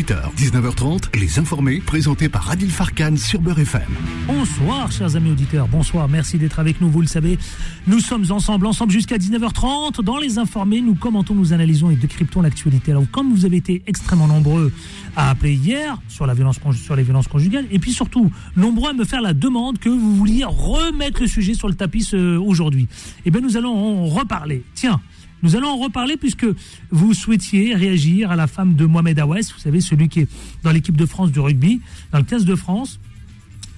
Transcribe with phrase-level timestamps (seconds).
[0.00, 3.82] 18h, 19h30, Les Informés, présentés par Adil Farkan sur Beurre FM.
[4.26, 5.68] Bonsoir, chers amis auditeurs.
[5.68, 6.88] Bonsoir, merci d'être avec nous.
[6.88, 7.38] Vous le savez,
[7.86, 10.02] nous sommes ensemble, ensemble jusqu'à 19h30.
[10.02, 12.92] Dans Les Informés, nous commentons, nous analysons et décryptons l'actualité.
[12.92, 14.72] Alors, comme vous avez été extrêmement nombreux
[15.16, 18.94] à appeler hier sur, la violence, sur les violences conjugales, et puis surtout, nombreux à
[18.94, 22.88] me faire la demande que vous vouliez remettre le sujet sur le tapis aujourd'hui,
[23.26, 24.62] eh bien, nous allons en reparler.
[24.74, 24.98] Tiens,
[25.42, 26.46] nous allons en reparler puisque
[26.90, 30.28] vous souhaitiez réagir à la femme de Mohamed Aouès, vous savez, celui qui est
[30.62, 31.80] dans l'équipe de France du rugby,
[32.12, 33.00] dans le 15 de France,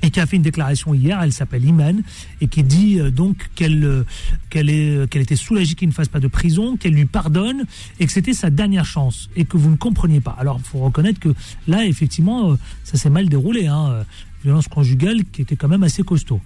[0.05, 2.03] et qui a fait une déclaration hier, elle s'appelle Iman,
[2.41, 4.05] et qui dit euh, donc qu'elle euh,
[4.53, 7.65] est qu'elle était soulagée qu'il ne fasse pas de prison, qu'elle lui pardonne,
[8.01, 10.37] et que c'était sa dernière chance, et que vous ne compreniez pas.
[10.39, 11.33] Alors, il faut reconnaître que
[11.69, 14.05] là, effectivement, euh, ça s'est mal déroulé, hein,
[14.43, 16.41] violence conjugale qui était quand même assez costaud.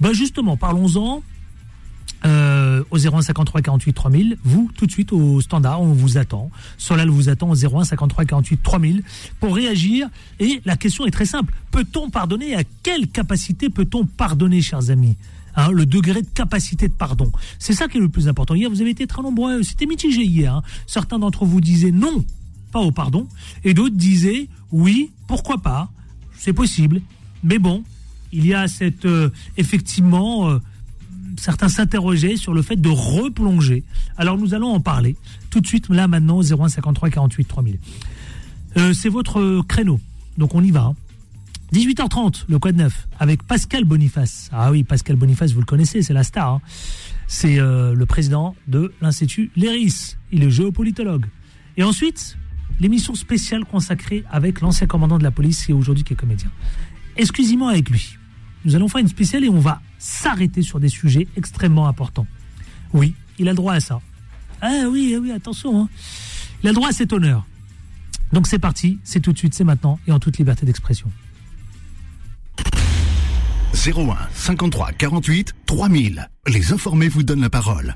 [0.00, 1.22] Ben justement, parlons-en
[2.24, 4.38] euh, au 01 53 48 3000.
[4.44, 6.50] Vous, tout de suite au standard, on vous attend.
[6.76, 9.02] Solal vous attend au 01 53 48 3000
[9.40, 10.08] pour réagir.
[10.40, 11.54] Et la question est très simple.
[11.70, 12.54] Peut-on pardonner?
[12.54, 15.16] À quelle capacité peut-on pardonner, chers amis?
[15.56, 17.32] Hein, le degré de capacité de pardon.
[17.58, 18.54] C'est ça qui est le plus important.
[18.54, 20.54] Hier, vous avez été très nombreux, c'était mitigé hier.
[20.54, 20.62] Hein.
[20.86, 22.24] Certains d'entre vous disaient non,
[22.70, 23.26] pas au pardon,
[23.64, 25.90] et d'autres disaient oui, pourquoi pas,
[26.36, 27.00] c'est possible.
[27.42, 27.82] Mais bon,
[28.32, 30.58] il y a cette euh, effectivement euh,
[31.38, 33.84] certains s'interrogeaient sur le fait de replonger.
[34.16, 35.16] Alors nous allons en parler
[35.50, 37.78] tout de suite, là maintenant, 0153 48 3000.
[38.94, 40.00] c'est votre créneau,
[40.36, 40.94] donc on y va.
[41.72, 42.44] 18h30, hein.
[42.48, 44.48] le code 9, avec Pascal Boniface.
[44.52, 46.54] Ah oui, Pascal Boniface, vous le connaissez, c'est la star.
[46.54, 46.60] Hein.
[47.26, 50.16] C'est euh, le président de l'Institut Léris.
[50.32, 51.26] Il est géopolitologue.
[51.76, 52.38] Et ensuite,
[52.80, 56.50] l'émission spéciale consacrée avec l'ancien commandant de la police et aujourd'hui qui est comédien.
[57.16, 58.17] Exclusivement avec lui.
[58.64, 62.26] Nous allons faire une spéciale et on va s'arrêter sur des sujets extrêmement importants.
[62.92, 64.00] Oui, il a le droit à ça.
[64.60, 65.82] Ah oui, ah oui, attention.
[65.82, 65.88] Hein.
[66.62, 67.46] Il a le droit à cet honneur.
[68.32, 71.10] Donc c'est parti, c'est tout de suite, c'est maintenant et en toute liberté d'expression.
[73.74, 76.28] 01 53 48 3000.
[76.48, 77.94] Les informés vous donnent la parole.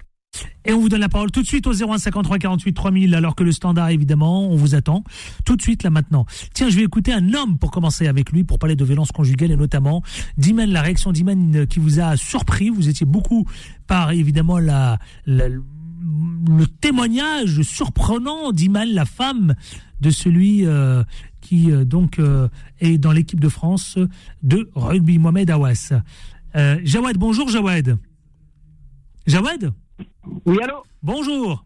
[0.65, 3.43] Et on vous donne la parole tout de suite au 0153 48 3000 alors que
[3.43, 5.05] le standard évidemment, on vous attend
[5.45, 6.27] tout de suite là maintenant.
[6.55, 9.50] Tiens, je vais écouter un homme pour commencer avec lui pour parler de violence conjugale
[9.50, 10.03] et notamment
[10.37, 12.71] Diman, la réaction d'Iman euh, qui vous a surpris.
[12.71, 13.47] Vous étiez beaucoup
[13.87, 19.55] par évidemment la, le témoignage surprenant d'Iman, la femme
[20.00, 21.03] de celui euh,
[21.41, 22.21] qui euh, donc
[22.81, 23.99] est dans l'équipe de France
[24.43, 25.93] de rugby, Mohamed Awas.
[26.55, 27.99] Jawad, bonjour Jawad.
[29.27, 29.73] Jawad?
[30.47, 31.65] Oui, allô Bonjour.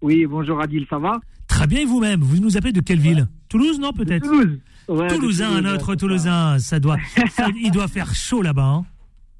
[0.00, 2.20] Oui, bonjour Adil, ça va Très bien, vous-même.
[2.20, 4.58] Vous nous appelez de quelle ville Toulouse, non, peut-être Toulouse.
[4.86, 6.58] Toulousain, notre Toulousain.
[6.58, 6.96] Ça doit,
[7.56, 8.64] il doit faire chaud là-bas.
[8.64, 8.84] Hein.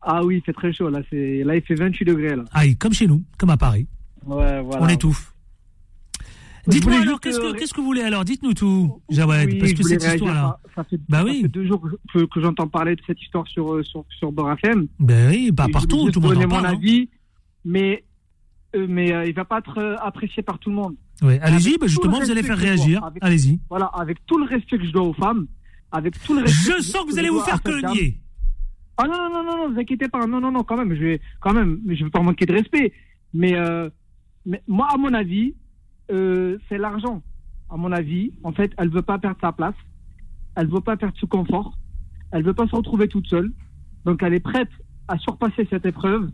[0.03, 0.89] ah oui, c'est très chaud.
[0.89, 2.37] Là, là, il fait 28 degrés.
[2.37, 2.45] Là.
[2.53, 3.89] Ah, comme chez nous, comme à Paris.
[4.25, 4.83] Ouais, voilà.
[4.83, 5.33] On étouffe.
[6.69, 10.61] Dites-moi alors, qu'est-ce que, vous voulez alors Dites-nous tout, Jawed, parce que cette histoire-là.
[10.77, 11.45] Ça, fait, bah oui.
[11.49, 11.83] deux jours
[12.15, 16.21] que, j'entends parler de cette histoire sur, euh, sur, sur Ben oui, pas partout, tout
[16.21, 16.63] le monde en parle.
[16.63, 16.73] mon hein.
[16.73, 17.11] avis,
[17.65, 18.05] mais
[18.75, 20.95] mais euh, il va pas être euh, apprécié par tout le monde.
[21.23, 23.03] Oui, allez-y, bah, justement, vous allez faire réagir.
[23.21, 23.61] Allez-y.
[23.69, 25.47] Voilà, avec tout le respect que je dois aux femmes,
[25.91, 26.73] avec tout le respect.
[26.79, 28.19] Je sens que vous allez vous faire cogner.
[28.97, 30.27] Ah non, non, non, non, ne vous inquiétez pas.
[30.27, 32.93] Non, non, non, quand même, je vais, quand même, je vais pas manquer de respect.
[33.33, 33.55] Mais,
[34.45, 35.55] mais moi, à mon avis,
[36.09, 37.23] c'est l'argent.
[37.71, 39.75] À mon avis, en fait, elle veut pas perdre sa place.
[40.57, 41.79] Elle veut pas perdre ce confort.
[42.33, 43.53] Elle veut pas se retrouver toute seule.
[44.05, 44.71] Donc, elle est prête
[45.09, 46.31] à surpasser cette épreuve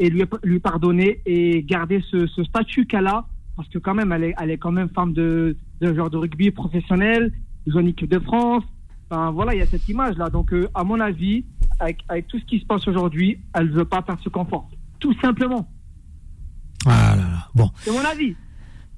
[0.00, 4.24] et lui, lui pardonner et garder ce, statut qu'elle a, parce que quand même, elle
[4.24, 7.32] est, elle est quand même femme de, de genre de rugby professionnel,
[7.68, 8.64] zone équipe de France.
[9.10, 10.30] Enfin, voilà, il y a cette image-là.
[10.30, 11.44] Donc, euh, à mon avis,
[11.78, 14.70] avec, avec tout ce qui se passe aujourd'hui, elle ne veut pas perdre ce confort.
[14.98, 15.68] Tout simplement.
[16.84, 17.48] Voilà.
[17.54, 17.70] Bon.
[17.76, 18.34] C'est mon avis.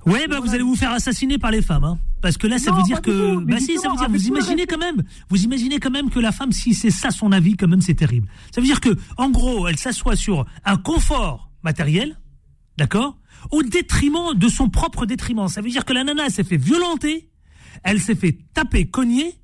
[0.07, 1.99] Ouais, bah, vous allez vous faire assassiner par les femmes, hein.
[2.21, 4.79] Parce que là, ça veut dire que, bah si, ça veut dire, vous imaginez quand
[4.79, 7.81] même, vous imaginez quand même que la femme, si c'est ça son avis, quand même,
[7.81, 8.29] c'est terrible.
[8.55, 12.17] Ça veut dire que, en gros, elle s'assoit sur un confort matériel,
[12.79, 13.19] d'accord,
[13.51, 15.49] au détriment de son propre détriment.
[15.49, 17.29] Ça veut dire que la nana s'est fait violenter,
[17.83, 19.35] elle s'est fait taper, cogner,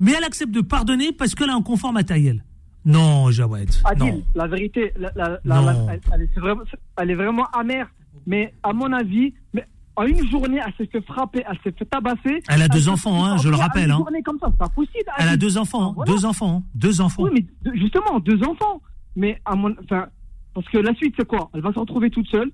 [0.00, 2.44] mais elle accepte de pardonner parce qu'elle a un confort matériel.
[2.84, 3.70] Non, Jawed.
[3.84, 7.90] Adil, la vérité, elle, est vraiment, amère.
[8.26, 9.66] Mais à mon avis, mais
[9.96, 12.42] en une journée, elle s'est fait frapper, elle s'est fait tabasser.
[12.48, 13.90] Elle a deux enfants, hein, je le rappelle.
[13.90, 13.96] Hein.
[13.98, 15.10] Une journée comme ça, c'est pas possible.
[15.18, 17.22] Elle a deux enfants, hein, deux enfants, deux enfants.
[17.24, 17.30] Oui,
[17.64, 18.82] mais justement, deux enfants.
[19.16, 20.06] Mais à mon, enfin,
[20.54, 21.50] parce que la suite, c'est quoi?
[21.54, 22.52] Elle va se retrouver toute seule.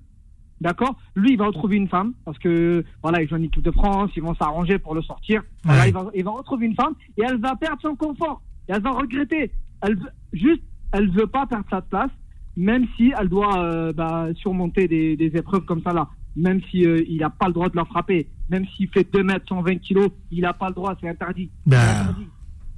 [0.60, 0.96] D'accord?
[1.16, 4.10] Lui, il va retrouver une femme, parce que, voilà, ils jouent en équipe de France,
[4.14, 5.42] ils vont s'arranger pour le sortir.
[5.64, 8.40] Voilà, il, va, il va retrouver une femme, et elle va perdre son confort.
[8.68, 9.50] Et elle va regretter.
[9.80, 9.98] Elle
[10.32, 10.62] juste,
[10.92, 12.10] elle veut pas perdre sa place,
[12.56, 16.84] même si elle doit euh, bah, surmonter des, des épreuves comme ça là même si
[16.86, 19.76] euh, il n'a pas le droit de la frapper, même s'il fait 2 mètres, 120
[19.76, 21.50] kilos, il n'a pas le droit, c'est interdit.
[21.66, 22.00] Bah.
[22.02, 22.26] Interdit.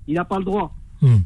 [0.07, 0.75] Il n'a pas le droit.
[1.01, 1.19] Hmm.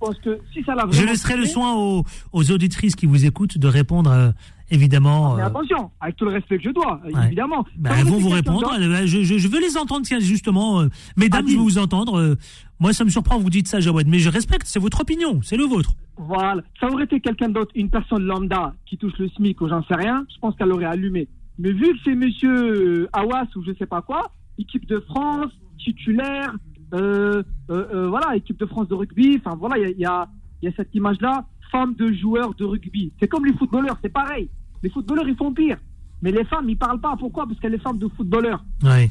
[0.00, 3.68] Parce que si ça Je laisserai le soin aux, aux auditrices qui vous écoutent de
[3.68, 4.30] répondre, euh,
[4.70, 5.34] évidemment.
[5.36, 7.26] Mais euh, attention, avec tout le respect que je dois, Ouais.
[7.26, 7.66] évidemment.
[7.76, 8.72] bah, elles vont vous répondre.
[9.04, 10.80] Je, je- je veux les entendre, tiens, justement.
[10.80, 10.88] euh,
[11.18, 11.52] mesdames, Adil.
[11.52, 12.18] je veux vous entendre.
[12.18, 12.34] euh,
[12.78, 15.58] moi, ça me surprend, vous dites ça, Jawed, mais je respecte, c'est votre opinion, c'est
[15.58, 15.92] le vôtre.
[16.16, 16.62] Voilà.
[16.80, 19.96] Ça aurait été quelqu'un d'autre, une personne lambda qui touche le SMIC ou j'en sais
[19.96, 21.28] rien, je pense qu'elle aurait allumé.
[21.60, 25.52] Mais vu que c'est monsieur euh, Awas ou je sais pas quoi, équipe de France,
[25.78, 26.54] titulaire,
[26.94, 30.04] euh, euh, euh, voilà, équipe de France de rugby, enfin voilà, il y a, y,
[30.06, 30.28] a,
[30.62, 33.12] il y a cette image-là, femme de joueur de rugby.
[33.20, 34.48] C'est comme les footballeurs, c'est pareil.
[34.82, 35.76] Les footballeurs, ils font pire.
[36.22, 37.14] Mais les femmes, ils parlent pas.
[37.16, 37.46] Pourquoi?
[37.46, 38.64] Parce qu'elle est femme de footballeur.
[38.82, 39.10] Ouais.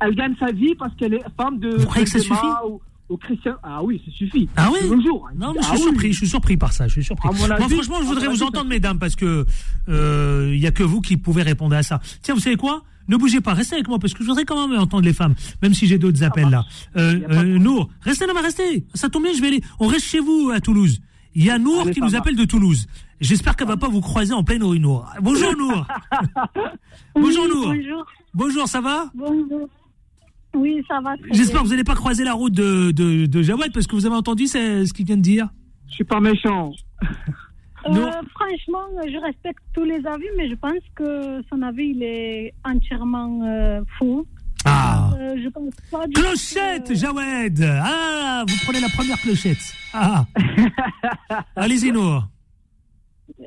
[0.00, 1.70] Elle gagne sa vie parce qu'elle est femme de.
[1.76, 2.70] Vous croyez que ça Benzema suffit?
[2.70, 3.54] ou, ou Christian.
[3.62, 4.48] Ah oui, ça suffit.
[4.56, 4.88] Ah oui?
[4.88, 5.28] Nos jours.
[5.36, 5.82] Non, mais je Ah suis oui.
[5.90, 7.28] surpris, je suis surpris par ça, je suis surpris.
[7.28, 9.44] Moi, franchement, je voudrais vous avis, entendre, mesdames, parce que
[9.88, 12.00] euh, il y a que vous qui pouvez répondre à ça.
[12.22, 12.82] Tiens, vous savez quoi?
[13.06, 15.34] Ne bougez pas, restez avec moi, parce que je voudrais quand même entendre les femmes,
[15.62, 16.64] même si j'ai d'autres appels là.
[16.96, 18.86] Euh, euh, Nour, restez là, mais restez.
[18.94, 19.60] Ça tombe bien, je vais aller.
[19.78, 21.00] On reste chez vous à Toulouse.
[21.34, 22.86] Il y a Nour Allez, qui nous appelle de Toulouse.
[23.20, 25.06] J'espère qu'elle va pas vous croiser en pleine rue, Nour.
[25.20, 25.86] Bonjour, Nour.
[27.14, 27.66] Bonjour, Nour.
[27.74, 28.06] Bonjour.
[28.32, 29.10] Bonjour, ça va?
[29.14, 29.68] Bonjour.
[30.54, 31.16] Oui, ça va.
[31.16, 33.94] très J'espère que vous n'allez pas croiser la route de, de, de Jawad, parce que
[33.96, 35.48] vous avez entendu ce qu'il vient de dire.
[35.88, 36.72] Je suis pas méchant.
[37.86, 38.10] Euh, Non.
[38.34, 43.42] franchement, je respecte tous les avis, mais je pense que son avis, il est entièrement
[43.44, 44.26] euh, faux.
[44.64, 45.10] Ah.
[45.20, 49.58] Euh, je pense pas du tout Clochette, que- Jawed Ah, vous prenez la première clochette.
[49.92, 50.24] Ah.
[51.56, 52.26] Allez-y, Nour.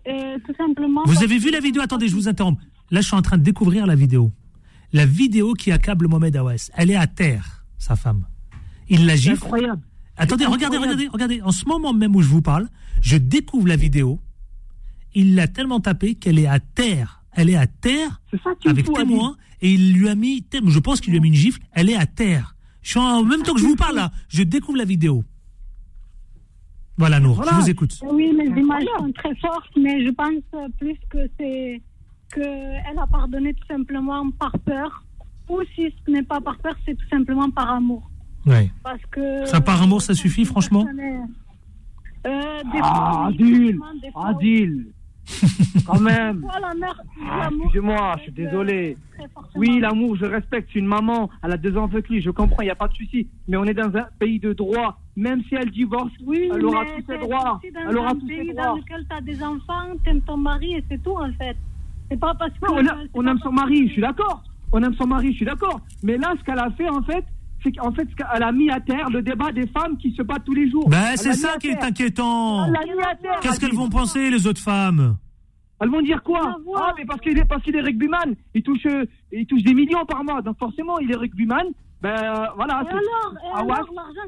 [0.08, 1.02] Euh, tout simplement.
[1.08, 1.82] Vous avez vu la vidéo?
[1.82, 2.62] Attendez, je vous interromps.
[2.92, 4.32] Là, je suis en train de découvrir la vidéo.
[4.94, 6.70] La vidéo qui accable Mohamed Aouas.
[6.76, 8.26] Elle est à terre, sa femme.
[8.90, 9.44] Il la C'est gifle.
[9.46, 9.82] incroyable.
[10.16, 11.02] Attendez, regardez, incroyable.
[11.04, 11.42] regardez, regardez.
[11.42, 12.70] En ce moment même où je vous parle,
[13.02, 14.20] je découvre la vidéo.
[15.14, 17.24] Il l'a tellement tapée qu'elle est à terre.
[17.34, 20.44] Elle est à terre C'est ça qui me avec témoin et il lui a mis,
[20.66, 21.62] je pense qu'il lui a mis une gifle.
[21.72, 22.56] Elle est à terre.
[22.82, 25.24] Je suis en même temps que je vous parle là, je découvre la vidéo.
[26.98, 27.52] Voilà, Nour, Voilà.
[27.52, 28.00] je vous écoute.
[28.10, 30.32] Oui, les images sont très fortes, mais je pense
[30.80, 31.80] plus que c'est
[32.42, 35.04] qu'elle a pardonné tout simplement par peur.
[35.50, 38.10] Ou si ce n'est pas par peur, c'est tout simplement par amour.
[38.46, 38.70] Ouais.
[38.84, 39.46] Parce que.
[39.46, 40.86] Ça, par amour, ça suffit, franchement
[42.26, 43.80] Euh, des Ah, fois, oui, Adil.
[44.02, 44.88] des fois, Adil.
[45.86, 46.46] Quand même.
[46.54, 48.98] Ah, l'amour, Excusez-moi, je suis euh, désolé.
[49.56, 50.70] Oui, l'amour, je respecte.
[50.74, 51.30] C'est une maman.
[51.44, 52.22] Elle a deux enfants avec lui.
[52.22, 53.28] Je comprends, il n'y a pas de souci.
[53.48, 55.00] Mais on est dans un pays de droit.
[55.16, 57.60] Même si elle divorce, Oui, elle aura tous ses droits.
[57.74, 58.66] dans Elle aura un tous ses droits.
[58.66, 61.58] dans lequel tu as des enfants, t'aimes ton mari et c'est tout en fait.
[62.10, 62.66] C'est pas parce que.
[62.72, 62.78] Non,
[63.14, 64.44] on, a- aime son que- mari, je suis d'accord.
[64.72, 65.80] On aime son mari, je suis d'accord.
[66.04, 67.24] Mais là, ce qu'elle a fait, en fait,
[67.64, 70.22] c'est qu'en fait, ce qu'elle a mis à terre le débat des femmes qui se
[70.22, 70.88] battent tous les jours.
[70.90, 72.66] Ben, Elle c'est ça qui est inquiétant.
[72.66, 72.74] Elle.
[73.42, 75.18] Qu'est-ce qu'elles vont penser, les autres femmes?
[75.80, 76.56] Elles vont dire quoi?
[76.76, 78.88] Ah, mais parce qu'il est, parce qu'il est rugbyman, il touche,
[79.32, 80.42] il touche des millions par mois.
[80.42, 81.66] Donc forcément, il est rugbyman.
[82.02, 82.82] Ben euh, voilà.
[82.84, 83.86] Et c'est- alors, Awas,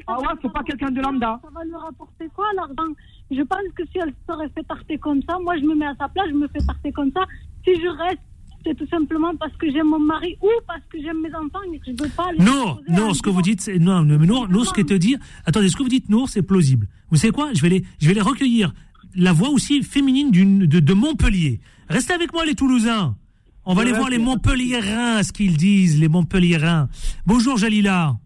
[0.08, 1.40] Awas, va c'est pas quelqu'un de lambda.
[1.42, 2.92] Ça va lui rapporter quoi l'argent?
[3.30, 5.94] Je pense que si elle serait fait tarter comme ça, moi je me mets à
[5.96, 7.22] sa place, je me fais tarter comme ça.
[7.64, 8.20] Si je reste,
[8.64, 11.78] c'est tout simplement parce que j'aime mon mari ou parce que j'aime mes enfants et
[11.78, 14.48] que je veux pas les Non, non, ce que vous dites, c'est non, mais Nour,
[14.48, 16.88] Nour, ce que te dire, attendez, ce que vous dites, Nour, c'est plausible.
[17.10, 18.72] Vous savez quoi Je vais les, je vais les recueillir.
[19.16, 21.60] La voix aussi féminine de, de Montpellier.
[21.88, 23.16] Restez avec moi, les Toulousains.
[23.64, 26.88] On va aller voir les Montpelliérains, ce qu'ils disent, les Montpelliérains.
[27.26, 28.16] Bonjour, Jalila.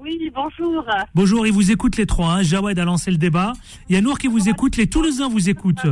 [0.00, 0.84] Oui, bonjour.
[1.14, 2.34] Bonjour, ils vous écoutent les trois.
[2.34, 2.42] Hein.
[2.42, 3.52] Jawed a lancé le débat.
[3.88, 5.86] Il y a Nour qui vous écoute, les Toulousains vous écoutent.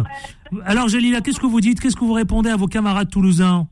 [0.64, 1.80] Alors, Jalila, qu'est-ce que vous dites?
[1.80, 3.66] Qu'est-ce que vous répondez à vos camarades toulousains?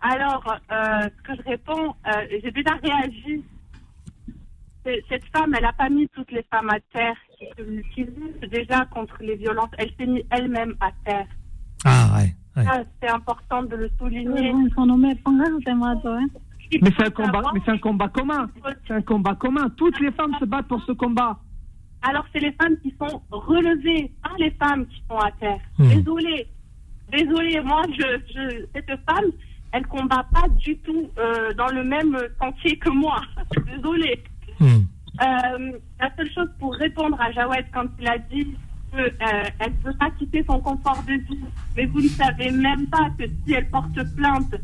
[0.00, 2.10] Alors, euh, ce que je réponds, euh,
[2.42, 3.42] j'ai déjà réagi.
[5.08, 8.84] Cette femme, elle n'a pas mis toutes les femmes à terre qui, se- luttent déjà
[8.86, 9.70] contre les violences.
[9.78, 11.26] Elle s'est mise elle-même à terre.
[11.84, 12.34] Ah, ouais.
[13.00, 14.52] C'est important de le souligner.
[16.80, 18.48] Mais c'est un combat, mais c'est un combat commun.
[18.86, 19.68] C'est un combat commun.
[19.76, 21.38] Toutes les femmes se battent pour ce combat.
[22.02, 25.60] Alors, c'est les femmes qui sont relevées, pas les femmes qui sont à terre.
[25.78, 25.88] Hmm.
[25.88, 26.46] Désolée.
[27.12, 29.30] Désolée, moi, je, je, cette femme,
[29.72, 33.20] elle combat pas du tout euh, dans le même sentier que moi.
[33.76, 34.22] Désolée.
[34.58, 34.82] Hmm.
[35.20, 38.56] Euh, la seule chose pour répondre à Jawed quand il a dit
[38.92, 41.40] qu'elle ne peut pas quitter son confort de vie,
[41.76, 44.54] mais vous ne savez même pas que si elle porte plainte,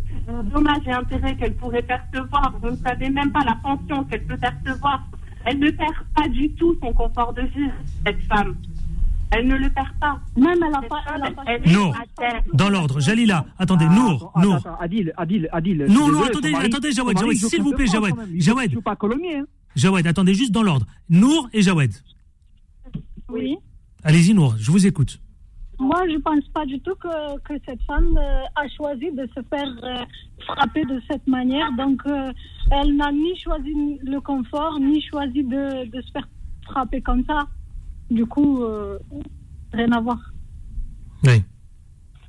[0.53, 4.37] dommages et intérêts qu'elle pourrait percevoir, vous ne savez même pas la pension qu'elle peut
[4.37, 5.07] percevoir.
[5.45, 7.71] Elle ne perd pas du tout son confort de vie,
[8.05, 8.55] cette femme.
[9.31, 10.19] Elle ne le perd pas.
[10.37, 11.01] Même elle a Cette pas.
[11.15, 11.93] Elle a pas elle est Non.
[11.93, 12.43] à terre.
[12.55, 14.55] Dans l'ordre, Jalila, attendez, Ah, Nour, attends, Nour.
[14.57, 15.85] attends, Adil, Adil, Adil.
[15.87, 18.17] je suis Non, non, désolé, attendez, mari- attendez, Jawed, Jawed, s'il vous plaît, Jawed, quand
[18.17, 18.31] même.
[18.35, 18.73] Il Jawed.
[18.73, 19.37] joue pas colomier.
[19.39, 19.45] Hein.
[19.77, 20.87] Jawed, attendez juste dans l'ordre.
[21.11, 21.93] Nour et Jawed.
[23.31, 23.59] Oui.
[24.05, 25.21] Allez-y, Nour, je vous écoute.
[25.81, 29.41] Moi, je pense pas du tout que, que cette femme euh, a choisi de se
[29.49, 30.05] faire euh,
[30.45, 31.71] frapper de cette manière.
[31.77, 32.33] Donc, euh,
[32.73, 36.29] elle n'a ni choisi le confort, ni choisi de, de se faire
[36.65, 37.47] frapper comme ça.
[38.11, 38.99] Du coup, euh,
[39.73, 40.19] rien à voir.
[41.25, 41.43] Oui.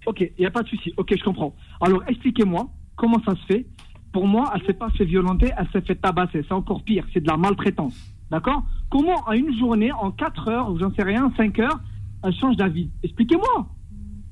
[0.05, 0.93] Ok, il n'y a pas de souci.
[0.97, 1.55] Ok, je comprends.
[1.81, 3.67] Alors, expliquez-moi comment ça se fait.
[4.11, 6.43] Pour moi, elle s'est pas fait violenter, elle s'est fait tabasser.
[6.47, 7.95] C'est encore pire, c'est de la maltraitance.
[8.31, 11.79] D'accord Comment, en une journée, en 4 heures, ou j'en sais rien, 5 heures,
[12.23, 13.67] elle change d'avis Expliquez-moi.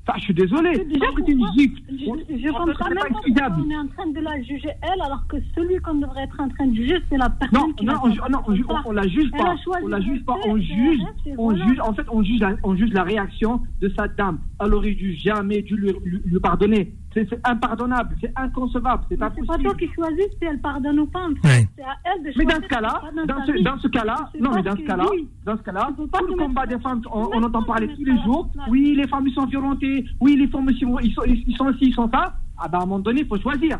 [0.08, 0.72] Enfin, je suis désolé.
[0.86, 4.42] Déjà, c'est une gifle, Je, comprends même pas pourquoi on est en train de la
[4.42, 7.60] juger elle, alors que celui qu'on devrait être en train de juger, c'est la personne
[7.60, 9.56] Non, qui non, on, non, on, on la juge Elle pas.
[9.84, 10.36] On la juge pas.
[10.46, 11.00] On juge.
[11.38, 11.68] On voilà.
[11.68, 11.80] juge.
[11.82, 14.40] En fait, on juge la, on juge la réaction de sa dame.
[14.64, 16.94] Elle aurait dû jamais dû lui, lui- lui pardonner.
[17.14, 18.16] C'est impardonnable.
[18.22, 19.04] C'est inconcevable.
[19.10, 19.70] C'est pas C'est pas possible.
[19.70, 21.28] toi qui choisis si elle pardonne ou pas.
[21.44, 21.68] Ouais.
[21.76, 22.60] C'est à elle de Mais choisir.
[22.60, 25.06] dans ce cas-là, dans ce, dans ce cas-là, non, mais dans ce cas-là,
[25.46, 28.50] dans ce cas-là, tout le combat des femmes, on, entend parler tous les jours.
[28.70, 30.06] Oui, les femmes, ils sont violentées.
[30.20, 32.36] Oui, les femmes, ils sont, ils sont, ils sont ci, ils sont ça.
[32.58, 33.80] Ah ben, à un moment donné, il faut choisir.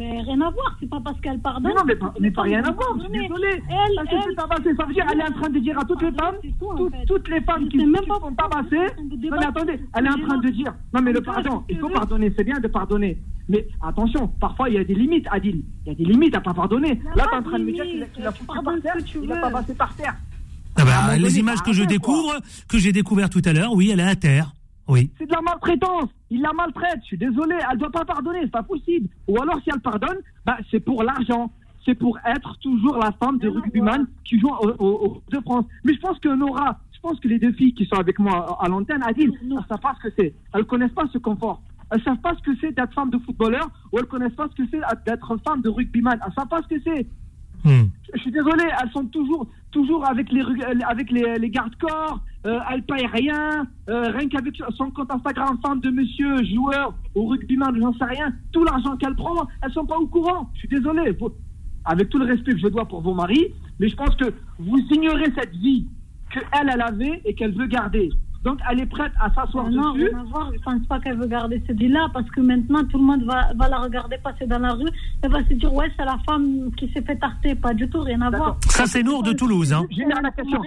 [0.00, 1.74] Mais rien à voir, c'est pas parce qu'elle pardonne.
[1.76, 2.88] Non, mais pas, mais pas femmes rien à voir.
[2.96, 3.28] Je suis pardonner.
[3.28, 3.48] désolé.
[3.68, 6.34] Elle, Ça elle, veut dire, elle est en train de dire à toutes les femmes,
[6.58, 7.04] tout, en toutes, fait.
[7.06, 8.94] toutes les femmes Je qui, même qui pas sont tabassées.
[8.98, 10.72] Non, mais attendez, elle est en train de dire.
[10.94, 13.18] Non, mais le pardon, il faut pardonner, c'est bien de pardonner.
[13.50, 15.62] Mais attention, parfois il y a des limites, Adil.
[15.84, 16.98] Il y a des limites à pas pardonner.
[17.14, 19.32] Là, pas t'es en train de me dire qu'il a Tu foutu par terre, il
[19.32, 20.14] a tabassé par terre.
[20.76, 24.00] Ah bah, les images que je découvre, que j'ai découvert tout à l'heure, oui, elle
[24.00, 24.52] est à terre.
[24.90, 25.10] Oui.
[25.18, 26.10] C'est de la maltraitance.
[26.30, 26.98] Il la maltraite.
[27.02, 27.56] Je suis désolé.
[27.70, 28.40] Elle doit pas pardonner.
[28.42, 29.08] C'est pas possible.
[29.28, 31.50] Ou alors, si elle pardonne, bah, c'est pour l'argent.
[31.84, 35.64] C'est pour être toujours la femme de rugbyman qui joue au, au, au de France.
[35.84, 38.58] Mais je pense que Nora, je pense que les deux filles qui sont avec moi
[38.60, 39.62] à l'antenne, Adil, elles Non.
[39.68, 40.34] savent pas ce que c'est.
[40.52, 41.62] Elles connaissent pas ce confort.
[41.90, 44.62] Elles savent pas ce que c'est d'être femme de footballeur ou elles connaissent pas ce
[44.62, 46.18] que c'est d'être femme de rugbyman.
[46.24, 47.06] Elles savent pas ce que c'est.
[47.64, 47.88] Hmm.
[48.14, 52.82] Je suis désolé, elles sont toujours, toujours avec les, rug- avec les, gardes-corps, euh, elles
[52.82, 57.92] payent rien, euh, rien qu'avec son compte Instagram femme de monsieur, joueur, au rugbyman, j'en
[57.94, 60.50] sais rien, tout l'argent qu'elles prennent, elles sont pas au courant.
[60.54, 61.16] Je suis désolé,
[61.84, 63.46] avec tout le respect que je dois pour vos maris,
[63.78, 65.86] mais je pense que vous ignorez cette vie
[66.32, 68.10] qu'elle, elle avait et qu'elle veut garder.
[68.42, 70.08] Donc elle est prête à s'asseoir Non, dessus.
[70.08, 70.50] rien à voir.
[70.54, 73.52] Je pense pas qu'elle veut garder cette vie-là parce que maintenant tout le monde va,
[73.54, 74.88] va la regarder passer dans la rue
[75.22, 77.54] et va se dire ouais c'est la femme qui s'est fait tarter.
[77.54, 78.56] Pas du tout, rien à voir.
[78.68, 79.72] Ça, c'est Nour de Toulouse.
[79.74, 79.84] Hein.
[79.90, 80.60] J'ai une dernière question.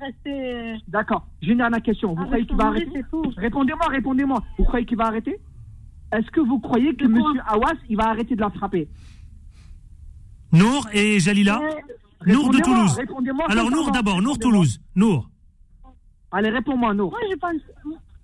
[0.00, 2.14] Rester D'accord, j'ai une dernière question.
[2.14, 3.04] Vous croyez qu'il va arrêter.
[3.36, 4.42] Répondez-moi, répondez-moi.
[4.58, 5.36] Vous croyez qu'il va arrêter?
[6.12, 8.88] Est-ce que vous croyez que Monsieur Awas, il va arrêter de la frapper?
[10.52, 11.60] Nour et Jalila?
[12.26, 12.98] Nour de Toulouse.
[13.48, 14.38] Alors, Nour d'abord, Nour.
[14.38, 14.80] Toulouse.
[14.94, 15.28] Nour.
[16.36, 17.10] Allez, réponds-moi, Nour.
[17.12, 17.62] Moi je pense,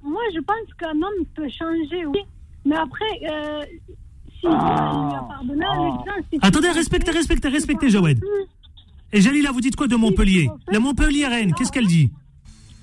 [0.03, 2.21] moi je pense qu'un homme peut changer, oui.
[2.67, 3.63] Mais après, euh,
[4.39, 4.93] si Ah.
[4.93, 5.65] il lui a pardonné,
[6.43, 8.21] Attendez, respectez, respectez, respectez, Jawed.
[9.15, 12.11] Et Jalila, vous dites quoi de Montpellier La Montpellier-Reine, qu'est-ce qu'elle dit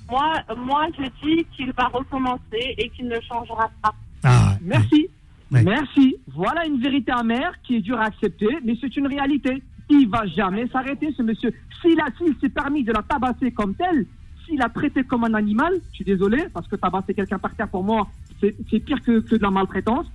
[0.09, 3.93] Moi, moi, je dis qu'il va recommencer et qu'il ne changera pas.
[4.23, 5.07] Ah, Merci.
[5.51, 5.61] Ouais.
[5.63, 6.15] Merci.
[6.35, 9.61] Voilà une vérité amère qui est dure à accepter, mais c'est une réalité.
[9.91, 11.51] Il va jamais s'arrêter, ce monsieur.
[11.81, 14.05] S'il a, s'il s'est permis de la tabasser comme telle,
[14.49, 17.67] s'il a traité comme un animal, je suis désolé, parce que tabasser quelqu'un par terre,
[17.67, 18.07] pour moi,
[18.41, 20.07] c'est pire que, que de la maltraitance.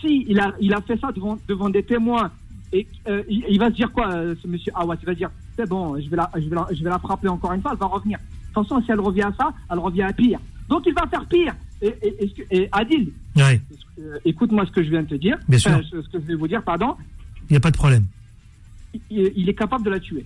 [0.00, 2.30] Si il a, il a fait ça devant, devant des témoins,
[2.72, 5.18] et euh, il, il va se dire quoi, euh, ce monsieur Awad Il va se
[5.18, 7.60] dire, c'est bon, je vais, la, je, vais la, je vais la frapper encore une
[7.60, 8.18] fois, elle va revenir.
[8.18, 10.38] De toute façon, si elle revient à ça, elle revient à pire.
[10.68, 11.54] Donc il va faire pire.
[11.82, 13.60] Et, et, et, et Adil, ouais,
[13.98, 15.36] euh, écoute-moi ce que je viens de te dire.
[15.48, 15.80] Bien sûr.
[15.90, 16.94] Ce que je vais vous dire, pardon.
[17.50, 18.04] il n'y a pas de problème.
[19.10, 20.24] Il, il est capable de la tuer.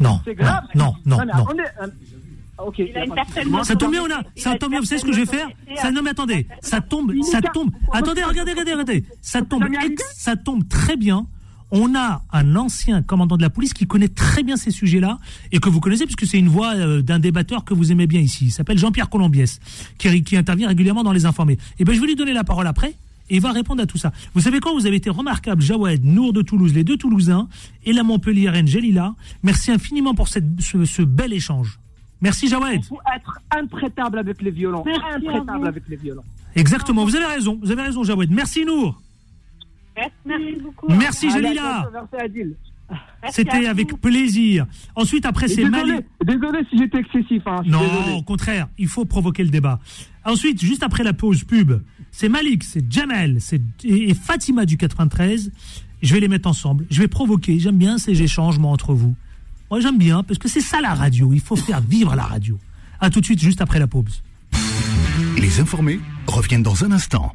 [0.00, 0.64] Non, C'est grave.
[0.74, 1.32] non, non, non.
[1.32, 1.86] attendez, euh,
[2.58, 2.78] ok.
[2.78, 4.22] Il a une Ça tombe bien, on a.
[4.36, 4.80] Ça tombe bien.
[4.80, 6.46] Vous savez ce que je vais faire Ça non, mais attendez.
[6.60, 7.12] Ça tombe.
[7.22, 7.70] Ça tombe.
[7.92, 9.04] Attendez, regardez, regardez, regardez.
[9.20, 9.64] Ça tombe.
[10.14, 11.26] Ça tombe très bien.
[11.72, 15.18] On a un ancien commandant de la police qui connaît très bien ces sujets-là
[15.50, 18.20] et que vous connaissez puisque c'est une voix euh, d'un débatteur que vous aimez bien
[18.20, 18.46] ici.
[18.46, 19.58] Il s'appelle Jean-Pierre Colombiès,
[19.98, 21.58] qui, qui intervient régulièrement dans les informés.
[21.80, 22.94] Et ben je vais lui donner la parole après.
[23.28, 24.12] Et il va répondre à tout ça.
[24.34, 24.72] Vous savez quoi?
[24.74, 27.48] Vous avez été remarquable, Jawed, Nour de Toulouse, les deux Toulousains,
[27.84, 29.16] et la Montpellier-Reine Jelila.
[29.42, 31.80] Merci infiniment pour cette, ce, ce bel échange.
[32.20, 32.80] Merci, Jawed.
[32.80, 34.82] Il faut être intraitable avec les violents.
[34.86, 35.66] Merci intraitable vous.
[35.66, 36.24] avec les violents.
[36.54, 38.30] Exactement, vous avez raison, vous avez raison, Jawed.
[38.30, 39.00] Merci, Nour.
[39.96, 40.12] Merci.
[40.24, 40.86] Merci beaucoup.
[40.88, 41.90] Merci, Jalila.
[43.30, 43.66] C'était vous.
[43.66, 44.66] avec plaisir.
[44.94, 46.06] Ensuite, après, c'est Malik.
[46.24, 47.42] désolé si j'étais excessif.
[47.46, 48.16] Hein, Non, désolé.
[48.18, 49.80] au contraire, il faut provoquer le débat.
[50.24, 51.72] Ensuite, juste après la pause pub,
[52.12, 55.52] c'est Malik, c'est Jamel c'est, et et Fatima du 93.
[56.02, 56.86] Je vais les mettre ensemble.
[56.90, 57.58] Je vais provoquer.
[57.58, 59.14] J'aime bien ces échanges, moi, entre vous.
[59.70, 61.32] Moi, j'aime bien, parce que c'est ça la radio.
[61.32, 62.58] Il faut faire vivre la radio.
[63.00, 64.22] À tout de suite, juste après la pause.
[65.38, 67.34] Les informés reviennent dans un instant.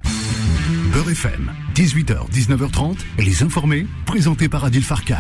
[0.93, 5.15] Beurre FM, 18h, 19h30, les informés, présentés par Adil Farkan.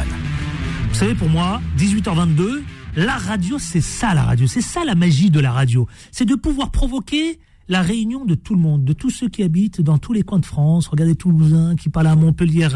[0.89, 2.61] Vous savez, pour moi, 18h22,
[2.97, 5.87] La radio, c'est ça la radio, c'est ça la magie de la radio.
[6.11, 7.39] C'est de pouvoir provoquer
[7.71, 10.39] la réunion de tout le monde, de tous ceux qui habitent dans tous les coins
[10.39, 10.87] de France.
[10.87, 12.67] Regardez Toulousains qui parlent à Montpellier,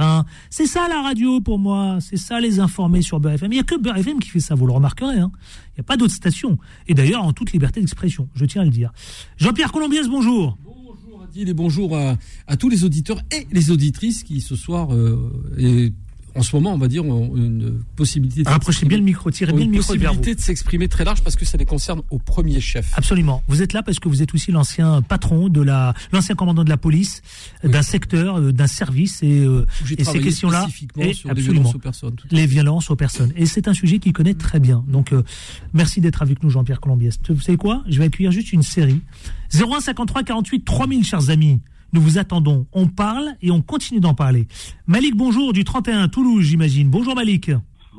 [0.50, 1.98] C'est ça la radio pour moi.
[2.00, 3.52] C'est ça les informer sur Beurre FM.
[3.52, 5.20] Il n'y a que Beurre FM qui fait ça, vous le remarquerez.
[5.20, 5.32] Hein.
[5.34, 6.58] Il n'y a pas d'autres stations.
[6.88, 8.94] Et d'ailleurs, en toute liberté d'expression, je tiens à le dire.
[9.36, 10.58] Jean-Pierre Colombiès, bonjour.
[10.64, 15.30] Bonjour Adil et bonjour à, tous les auditeurs et les auditrices qui ce soir euh,
[16.36, 18.44] en ce moment, on va dire, une possibilité.
[18.44, 19.94] De Rapprochez bien le micro, tirez bien le micro.
[19.94, 22.92] Une possibilité de s'exprimer très large parce que ça les concerne au premier chef.
[22.96, 23.42] Absolument.
[23.48, 26.70] Vous êtes là parce que vous êtes aussi l'ancien patron de la, l'ancien commandant de
[26.70, 27.22] la police,
[27.64, 29.66] d'un secteur, euh, d'un service et, euh,
[29.98, 30.68] et ces questions-là.
[30.98, 32.16] Et sur les violences aux personnes.
[32.32, 33.32] Les violences aux personnes.
[33.36, 34.84] Et c'est un sujet qu'il connaît très bien.
[34.88, 35.24] Donc, euh,
[35.74, 37.18] merci d'être avec nous, Jean-Pierre Colombiès.
[37.30, 37.84] Vous savez quoi?
[37.88, 39.02] Je vais accueillir juste une série.
[39.52, 41.62] 0153 48 3000, chers amis.
[41.94, 42.68] Nous vous attendons.
[42.74, 44.48] On parle et on continue d'en parler.
[44.88, 46.90] Malik, bonjour, du 31, Toulouse, j'imagine.
[46.90, 47.52] Bonjour Malik.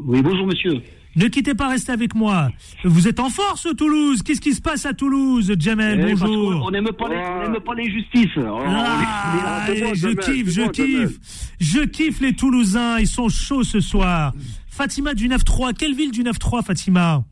[0.04, 0.82] Oui, bonjour monsieur.
[1.16, 2.50] Ne quittez pas, restez avec moi.
[2.84, 4.22] Vous êtes en force, Toulouse.
[4.22, 6.62] Qu'est-ce qui se passe à Toulouse, Jamel eh, Bonjour.
[6.66, 8.36] On n'aime pas, les, pas l'injustice.
[8.36, 11.18] Ah, je kiffe, je kiffe.
[11.58, 12.98] Je kiffe les Toulousains.
[12.98, 14.34] Ils sont chauds ce soir.
[14.68, 15.72] Fatima du 9-3.
[15.72, 17.24] Quelle ville du 9-3, Fatima?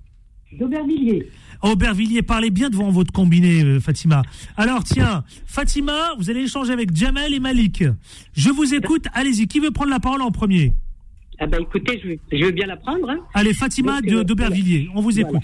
[0.58, 1.28] D'Aubervilliers.
[1.64, 4.22] Aubervilliers, parlez bien devant votre combiné, euh, Fatima.
[4.56, 7.84] Alors, tiens, Fatima, vous allez échanger avec Jamel et Malik.
[8.34, 9.46] Je vous écoute, allez-y.
[9.46, 10.74] Qui veut prendre la parole en premier?
[11.40, 13.08] Ah ben écoutez, je, veux bien la prendre.
[13.08, 13.18] Hein.
[13.32, 15.42] Allez, Fatima euh, d'Aubervilliers, on vous écoute.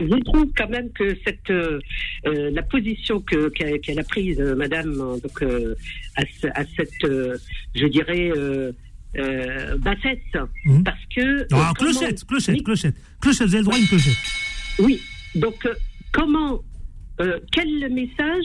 [0.00, 1.80] Je trouve quand même que cette euh,
[2.24, 5.44] la position que qu'elle a prise, Madame, donc
[6.16, 7.06] à, cette,
[7.74, 8.32] je dirais.
[9.78, 10.18] bassesse,
[10.64, 10.82] mmh.
[10.84, 11.52] parce que.
[11.52, 14.16] Non, clochette, clochette, clochette, clochette, vous avez le droit à une clochette.
[14.78, 15.00] Oui,
[15.34, 15.74] donc, euh,
[16.12, 16.60] comment,
[17.20, 18.44] euh, quel message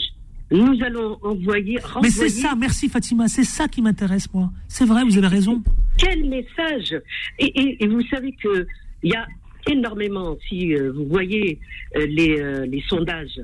[0.52, 4.52] nous allons envoyer Mais c'est ça, merci Fatima, c'est ça qui m'intéresse, moi.
[4.68, 5.64] C'est vrai, vous avez raison.
[5.98, 6.96] Quel message
[7.40, 8.66] et, vous savez qu'il
[9.04, 9.26] y a
[9.68, 11.60] énormément, si euh, vous voyez
[11.96, 13.42] les, sondages,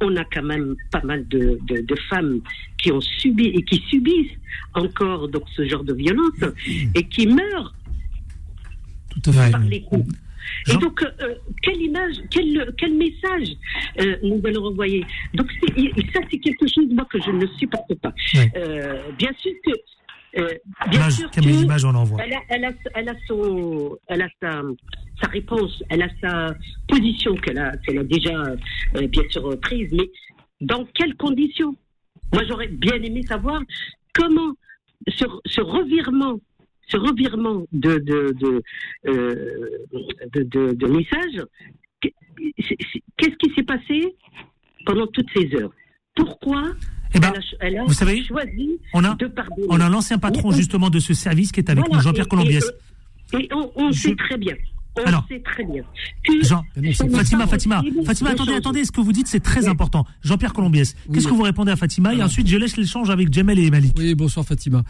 [0.00, 1.58] on a quand même pas mal de,
[2.08, 2.40] femmes
[2.78, 4.38] qui ont subi et qui subissent
[4.74, 6.54] encore donc, ce genre de violence
[6.94, 7.74] et qui meurent
[9.10, 9.50] Tout à fait.
[9.50, 10.06] par les coups.
[10.68, 13.56] Et donc, euh, quelle image, quel, quel message
[14.00, 15.04] euh, nous allons renvoyer
[15.34, 15.50] Donc,
[16.12, 18.12] ça, c'est quelque chose, moi, que je ne supporte pas.
[18.56, 20.90] Euh, bien sûr que.
[20.90, 22.20] bien sûr que images on envoie.
[22.24, 24.62] Elle a, elle a, elle a, son, elle a sa,
[25.22, 26.54] sa réponse, elle a sa
[26.88, 28.54] position qu'elle a, qu'elle a déjà,
[28.94, 30.10] bien sûr, prise, mais
[30.60, 31.76] dans quelles conditions?
[32.32, 33.62] Moi, j'aurais bien aimé savoir
[34.14, 34.52] comment
[35.08, 36.40] ce, ce revirement
[36.86, 38.62] ce revirement de, de, de,
[39.06, 39.68] euh,
[40.34, 41.44] de, messages,
[42.00, 44.14] qu'est-ce qui s'est passé
[44.84, 45.72] pendant toutes ces heures?
[46.14, 46.62] Pourquoi
[47.14, 49.66] eh ben, elle a, vous savez, choisi on a, de pardonner?
[49.68, 52.70] On a l'ancien patron justement de ce service qui est avec nous, Jean-Pierre Colombiès.
[53.32, 54.54] Et, on, sait très bien.
[54.98, 55.82] On sait très bien.
[56.42, 56.62] Jean,
[57.12, 60.06] Fatima, Fatima, Fatima, attendez, attendez, ce que vous dites, c'est très important.
[60.22, 62.14] Jean-Pierre Colombiès, qu'est-ce que vous répondez à Fatima?
[62.14, 63.94] Et ensuite, je laisse l'échange avec Jamel et Malik.
[63.98, 64.84] Oui, bonsoir Fatima.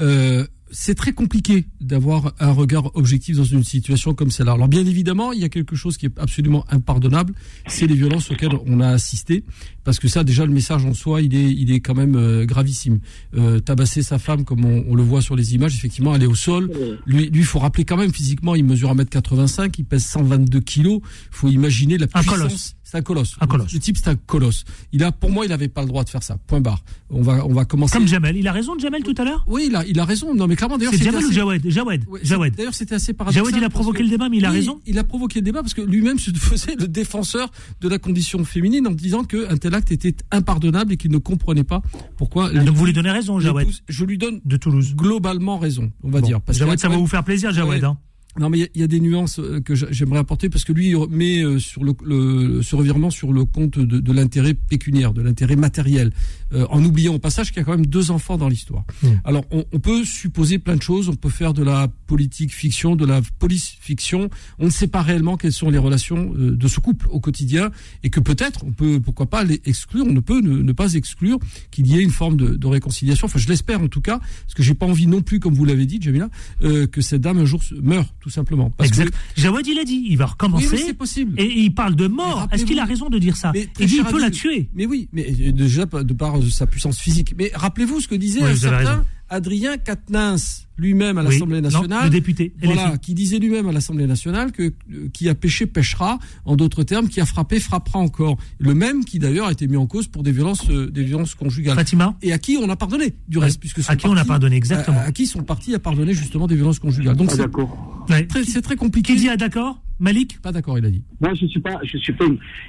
[0.00, 4.52] Euh, c'est très compliqué d'avoir un regard objectif dans une situation comme celle-là.
[4.52, 7.34] Alors bien évidemment, il y a quelque chose qui est absolument impardonnable,
[7.66, 9.44] c'est les violences auxquelles on a assisté,
[9.84, 12.44] parce que ça déjà le message en soi, il est, il est quand même euh,
[12.44, 13.00] gravissime.
[13.34, 16.34] Euh, tabasser sa femme, comme on, le voit sur les images, effectivement, elle est au
[16.34, 16.70] sol.
[17.06, 21.00] Lui, lui, il faut rappeler quand même physiquement, il mesure 1m85, il pèse 122 kilos.
[21.02, 22.76] Il faut imaginer la puissance.
[22.90, 23.36] C'est un colosse.
[23.40, 23.72] Un colosse.
[23.72, 24.64] Le type, c'est un colosse.
[24.92, 26.36] Il a, pour moi, il n'avait pas le droit de faire ça.
[26.48, 26.82] Point barre.
[27.08, 27.96] On va, on va commencer.
[27.96, 28.36] Comme Jamel.
[28.36, 29.44] Il a raison, Jamel, tout à l'heure?
[29.46, 30.34] Oui, il a, il a raison.
[30.34, 30.92] Non, mais clairement, d'ailleurs.
[30.94, 32.04] C'est Jamel ou Jawed Jawed.
[32.24, 32.56] Jawed.
[32.56, 33.44] D'ailleurs, c'était assez paradoxal.
[33.44, 34.80] Jawed, il a provoqué le débat, mais il a raison.
[34.86, 38.44] Il a provoqué le débat parce que lui-même se faisait le défenseur de la condition
[38.44, 41.82] féminine en disant qu'un tel acte était impardonnable et qu'il ne comprenait pas
[42.16, 42.50] pourquoi.
[42.50, 43.68] Donc, vous lui donnez raison, Jawed.
[43.88, 44.40] Je lui donne.
[44.44, 44.96] De Toulouse.
[44.96, 46.40] Globalement raison, on va dire.
[46.40, 47.96] Parce Jawed, ça va vous faire plaisir, Jawed, hein.
[48.38, 51.42] Non, mais il y, a des nuances euh, que j'aimerais apporter parce que lui met
[51.42, 55.56] euh, sur le, le, ce revirement sur le compte de, de l'intérêt pécuniaire, de l'intérêt
[55.56, 56.12] matériel,
[56.52, 58.84] euh, en oubliant au passage qu'il y a quand même deux enfants dans l'histoire.
[59.02, 59.08] Mmh.
[59.24, 62.94] Alors, on, on, peut supposer plein de choses, on peut faire de la politique fiction,
[62.94, 64.30] de la police fiction.
[64.60, 67.70] On ne sait pas réellement quelles sont les relations de ce couple au quotidien
[68.04, 70.04] et que peut-être on peut, pourquoi pas, les exclure.
[70.06, 71.38] On ne peut ne, pas exclure
[71.72, 73.26] qu'il y ait une forme de, de, réconciliation.
[73.26, 75.64] Enfin, je l'espère en tout cas, parce que j'ai pas envie non plus, comme vous
[75.64, 76.28] l'avez dit, Jamila,
[76.60, 78.70] que cette dame un jour meure tout simplement.
[78.70, 79.14] Parce exact.
[79.36, 80.68] Jawad, il a dit, il va recommencer.
[80.72, 81.40] Oui, c'est possible.
[81.40, 82.48] Et, il parle de mort.
[82.52, 84.68] Est-ce qu'il a raison de dire ça Il dit, il peut la tuer.
[84.74, 87.34] Mais oui, mais déjà de par sa puissance physique.
[87.38, 92.54] Mais rappelez-vous ce que disait un certain Adrien Quatennens lui-même à l'Assemblée nationale, le député,
[92.62, 96.82] voilà, qui disait lui-même à l'Assemblée nationale que euh, qui a péché pêchera, en d'autres
[96.84, 98.38] termes, qui a frappé frappera encore.
[98.58, 101.34] Le même qui d'ailleurs a été mis en cause pour des violences, euh, des violences
[101.34, 101.76] conjugales.
[101.76, 102.16] Fatima.
[102.22, 105.00] Et à qui on a pardonné du reste, puisque à qui on a pardonné exactement.
[105.00, 107.16] À, qui son parti a pardonné justement des violences conjugales.
[107.16, 108.06] Donc ah, d'accord.
[108.44, 109.12] c'est très compliqué.
[109.12, 111.02] Qui dit ah, d'accord Malik Pas d'accord, il a dit.
[111.20, 112.24] Moi, je suis pas, je suis pas.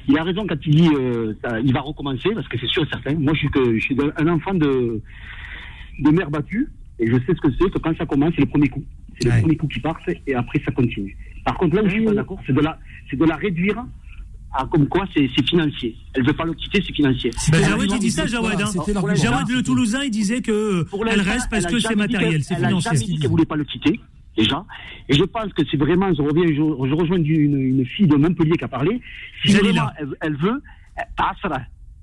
[0.10, 2.84] Il a raison quand il dit, euh, ça- il va recommencer parce que c'est sûr
[2.84, 3.13] et certain.
[3.15, 5.02] Moi, je suis que, je suis un enfant de,
[5.99, 8.47] de mère battue et je sais ce que c'est que quand ça commence, c'est le
[8.47, 8.84] premier coup.
[9.19, 9.36] C'est Ouais.
[9.36, 11.15] le premier coup qui part et après ça continue.
[11.45, 12.77] Par contre, là où je suis pas d'accord, c'est de la,
[13.10, 13.84] c'est de la réduire
[14.54, 15.95] à comme quoi c'est c'est financier.
[16.13, 17.32] Elle veut pas le quitter, c'est financier.
[17.51, 18.25] Ben, Jawed, il dit ça.
[18.25, 18.60] Jawed.
[18.62, 19.43] hein.
[19.49, 22.65] Le Toulousain, il disait que Pour elle reste parce elle que c'est matériel, c'est Elle
[22.65, 22.91] a financier.
[22.93, 23.99] jamais dit qu'elle voulait pas le quitter,
[24.38, 24.65] déjà.
[25.10, 28.15] Et je pense que c'est vraiment, je reviens, je, je rejoins une, une fille de
[28.15, 29.01] Montpellier qui a parlé.
[29.45, 30.62] Si vraiment elle, elle veut,
[30.97, 31.34] elle, ah,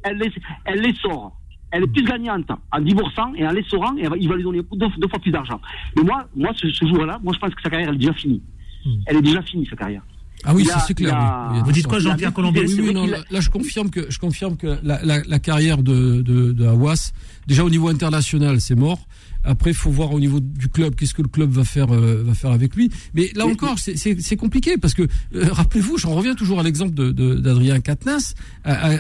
[0.04, 0.32] elle, les,
[0.64, 1.38] elle les sort.
[1.70, 4.62] Elle est plus gagnante en divorçant et en les sortant, et il va lui donner
[4.72, 5.60] deux, deux fois plus d'argent.
[5.96, 8.14] Mais moi, moi, ce, ce jour-là, moi, je pense que sa carrière, elle est déjà
[8.14, 8.42] finie.
[8.86, 8.90] Hmm.
[9.06, 10.02] Elle est déjà finie, sa carrière.
[10.44, 11.14] Ah oui, c'est clair.
[11.16, 11.58] a- oui.
[11.64, 14.78] Vous dites quoi, Jean-Pierre Colombier Oui, oui, non, là, je confirme que je confirme que
[14.84, 17.12] la, la, la carrière de, de, de Hawass,
[17.48, 19.00] déjà au niveau international, c'est mort.
[19.44, 22.22] Après, il faut voir au niveau du club, qu'est-ce que le club va faire, euh,
[22.24, 22.90] va faire avec lui.
[23.14, 27.12] Mais là encore, c'est- compliqué parce que euh, rappelez-vous, j'en reviens toujours à l'exemple de-
[27.12, 28.90] de- d'Adrien Quatennens, à-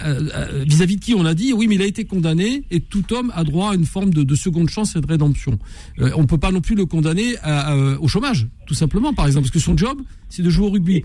[0.64, 3.30] vis-à-vis de qui on a dit oui, mais il a été condamné et tout homme
[3.34, 5.58] a droit à une forme de, de seconde chance et de rédemption.
[6.00, 9.26] Euh, on peut pas non plus le condamner à- à- au chômage, tout simplement, par
[9.26, 11.02] exemple, parce que son job, c'est de jouer au rugby.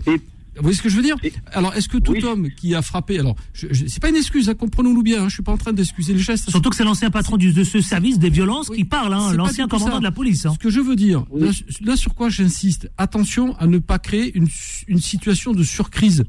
[0.56, 1.16] Vous voyez ce que je veux dire
[1.52, 2.22] Alors, est-ce que tout Oui.
[2.24, 5.28] homme qui a frappé, alors, je, je- c'est pas une excuse, hein, comprenons-nous bien, hein,
[5.28, 6.48] je suis pas en train d'excuser les gestes.
[6.50, 8.78] Surtout que c'est l'ancien patron du- de ce service des violences Oui.
[8.78, 9.98] qui parle, hein, C'est pas l'ancien commandant ça.
[9.98, 10.46] de la police.
[10.46, 10.52] hein.
[10.54, 11.42] Ce que je veux dire, Oui.
[11.46, 11.50] là,
[11.84, 14.46] là, sur quoi j'insiste, attention à ne pas créer une,
[14.88, 16.24] une situation de surcrise.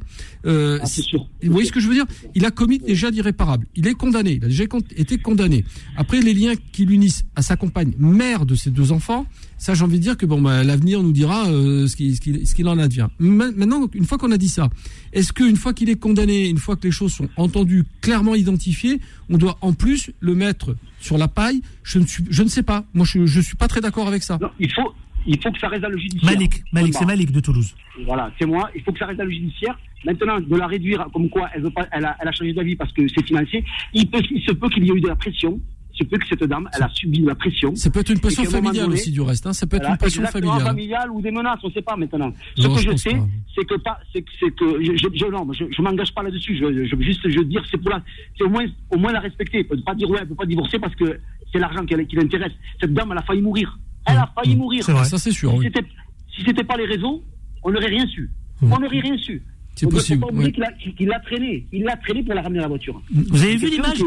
[0.45, 1.27] Euh, Ah, c'est sûr.
[1.43, 3.67] vous voyez ce que je veux dire Il a commis déjà d'irréparables.
[3.75, 4.33] Il est condamné.
[4.33, 4.63] Il a déjà
[4.95, 5.65] été condamné.
[5.97, 9.25] Après, les liens qui l'unissent à sa compagne, mère de ses deux enfants,
[9.57, 12.21] ça, j'ai envie de dire que bon, bah, l'avenir nous dira euh, ce qu'il ce
[12.45, 13.07] ce en advient.
[13.19, 14.69] Ma- Maintenant, une fois qu'on a dit ça,
[15.13, 18.99] est-ce qu'une fois qu'il est condamné, une fois que les choses sont entendues, clairement identifiées,
[19.29, 21.61] on doit en plus le mettre sur la paille?
[21.83, 22.85] Je ne suis, je ne sais pas.
[22.93, 24.37] Moi, je, je suis pas très d'accord avec ça.
[24.41, 24.93] Non, il faut,
[25.25, 26.31] il faut que ça reste dans le judiciaire.
[26.31, 27.05] Malik, Malik, c'est.
[27.05, 27.73] Malik de Toulouse.
[28.05, 28.69] Voilà, c'est moi.
[28.75, 29.77] Il faut que ça reste dans le judiciaire.
[30.05, 32.75] Maintenant, de la réduire, comme quoi elle veut pas, elle a, elle a changé d'avis
[32.75, 33.63] parce que c'est financier.
[33.93, 35.59] Il, peut, il se peut qu'il y ait eu de la pression.
[35.97, 37.73] Se peut que cette dame, elle a subi de la pression.
[37.75, 39.47] Ça peut être une pression familiale donné, aussi du reste.
[39.47, 39.53] Hein.
[39.53, 40.61] Ça peut être Voilà, une pression familiale.
[40.61, 42.33] familiale ou des menaces, on ne sait pas maintenant.
[42.57, 43.15] Ce Non, que je sais,
[43.55, 46.21] c'est que pas, c'est que, c'est que je, je, je- non, je, je m'engage pas
[46.23, 46.57] là-dessus.
[46.57, 48.03] Je, je, juste, je veux dire, c'est pour la,
[48.37, 49.63] c'est au moins, au moins la respecter.
[49.63, 51.17] Pas pas dire ouais, elle peut pas divorcer parce que
[51.53, 52.51] c'est l'argent qui, qui l'intéresse.
[52.81, 53.79] Cette dame, elle a failli mourir.
[54.05, 54.83] Elle a failli mourir.
[54.83, 55.05] C'est vrai.
[55.05, 55.51] Ça, c'est sûr.
[55.51, 55.65] Si oui.
[55.73, 55.87] c'était,
[56.35, 57.23] si c'était pas les raisons,
[57.63, 58.29] on n'aurait rien su.
[58.61, 58.73] Mmh.
[58.73, 59.41] On n'aurait rien su.
[59.75, 60.51] C'est On ne peut possible, pas ouais.
[60.97, 61.65] qu'il l'a traîné.
[61.71, 63.01] Il l'a traîné pour la ramener à la voiture.
[63.13, 64.03] Vous avez vu C'est l'image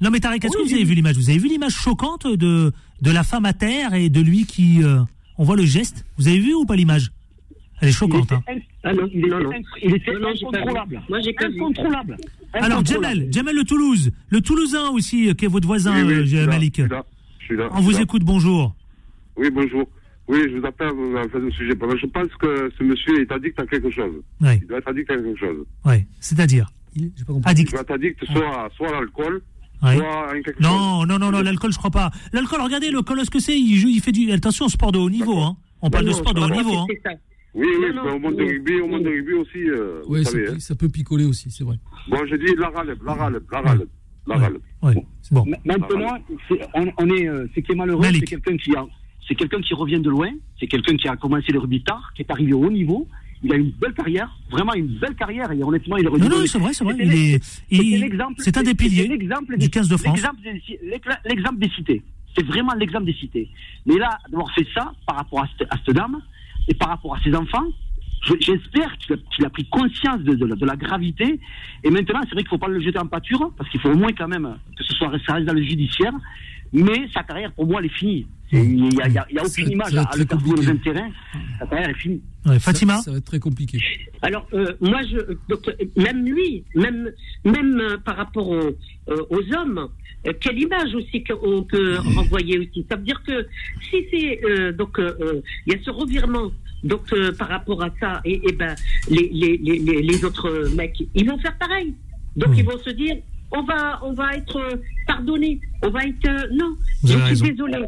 [0.00, 0.88] Non mais Tarek, est-ce que Oui, vous avez oui.
[0.88, 1.16] vu l'image?
[1.16, 4.82] Vous avez vu l'image choquante de, de la femme à terre et de lui qui...
[4.82, 5.00] euh,
[5.38, 6.04] on voit le geste?
[6.18, 7.10] Vous avez vu ou pas l'image?
[7.80, 8.32] Elle est choquante.
[8.32, 8.42] hein.
[8.84, 9.50] Ah non, il était non,
[9.82, 11.02] il était incontrôlable.
[11.08, 11.18] Moi.
[11.42, 12.16] Incontrôlable.
[12.54, 12.84] Alors.
[12.84, 16.20] Jamel, Jamel le Toulouse, le Toulousain aussi, euh, qui est votre voisin, Oui, oui, euh,
[16.22, 16.76] je suis là, Malik.
[16.76, 17.04] je suis là,
[17.40, 18.00] je suis là, On vous là.
[18.02, 18.74] écoute, bonjour.
[19.36, 19.86] Oui, bonjour.
[20.28, 21.74] Oui, je vous appelle en fait au sujet.
[21.76, 24.14] Parce que Je pense que ce monsieur est addict à quelque chose.
[24.40, 25.66] Ouais, Il doit être addict à quelque chose.
[25.84, 26.06] ouais.
[26.20, 27.42] C'est-à-dire Il- compris.
[27.44, 27.70] Il Addict.
[27.72, 29.42] doit être addict soit, soit à l'alcool,
[29.82, 29.96] Ouais.
[29.96, 30.54] soit chose.
[30.60, 32.10] Non, non, non, non, l'alcool, je crois pas.
[32.32, 34.30] L'alcool, regardez, le colosse que c'est, il, joue- il fait du.
[34.32, 35.56] Attention, sport de haut niveau, hein.
[35.82, 36.86] On parle de sport de haut niveau, hein.
[37.54, 38.50] Oui, oui, Non, mais non, au monde de oui.
[38.50, 40.56] rugby, au monde de rugby aussi, euh, Oui, ça, peut- hein.
[40.58, 41.76] ça peut picoler aussi, c'est vrai.
[42.08, 43.86] Bon, je dis la râle, la râle, la râle,
[44.26, 44.36] la.
[44.82, 44.94] Ouais.
[45.30, 45.44] Bon.
[45.46, 46.18] Ma- Maintenant,
[46.74, 48.84] on, on est, euh, c'est qui est malheureux, c'est quelqu'un qui a,
[49.26, 52.22] c'est quelqu'un qui revient de loin, c'est quelqu'un qui a commencé le rugby tard, qui
[52.22, 53.08] est arrivé au haut niveau.
[53.42, 56.46] Il a une belle carrière, vraiment une belle carrière, et honnêtement, il aurait Non, non,
[56.46, 56.94] c'est vrai, c'est vrai.
[58.38, 60.16] C'est un des piliers l'exemple du des- 15 de France.
[60.16, 62.02] L'exemple des, cités.
[62.36, 63.48] C'est vraiment l'exemple des cités.
[63.86, 66.20] Mais là, d'avoir fait ça par rapport à cette, à cette dame
[66.68, 67.64] et par rapport à ses enfants,
[68.26, 71.38] je- j'espère qu'il a, pris conscience de, de la, de la gravité.
[71.84, 73.90] Et maintenant, c'est vrai qu'il ne faut pas le jeter en pâture, parce qu'il faut
[73.90, 76.12] au moins quand même que ce soit ça reste dans le judiciaire.
[76.76, 78.26] Mais sa carrière, pour moi, elle est finie.
[78.52, 81.08] Il n'y a, a- a aucune image à, le dans un terrain.
[81.58, 82.22] Sa carrière est finie.
[82.44, 83.78] Ouais, Fatima Ça, ça va être très compliqué.
[84.22, 85.16] Alors, euh, moi, je,
[85.48, 85.62] donc,
[85.96, 87.10] même lui, même,
[87.44, 88.70] même euh, par rapport aux,
[89.08, 89.88] euh, aux hommes,
[90.26, 92.84] euh, quelle image aussi qu'on peut renvoyer aussi.
[92.88, 93.46] Ça veut dire que
[93.90, 94.98] si c'est euh, donc
[95.66, 96.50] il y a ce revirement
[96.84, 98.74] donc euh, par rapport à ça et, et ben
[99.10, 99.56] les, les,
[100.02, 101.94] les, autres mecs ils vont faire pareil.
[102.36, 103.16] Donc ils vont se dire
[103.52, 106.76] on va on va être euh, pardonné, on va être euh, non.
[107.02, 107.84] Vous je suis désolée.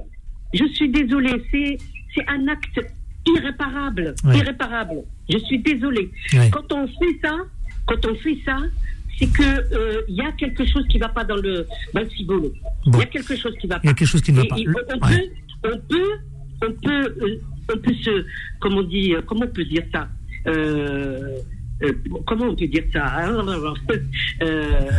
[0.55, 1.42] Je suis désolée.
[1.51, 1.79] C'est
[2.14, 2.81] c'est un acte
[3.27, 4.38] irréparable, Ouais.
[4.38, 5.03] irréparable.
[5.29, 6.11] Je suis désolée.
[6.33, 6.51] Ouais.
[6.51, 7.37] Quand on fait ça,
[7.87, 8.59] quand on fait ça,
[9.18, 9.42] c'est que
[9.75, 12.53] euh, il y a quelque chose qui va pas dans le dans le cibolo.
[12.87, 12.99] Il Bon.
[13.01, 13.81] y a quelque chose qui va pas.
[13.85, 14.59] Il y a quelque chose qui ne va pas.
[14.59, 15.31] et on, Ouais.
[15.62, 16.12] peut, on peut,
[16.62, 17.40] on peut,
[17.75, 18.25] on peut se,
[18.61, 20.09] comment on dit, comment on peut dire ça
[20.47, 21.37] euh,
[21.83, 21.93] euh,
[22.27, 23.45] Comment on peut dire ça hein
[24.43, 24.91] Euh,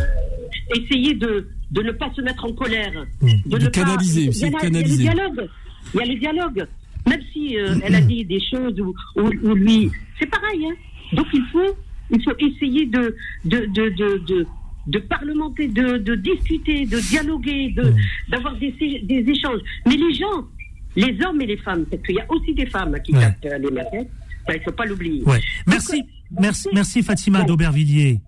[0.74, 4.32] Essayer de, de ne pas se mettre en colère, de, De ne canaliser, pas.
[4.32, 5.04] il y a la- Il y a canaliser.
[5.04, 5.48] le dialogue.
[5.94, 6.66] Il y a le dialogue.
[7.08, 10.66] Même si euh, elle a dit des choses où, où, où lui, c'est pareil.
[10.66, 10.74] Hein
[11.16, 11.76] Donc il faut,
[12.10, 14.46] il faut essayer de, de, de,
[14.86, 17.92] de, parlementer, de, de discuter, de dialoguer, de,
[18.30, 19.60] d'avoir des, des échanges.
[19.86, 20.44] Mais les gens,
[20.96, 23.20] les hommes et les femmes, parce qu'il y a aussi des femmes qui Ouais.
[23.42, 24.10] tapent les maquettes,
[24.46, 25.22] ça, il ne faut pas l'oublier.
[25.24, 25.40] Ouais.
[25.66, 26.02] Merci,
[26.38, 28.20] merci, merci Fatima d'Aubervilliers.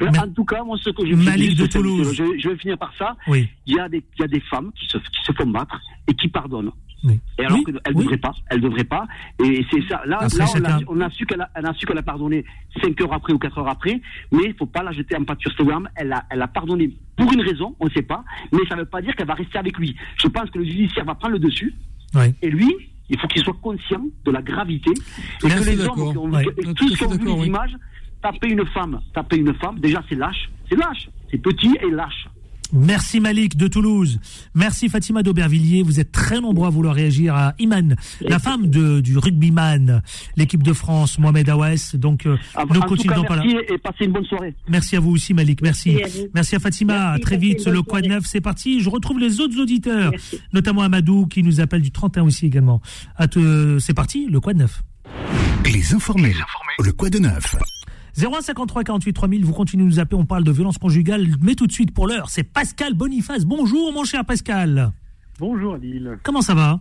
[0.00, 2.12] Mais- En tout cas, moi, ce que je Malik de Toulouse.
[2.14, 3.16] Je, je vais finir par ça.
[3.28, 3.48] Oui.
[3.66, 5.80] Il y a des, il y a des femmes qui se, qui se font battre
[6.06, 6.70] et qui pardonnent.
[7.04, 7.18] Oui.
[7.38, 8.04] Et alors Oui, qu'elles ne oui.
[8.04, 9.06] devraient pas, elles devraient pas.
[9.42, 10.02] Et c'est ça.
[10.06, 12.44] Là, Après, là on, a, on a su qu'elle a, elle a qu'elle a pardonné
[12.82, 14.00] cinq heures après ou quatre heures après.
[14.32, 15.66] Mais il faut pas la jeter en pâture sur.
[15.94, 18.22] Elle a, elle a pardonné pour une raison, on ne sait pas.
[18.52, 19.96] Mais ça ne veut pas dire qu'elle va rester avec lui.
[20.22, 21.72] Je pense que le judiciaire va prendre le dessus.
[22.42, 22.70] Et lui,
[23.08, 24.90] il faut qu'il soit conscient de la gravité.
[25.44, 26.44] Et que les hommes qui ont, Ouais.
[26.58, 27.46] et tous qui ont vu les oui.
[27.46, 27.74] images,
[28.22, 30.48] taper une femme, taper une femme, déjà c'est lâche.
[30.68, 31.08] C'est lâche.
[31.30, 32.26] C'est petit et lâche.
[32.72, 34.18] Merci Malik de Toulouse.
[34.54, 35.82] Merci Fatima d'Aubervilliers.
[35.82, 40.02] Vous êtes très nombreux à vouloir réagir à Iman, la femme de, du rugbyman,
[40.36, 41.94] l'équipe de France, Mohamed Aouès.
[41.96, 43.42] Donc, euh, cas, continuons pas là.
[43.44, 44.54] merci et passez une bonne soirée.
[44.68, 45.62] Merci à vous aussi, Malik.
[45.62, 45.92] Merci.
[45.94, 46.28] Merci à vous.
[46.34, 46.94] Merci à Fatima.
[46.94, 47.66] Merci, À très vite.
[47.66, 48.16] Le Quad soirée.
[48.20, 48.80] 9, c'est parti.
[48.80, 50.40] Je retrouve les autres auditeurs, Merci.
[50.52, 52.80] notamment Amadou qui nous appelle du 31 aussi également.
[53.16, 54.82] À te- C'est parti, le Quad 9.
[55.72, 56.34] Les informés.
[56.84, 57.56] Le quoi de neuf
[58.16, 61.66] 0153 48 3000, vous continuez de nous appeler, on parle de violence conjugale, mais tout
[61.66, 63.44] de suite pour l'heure, c'est Pascal Boniface.
[63.44, 64.92] Bonjour mon cher Pascal.
[65.38, 66.18] Bonjour Adil.
[66.22, 66.80] Comment ça va?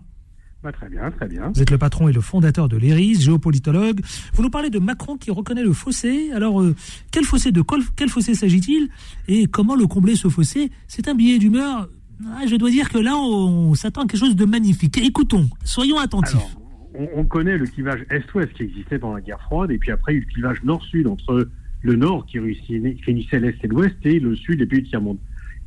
[0.63, 1.51] Bah, très bien, très bien.
[1.53, 3.99] Vous êtes le patron et le fondateur de l'ERIS, géopolitologue.
[4.33, 6.31] Vous nous parlez de Macron qui reconnaît le fossé.
[6.33, 6.73] Alors, euh,
[7.11, 8.89] quel fossé de quel, quel fossé s'agit-il?
[9.27, 10.71] Et comment le combler ce fossé?
[10.87, 11.89] C'est un billet d'humeur.
[12.27, 14.97] Ah, je dois dire que là, on, s'attend à quelque chose de magnifique.
[14.97, 16.35] Écoutons, soyons attentifs.
[16.35, 16.64] Alors,
[16.97, 20.13] on, on connaît le clivage Est-Ouest qui existait pendant la guerre froide, et puis après,
[20.13, 21.49] il y a eu le clivage Nord-Sud entre
[21.81, 25.17] le Nord qui réunissait l'Est et l'Ouest, et le Sud des pays du tiers-monde.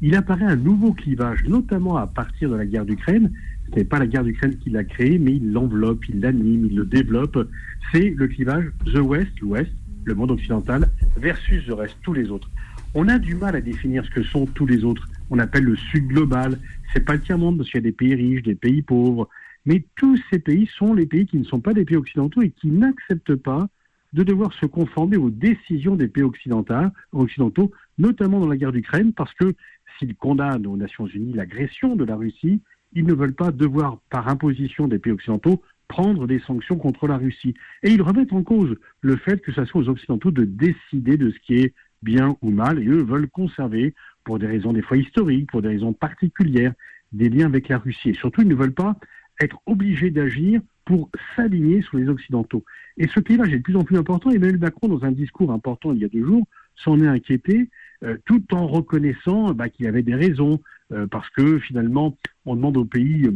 [0.00, 3.32] Il apparaît un nouveau clivage, notamment à partir de la guerre d'Ukraine.
[3.70, 6.76] Ce n'est pas la guerre d'Ukraine qui l'a créé, mais il l'enveloppe, il l'anime, il
[6.76, 7.48] le développe.
[7.92, 9.72] C'est le clivage The West, l'Ouest,
[10.04, 12.48] le monde occidental, versus the reste, tous les autres.
[12.94, 15.06] On a du mal à définir ce que sont tous les autres.
[15.30, 16.58] On appelle le Sud global.
[16.92, 19.28] C'est pas le tiers-monde parce qu'il y a des pays riches, des pays pauvres.
[19.68, 22.48] Mais tous ces pays sont les pays qui ne sont pas des pays occidentaux et
[22.48, 23.68] qui n'acceptent pas
[24.14, 26.74] de devoir se conformer aux décisions des pays occidentaux,
[27.12, 29.52] occidentaux notamment dans la guerre d'Ukraine, parce que
[29.98, 32.62] s'ils condamnent aux Nations Unies l'agression de la Russie,
[32.94, 37.18] ils ne veulent pas devoir, par imposition des pays occidentaux, prendre des sanctions contre la
[37.18, 37.52] Russie.
[37.83, 41.31] Et ils remettent en cause le fait que ce soit aux Occidentaux de décider de
[41.31, 44.96] ce qui est bien ou mal, et eux veulent conserver, pour des raisons des fois
[44.96, 46.72] historiques, pour des raisons particulières,
[47.12, 48.11] des liens avec la Russie.
[48.11, 48.96] Et surtout, ils ne veulent pas
[49.40, 52.64] être obligés d'agir pour s'aligner sur les Occidentaux.
[52.96, 54.31] Et ce clivage est de plus en plus important.
[54.31, 56.46] Emmanuel Macron, dans un discours important il y a deux jours,
[56.77, 57.68] s'en est inquiété,
[58.05, 60.61] euh, tout en reconnaissant bah, qu'il avait des raisons,
[60.92, 63.33] euh, parce que finalement, on demande aux pays euh,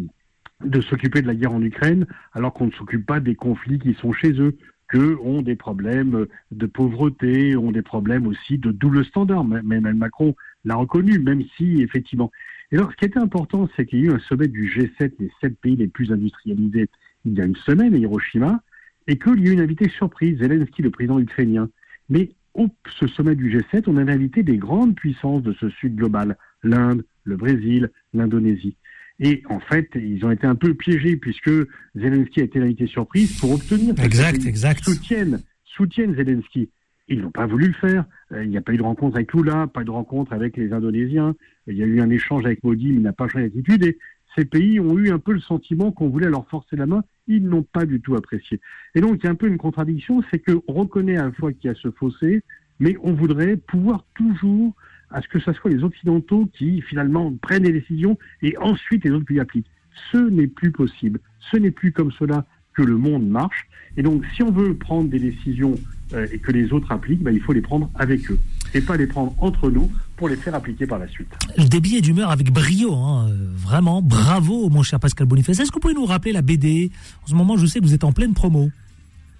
[0.64, 3.94] de s'occuper de la guerre en Ukraine, alors qu'on ne s'occupe pas des conflits qui
[3.94, 4.56] sont chez eux,
[4.88, 9.44] qu'eux ont des problèmes de pauvreté, ont des problèmes aussi de double standard.
[9.44, 12.30] Même Emmanuel Macron l'a reconnu, même si, effectivement.
[12.72, 15.12] Et alors, ce qui était important, c'est qu'il y a eu un sommet du G7,
[15.18, 16.88] les sept pays les plus industrialisés,
[17.26, 18.62] il y a une semaine à Hiroshima,
[19.06, 21.68] et qu'il y a eu une invitée surprise, Zelensky, le président ukrainien.
[22.08, 25.96] Mais au ce sommet du G7, on avait invité des grandes puissances de ce sud
[25.96, 28.76] global, l'Inde, le Brésil, l'Indonésie.
[29.20, 31.50] Et en fait, ils ont été un peu piégés puisque
[31.94, 34.84] Zelensky a été l'invité surprise pour obtenir Exact, exact.
[34.84, 36.70] soutiennent, soutiennent Zelensky.
[37.08, 38.04] Ils n'ont pas voulu le faire.
[38.32, 40.72] Euh, il n'y a pas eu de rencontre avec Lula, pas de rencontre avec les
[40.72, 41.34] Indonésiens.
[41.66, 43.84] Il y a eu un échange avec Modi, mais il n'a pas changé d'attitude.
[43.84, 43.98] Et
[44.36, 47.04] ces pays ont eu un peu le sentiment qu'on voulait leur forcer la main.
[47.26, 48.60] Ils n'ont pas du tout apprécié.
[48.94, 51.52] Et donc, il y a un peu une contradiction, c'est qu'on reconnaît à la fois
[51.52, 52.42] qu'il y a ce fossé,
[52.80, 54.74] mais on voudrait pouvoir toujours
[55.10, 59.10] à ce que ce soit les Occidentaux qui, finalement, prennent des décisions et ensuite les
[59.10, 59.70] autres pays appliquent.
[60.10, 61.20] Ce n'est plus possible.
[61.50, 63.66] Ce n'est plus comme cela que le monde marche.
[63.96, 65.74] Et donc, si on veut prendre des décisions
[66.14, 68.38] euh, et que les autres appliquent, ben, il faut les prendre avec eux
[68.74, 71.28] et pas les prendre entre nous pour les faire appliquer par la suite.
[71.58, 74.00] Des billets d'humeur avec brio, hein, euh, vraiment.
[74.00, 75.60] Bravo, mon cher Pascal Boniface.
[75.60, 76.90] Est-ce que vous pouvez nous rappeler la BD
[77.24, 78.70] En ce moment, je sais que vous êtes en pleine promo.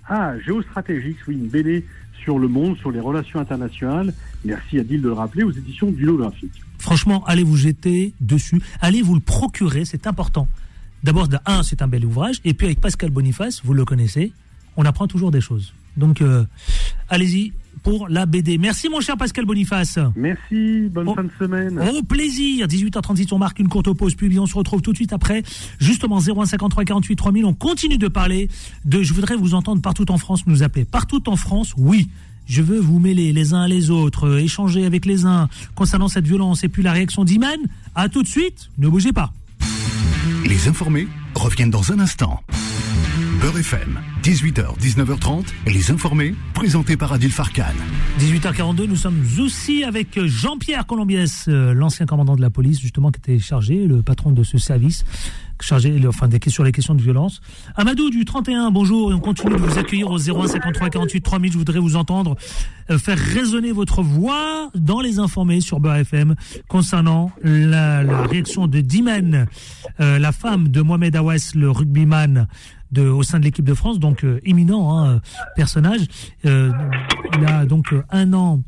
[0.08, 1.84] Ah, Géostratégique, oui, une BD
[2.22, 4.12] sur le monde, sur les relations internationales.
[4.44, 6.62] Merci Adil de le rappeler aux éditions du Graphique.
[6.78, 8.60] Franchement, allez vous jeter dessus.
[8.80, 10.48] Allez vous le procurer, c'est important.
[11.02, 12.40] D'abord, de un, c'est un bel ouvrage.
[12.44, 14.32] Et puis avec Pascal Boniface, vous le connaissez,
[14.76, 15.74] on apprend toujours des choses.
[15.96, 16.44] Donc, euh,
[17.08, 18.58] allez-y pour la BD.
[18.58, 19.98] Merci, mon cher Pascal Boniface.
[20.14, 21.78] Merci, bonne fin de semaine.
[21.80, 22.66] Au plaisir.
[22.66, 25.42] 18h36, on marque une courte pause, puis on se retrouve tout de suite après.
[25.80, 27.44] Justement, 0153 48 3000.
[27.44, 28.48] On continue de parler
[28.84, 29.02] de.
[29.02, 30.84] Je voudrais vous entendre partout en France nous appeler.
[30.84, 32.08] Partout en France, oui.
[32.46, 36.26] Je veux vous mêler les uns les autres, euh, échanger avec les uns concernant cette
[36.26, 37.58] violence et puis la réaction d'Iman.
[37.94, 38.68] À tout de suite.
[38.78, 39.32] Ne bougez pas.
[40.44, 42.40] Les informés reviennent dans un instant.
[43.42, 47.74] Beurre FM, 18h, 19h30, les informés, présentés par Adil Farkan.
[48.20, 53.18] 18h42, nous sommes aussi avec Jean-Pierre Colombiès, euh, l'ancien commandant de la police, justement, qui
[53.18, 55.05] était chargé, le patron de ce service,
[55.61, 57.40] chargé enfin, sur les questions de violence.
[57.74, 61.52] Amadou du 31, bonjour, et on continue de vous accueillir au 01 53 48 3000.
[61.52, 62.37] Je voudrais vous entendre
[62.90, 66.37] euh, faire résonner votre voix dans les informés sur Beurre FM
[66.68, 69.46] concernant la, la réaction de Dimen,
[69.98, 72.46] euh, la femme de Mohamed Awas, le rugbyman,
[73.00, 75.20] au sein de l'équipe de France, donc euh, éminent hein,
[75.57, 76.07] personnage.
[76.44, 76.72] Euh,
[77.38, 78.62] il a donc euh, un an,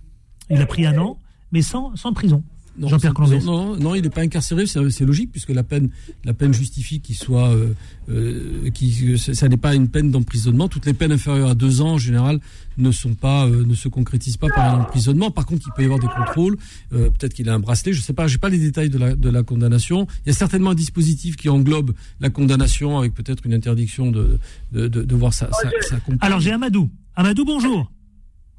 [0.51, 1.19] il a pris un an,
[1.53, 2.43] mais sans, sans prison.
[2.77, 3.15] Non, Jean-Pierre.
[3.45, 5.91] Non, non, il n'est pas incarcéré, c'est logique puisque la peine,
[6.25, 7.73] la peine justifie qu'il soit, euh,
[8.09, 10.69] euh, qui, ça n'est pas une peine d'emprisonnement.
[10.69, 12.41] Toutes les peines inférieures à deux ans, en général,
[12.77, 15.31] ne sont pas, euh, ne se concrétisent pas par un emprisonnement.
[15.31, 16.57] Par contre, il peut y avoir des contrôles.
[16.93, 17.93] Euh, Peut-être qu'il a un bracelet.
[17.93, 18.27] Je sais pas.
[18.27, 20.09] J'ai pas les détails de la, de la condamnation.
[20.25, 24.39] Il y a certainement un dispositif qui englobe la condamnation avec peut-être une interdiction de,
[24.73, 26.19] de, de, de voir sa, sa, sa compagne.
[26.21, 26.91] Alors j'ai Amadou.
[27.15, 27.93] Amadou, bonjour.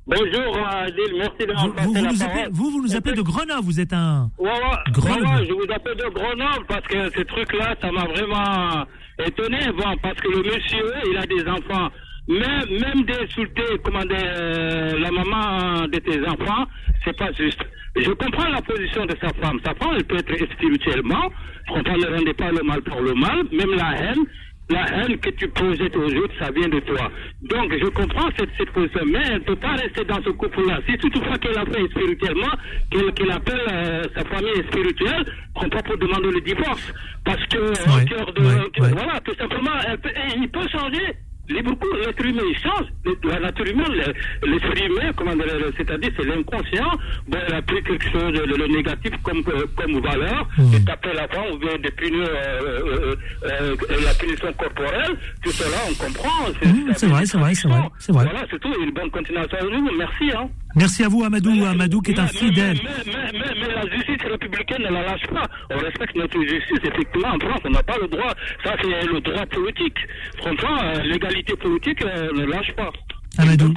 [0.07, 3.63] Bonjour Adil, merci de Vous, vous, vous nous appelez, vous, vous nous appelez de Grenoble,
[3.63, 4.29] vous êtes un...
[4.37, 5.25] Ouais, ouais, Grenoble.
[5.25, 8.85] ouais, ouais, je vous appelle de Grenoble parce que ce truc-là, ça m'a vraiment
[9.25, 9.57] étonné.
[9.75, 11.89] Bon, parce que le monsieur, il a des enfants.
[12.27, 16.65] Même, même d'insulter, comment dire, euh, la maman de tes enfants,
[17.03, 17.63] c'est pas juste.
[17.95, 19.59] Je comprends la position de sa femme.
[19.65, 21.29] Sa femme, elle peut être spirituellement.
[21.67, 23.43] Je comprends, ne rendez pas le mal pour le mal.
[23.51, 24.23] Même la haine,
[24.69, 27.11] la haine que tu projettes aux autres, ça vient de toi.
[27.43, 30.79] Donc, je comprends cette, cette position, mais elle ne peut pas rester dans ce couple-là.
[30.89, 32.51] Si toutefois qu'elle a fait spirituellement,
[32.89, 35.25] qu'elle appelle euh, sa famille spirituelle,
[35.55, 36.93] on pas pour demander le divorce.
[37.23, 38.91] Parce que, euh, Ouais, au cœur de, ouais, que- ouais.
[38.91, 41.13] voilà, tout simplement, elle peut- il peut changer.
[41.47, 42.87] Les beaucoup, l'être humain, il change.
[43.23, 45.45] La nature humaine, le- l'esprit humain, comment dire,
[45.77, 46.91] c'est-à-dire, c'est l'inconscient.
[47.27, 51.13] Bon, elle a pris quelque chose, le, le négatif comme, euh, comme valeur, de taper
[51.13, 55.15] la femme ou bien de punir euh, euh, euh, euh, la punition corporelle.
[55.43, 56.49] Tout cela, on comprend.
[56.49, 58.23] Mmh, c'est vrai, c'est vrai, c'est vrai, c'est vrai.
[58.25, 58.73] Voilà, c'est tout.
[58.81, 59.91] Une bonne continuation à nous.
[59.97, 60.49] Merci, hein.
[60.75, 62.77] Merci à vous, Amadou, Amadou qui est un fidèle.
[62.83, 65.47] Mais, mais, mais, mais la justice républicaine ne la lâche pas.
[65.71, 66.79] On respecte notre justice.
[66.83, 68.33] Effectivement, en France, on n'a pas le droit.
[68.63, 69.97] Ça, c'est le droit politique.
[70.37, 72.91] Franchement, euh, l'égalité politique euh, ne lâche pas.
[73.37, 73.73] Amadou.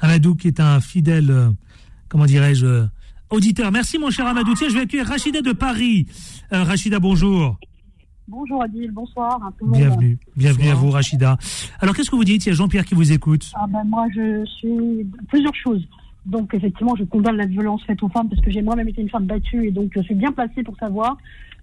[0.00, 1.48] Amadou qui est un fidèle, euh,
[2.08, 2.84] comment dirais-je, euh,
[3.30, 3.72] auditeur.
[3.72, 4.54] Merci mon cher Amadou.
[4.54, 6.06] Tiens, je vais accueillir Rachida de Paris.
[6.52, 7.56] Euh, Rachida, bonjour.
[8.28, 9.80] Bonjour Adil, bonsoir à tout le monde.
[9.80, 10.18] Bienvenue.
[10.36, 11.36] Bienvenue à vous, Rachida.
[11.80, 12.46] Alors, qu'est-ce que vous dites?
[12.46, 13.50] Il y a Jean-Pierre qui vous écoute.
[13.54, 15.86] Ah ben, moi, je suis plusieurs choses.
[16.26, 19.08] Donc, effectivement, je condamne la violence faite aux femmes parce que j'ai moi-même été une
[19.10, 21.16] femme battue et donc je suis bien placée pour savoir.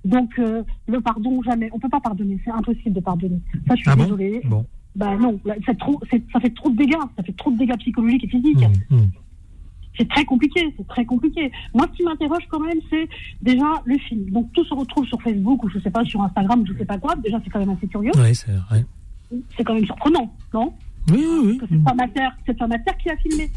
[0.05, 1.69] Donc, euh, le pardon, jamais.
[1.73, 2.39] On peut pas pardonner.
[2.43, 3.39] C'est impossible de pardonner.
[3.67, 4.41] Ça, je suis Ah bon désolée.
[4.45, 4.65] Bon.
[4.95, 6.95] Ben non, là, c'est trop, c'est- ça fait trop de dégâts.
[7.17, 8.65] Ça fait trop de dégâts psychologiques et physiques.
[8.89, 8.97] Mmh,
[9.97, 11.51] C'est très compliqué, c'est très compliqué.
[11.73, 13.07] Moi, ce qui m'interroge quand même, c'est
[13.41, 14.29] déjà le film.
[14.29, 16.85] Donc, tout se retrouve sur Facebook ou je sais pas, sur Instagram ou je sais
[16.85, 17.15] pas quoi.
[17.17, 18.11] Déjà, c'est quand même assez curieux.
[18.15, 18.85] Oui, c'est vrai.
[19.57, 20.73] C'est quand même surprenant, non?
[21.11, 21.57] Oui, oui, oui.
[22.13, 23.49] terre, cette femme à terre qui a filmé.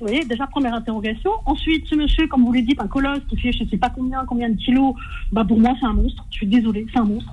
[0.00, 1.30] Vous voyez, déjà première interrogation.
[1.46, 4.24] Ensuite, ce monsieur, comme vous le dites, un colosse qui fait je sais pas combien,
[4.26, 4.94] combien de kilos,
[5.32, 6.24] bah pour moi c'est un monstre.
[6.30, 7.32] Je suis désolée, c'est un monstre.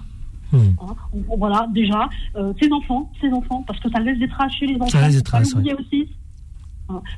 [0.52, 0.58] Mmh.
[0.82, 0.96] Hein,
[1.30, 4.66] on- Voilà, déjà, euh, ses enfants, ses enfants, parce que ça laisse des traces chez
[4.68, 5.00] les enfants.
[5.00, 6.10] laisse des traces, l'oublier aussi.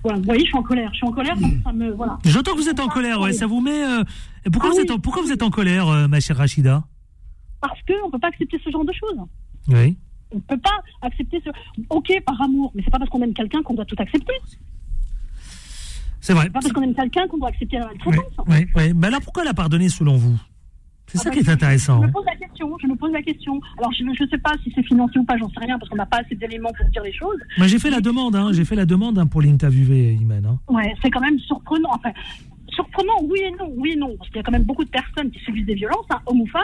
[0.02, 0.90] Voilà, vous voyez, je suis en colère.
[0.94, 2.18] Je suis en colère, donc ça me voilà.
[2.24, 3.34] J'entends que vous êtes en colère, ouais.
[3.34, 3.84] Ça vous met.
[3.84, 4.04] euh,
[4.52, 4.84] Pourquoi, Ah vous oui.
[4.84, 6.84] êtes en, pourquoi vous êtes en colère, euh, ma chère Rachida?
[7.62, 9.18] Parce que on peut pas accepter ce genre de choses.
[9.68, 9.98] Oui.
[10.34, 11.50] On peut pas accepter ce.
[11.90, 14.34] Ok, par amour, mais c'est pas parce qu'on aime quelqu'un qu'on doit tout accepter.
[16.28, 16.50] C'est vrai.
[16.50, 18.34] Pas parce qu'on aime quelqu'un qu'on doit accepter la maltraitance.
[18.48, 18.94] Oui, oui.
[18.94, 20.38] Mais alors, pourquoi elle a pardonné selon vous?
[21.06, 22.02] C'est ça Ah qui est bah, intéressant.
[22.02, 22.08] Je hein.
[22.08, 23.62] me pose la question, je me pose la question.
[23.78, 25.96] Alors, je ne sais pas si c'est financier ou pas, j'en sais rien, parce qu'on
[25.96, 27.40] n'a pas assez d'éléments pour dire les choses.
[27.58, 28.50] Moi, j'ai fait la demande, hein.
[28.52, 30.46] J'ai fait la demande hein, pour l'interviewer, Imen.
[30.46, 30.60] Hein.
[30.68, 31.92] Ouais, c'est quand même surprenant.
[31.94, 32.12] Enfin,
[32.69, 34.15] surprenant, oui et non, oui et non.
[34.17, 36.41] Parce qu'il y a quand même beaucoup de personnes qui subissent des violences, hein, hommes
[36.41, 36.63] ou femmes,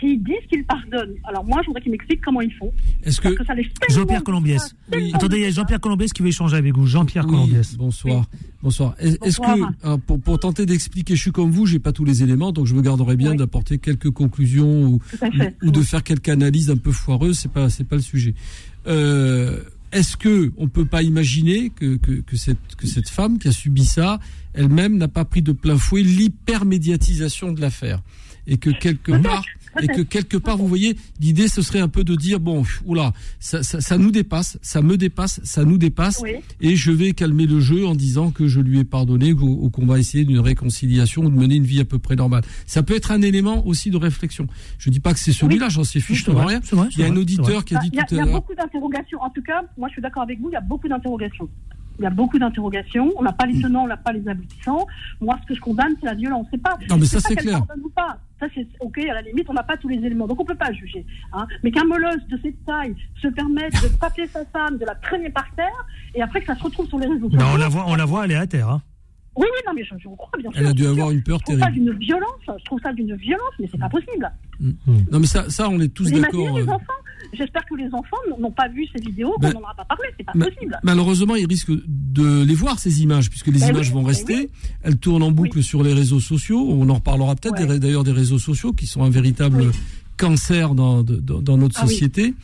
[0.00, 1.14] qui disent qu'ils pardonnent.
[1.24, 2.72] Alors, moi, je voudrais qu'ils m'expliquent comment ils font.
[3.04, 4.74] Est-ce que tellement Jean-Pierre Colombiès.
[5.14, 6.86] Attendez, il y a Jean-Pierre Colombiès qui veut échanger avec vous.
[6.86, 7.76] Jean-Pierre Oui, Colombiès.
[7.76, 8.24] Bonsoir.
[8.62, 8.94] Bonsoir.
[8.98, 12.04] Est- Est-ce que, euh, pour, pour tenter d'expliquer, je suis comme vous, j'ai pas tous
[12.04, 15.00] les éléments, donc je me garderai bien d'apporter quelques conclusions ou,
[15.62, 18.34] ou de faire quelques analyses un peu foireuses, c'est pas, c'est pas le sujet.
[18.86, 19.60] Euh,
[19.92, 23.52] Est-ce que on peut pas imaginer que, que, que cette, que cette femme qui a
[23.52, 24.18] subi ça,
[24.54, 28.00] elle-même n'a pas pris de plein fouet l'hypermédiatisation de l'affaire.
[28.46, 29.42] Et que quelque part
[29.80, 33.12] et que quelque part vous voyez l'idée ce serait un peu de dire bon oula
[33.40, 36.36] ça, ça, ça nous dépasse ça me dépasse ça nous dépasse Oui.
[36.60, 39.86] et je vais calmer le jeu en disant que je lui ai pardonné ou, qu'on
[39.86, 42.42] va essayer d'une réconciliation ou de mener une vie à peu près normale.
[42.66, 44.46] Ça peut être un élément aussi de réflexion.
[44.78, 46.60] Je dis pas que c'est celui-là j'en sais fiche rien.
[46.70, 48.20] Vrai, il y a un auditeur qui a dit Il y a, tout il y
[48.20, 49.20] à a l'heure beaucoup d'interrogations.
[49.20, 51.48] En tout cas, moi, je suis d'accord avec vous, il y a beaucoup d'interrogations.
[51.98, 53.12] Il y a beaucoup d'interrogations.
[53.16, 54.86] On n'a pas les tenants, on n'a pas les aboutissants.
[55.20, 56.46] Moi, ce que je condamne, c'est la violence.
[56.50, 56.76] C'est pas.
[56.90, 57.62] Non, mais ça, c'est clair.
[57.82, 58.18] ou pas.
[58.40, 58.98] Ça, c'est ok.
[58.98, 61.06] À la limite, on n'a pas tous les éléments, donc on peut pas juger.
[61.32, 61.46] Hein.
[61.62, 65.30] Mais qu'un molosse de cette taille se permette de taper sa femme, de la traîner
[65.30, 67.46] par terre, et après que ça se retrouve sur les réseaux sociaux.
[67.54, 68.68] On la voit, on la voit, est à terre.
[68.70, 68.82] hein.
[69.36, 70.60] Oui, oui, non, mais je, je vous crois bien sûr.
[70.60, 71.16] Elle a dû avoir sûr.
[71.16, 71.90] une peur Je trouve ça terrible.
[71.90, 72.40] d'une violence.
[72.46, 74.32] Je trouve ça d'une violence, mais c'est pas possible.
[75.10, 76.56] Non, mais ça, ça, on est tous d'accord.
[76.56, 76.64] euh,
[77.32, 80.04] J'espère que les enfants n'ont- pas vu ces vidéos, Ben, qu'on n'en a pas parlé.
[80.16, 80.78] C'est pas Ma- possible.
[80.84, 84.08] Malheureusement, ils risquent de les voir, ces images, puisque les Ben images oui, vont ben
[84.08, 84.50] rester.
[84.82, 86.60] Elles tournent en boucle sur les réseaux sociaux.
[86.70, 89.72] On en reparlera peut-être d'ailleurs des réseaux sociaux, qui sont un véritable
[90.16, 92.34] cancer dans, de- dans, dans notre Ah société.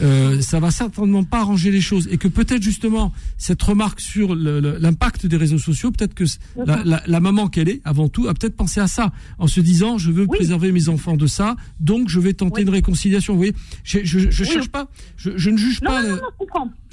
[0.00, 4.34] Euh, ça va certainement pas arranger les choses et que peut-être justement cette remarque sur
[4.34, 6.24] le- le- l'impact des réseaux sociaux, peut-être que
[6.64, 9.60] la, la- la maman qu'elle est avant tout a peut-être pensé à ça en se
[9.60, 13.32] disant je veux préserver mes enfants de ça, donc je vais tenter une réconciliation.
[13.34, 14.48] Vous voyez, je, je, je Oui.
[14.50, 16.20] cherche pas, je, ne juge Non, pas non, le-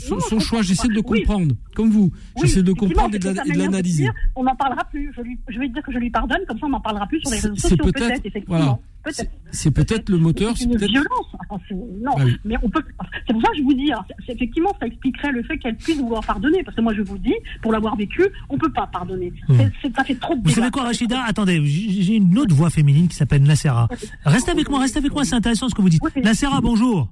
[0.10, 1.22] non, son, choix, j'essaie de Oui.
[1.24, 2.12] comprendre, comme vous.
[2.42, 4.08] J'essaie de comprendre et de l'analyser.
[4.36, 5.12] On n'en parlera plus.
[5.16, 7.20] Je, lui, je vais dire que je lui pardonne, comme ça on n'en parlera plus
[7.22, 7.78] sur les réseaux sociaux.
[7.78, 8.58] peut-être- effectivement.
[8.58, 8.80] voilà.
[9.06, 9.32] Peut-être.
[9.52, 11.08] C'est peut-être le moteur, C'est une violence.
[11.50, 11.64] Enfin,
[12.02, 12.36] non, Bah oui.
[12.44, 12.84] mais on peut.
[13.28, 13.92] C'est pour ça que je vous dis.
[13.94, 17.18] hein, effectivement, ça expliquerait le fait qu'elle puisse vouloir pardonner, parce que moi je vous
[17.20, 19.32] dis, pour l'avoir vécu, on peut pas pardonner.
[19.48, 19.58] Hmm.
[19.96, 21.22] Ça fait trop de Vous savez quoi, Rachida?
[21.24, 23.88] Attendez, j'ai une autre voix féminine qui s'appelle Nassera.
[24.26, 26.02] Reste avec moi, reste avec moi, c'est intéressant ce que vous dites.
[26.24, 27.10] Nassera, bonjour.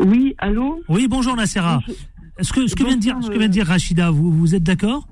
[0.00, 0.80] Oui, allô?
[0.88, 1.80] Oui, bonjour Nassera.
[2.40, 4.54] Ce que, ce que vient de dire, ce que vient de dire Rachida, vous, vous
[4.54, 5.08] êtes d'accord?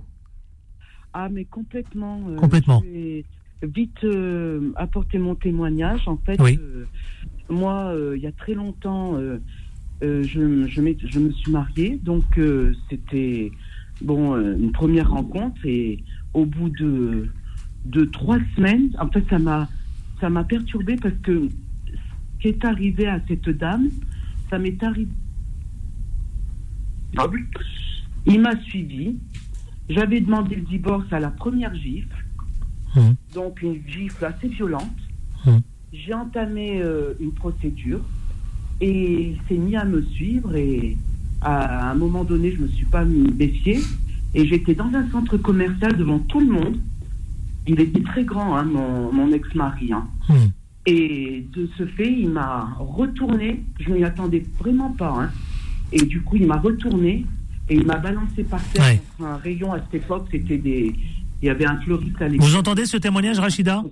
[1.12, 2.20] Ah, mais complètement.
[2.28, 2.82] euh, Complètement.
[2.84, 3.24] Je vais
[3.62, 6.06] vite euh, apporter mon témoignage.
[6.08, 6.58] En fait, Oui.
[6.60, 6.84] euh,
[7.48, 9.38] moi, euh, il y a très longtemps, euh,
[10.02, 11.98] euh, je, je, m'ai- je me suis mariée.
[12.02, 13.50] Donc, euh, c'était
[14.02, 15.60] bon, euh, une première rencontre.
[15.64, 16.02] Et
[16.34, 17.28] au bout de,
[17.86, 19.68] de trois semaines, en fait, ça m'a
[20.20, 21.48] ça m'a perturbée parce que
[21.86, 23.88] ce qui est arrivé à cette dame,
[24.48, 25.10] ça m'est arrivé.
[28.26, 29.16] Il m'a suivi.
[29.88, 32.24] J'avais demandé le divorce à la première gifle,
[33.34, 34.96] donc une gifle assez violente.
[35.92, 38.00] J'ai entamé euh, une procédure
[38.80, 40.96] et il s'est mis à me suivre et
[41.40, 43.78] à un moment donné, je me suis pas méfiée
[44.34, 46.76] et j'étais dans un centre commercial devant tout le monde.
[47.66, 49.92] Il était très grand, hein, mon, mon ex-mari.
[49.92, 50.06] hein.
[50.86, 53.62] Et de ce fait, il m'a retourné.
[53.80, 55.14] Je ne m'y attendais vraiment pas.
[55.18, 55.30] hein.
[55.92, 57.24] Et du coup, il m'a retourné
[57.68, 59.00] et il m'a balancé par terre Ouais.
[59.18, 60.28] contre un rayon à cette époque.
[60.30, 60.94] C'était des.
[61.42, 62.46] Il y avait un fleuriste à l'époque.
[62.46, 63.82] Vous entendez ce témoignage, Rachida?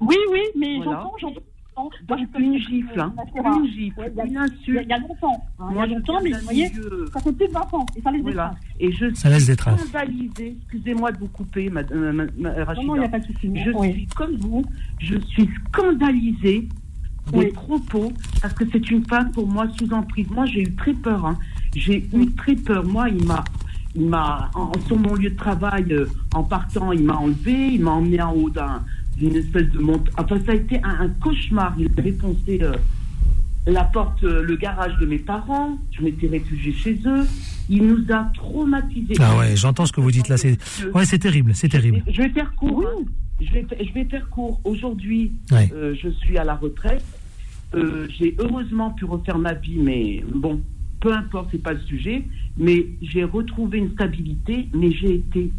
[0.00, 1.00] Oui, oui, mais Voilà.
[1.02, 1.40] j'entends, j'entends.
[1.78, 3.14] Moi, Donc, une gifle, hein.
[3.36, 4.80] Une gifle, Ouais, une insulte.
[4.82, 5.40] il y a longtemps.
[5.60, 6.66] hein, il y Moi, a longtemps, mais vous voyez,
[7.12, 7.86] ça fait plus de 20 ans.
[7.96, 8.48] Et ça les Voilà.
[8.48, 8.64] dépasse.
[8.80, 9.80] Et je Ça laisse suis des traces.
[9.86, 12.84] scandalisée, excusez-moi de vous couper, madame ma, ma- Rachida.
[12.84, 13.52] Non, non, il y a pas de souci.
[13.64, 13.92] Je Oui.
[13.92, 14.64] suis comme vous,
[14.98, 16.68] je suis scandalisée
[17.32, 17.46] des Oui.
[17.52, 18.12] propos,
[18.42, 20.28] parce que c'est une femme pour moi sous emprise.
[20.30, 21.24] Moi, j'ai eu très peur.
[21.26, 21.38] hein.
[21.76, 22.84] J'ai eu très peur.
[22.84, 23.44] Moi, il m'a,
[23.98, 27.80] il m'a, en, sur mon lieu de travail, euh, en partant, il m'a enlevé, il
[27.82, 28.82] m'a emmené en haut d'un,
[29.16, 30.08] d'une espèce de monte.
[30.16, 31.74] Enfin, ça a été un, un cauchemar.
[31.78, 32.72] Il avait foncé euh,
[33.66, 35.78] la porte, euh, le garage de mes parents.
[35.90, 37.26] Je m'étais réfugiée chez eux.
[37.68, 39.14] Il nous a traumatisés.
[39.20, 40.36] Ah ouais, j'entends ce que vous dites là.
[40.38, 40.56] C'est
[40.94, 42.02] ouais, c'est terrible, c'est terrible.
[42.08, 42.84] Je vais faire court.
[42.86, 43.04] hein.
[43.40, 44.60] Je, vais, je vais faire court.
[44.64, 45.70] Aujourd'hui, Ouais.
[45.74, 47.04] euh, je suis à la retraite.
[47.74, 50.60] Euh, j'ai heureusement pu refaire ma vie, mais bon,
[51.00, 52.24] peu importe, c'est pas le sujet.
[52.56, 55.52] Mais j'ai retrouvé une stabilité, mais j'ai été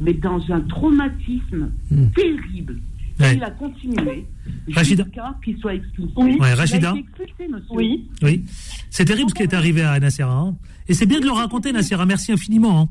[0.00, 1.70] mais dans un traumatisme
[2.14, 2.74] terrible.
[2.74, 3.22] Hmm.
[3.22, 3.34] Ouais.
[3.34, 4.24] Il a continué
[4.72, 5.02] Rachida.
[5.02, 6.12] jusqu'à qu'il soit expulsé.
[6.16, 6.90] Ouais, Il a Rachida.
[6.90, 7.66] été expulsé, monsieur.
[7.70, 8.08] Oui.
[8.22, 8.44] Oui,
[8.90, 10.32] c'est terrible ce qui est arrivé à Nassera.
[10.38, 10.56] hein.
[10.86, 12.06] Et c'est bien de le raconter, Nassera.
[12.06, 12.80] Merci infiniment.
[12.82, 12.88] hein.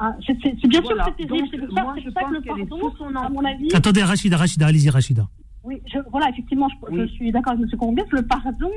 [0.00, 1.04] Ah, c'est c'est- c'est bien Voilà.
[1.04, 1.48] sûr que c'est terrible.
[1.52, 3.68] C'est pour ça, moi, c'est je pour ça que le pardon, son à mon avis.
[3.72, 5.28] Attendez, Rachida, Rachida, allez-y, Rachida.
[5.62, 7.78] Oui, je, voilà, effectivement, je, je suis d'accord avec M.
[7.78, 8.04] Colombès.
[8.10, 8.68] Le pardon,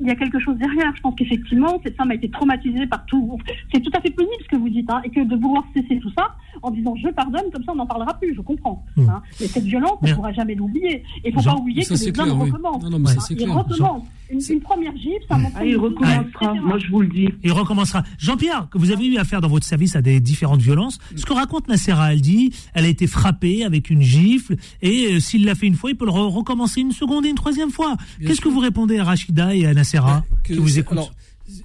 [0.00, 0.92] il y a quelque chose derrière.
[0.96, 3.38] Je pense qu'effectivement, cette femme a été traumatisée par tout.
[3.72, 5.98] C'est tout à fait pénible ce que vous dites, hein, et que de vouloir cesser
[6.00, 8.84] tout ça en disant je pardonne, comme ça on n'en parlera plus, je comprends.
[8.98, 9.22] Hein.
[9.40, 11.02] Mais cette violence, on ne pourra jamais l'oublier.
[11.24, 12.50] Et il ne faut pas oublier ça, que c'est les clair, hommes oui.
[12.50, 12.82] recommencent.
[12.84, 13.54] Non, non, Hein, c'est Ils clair.
[13.54, 14.04] recommencent.
[14.30, 17.28] Une, une première gifle, ça montre Ah, il recommencera, moi je vous le dis.
[17.42, 18.04] Il recommencera.
[18.18, 21.32] Jean-Pierre, que vous avez eu affaire dans votre service à des différentes violences, ce que
[21.32, 25.56] raconte Nassera, elle dit, elle a été frappée avec une gifle, et euh, s'il l'a
[25.56, 27.96] fait une fois, il peut le re- recommencer une seconde et une troisième fois.
[28.24, 31.12] Qu'est-ce que vous répondez à Rachida et à Nassera, qui vous écoutent Alors,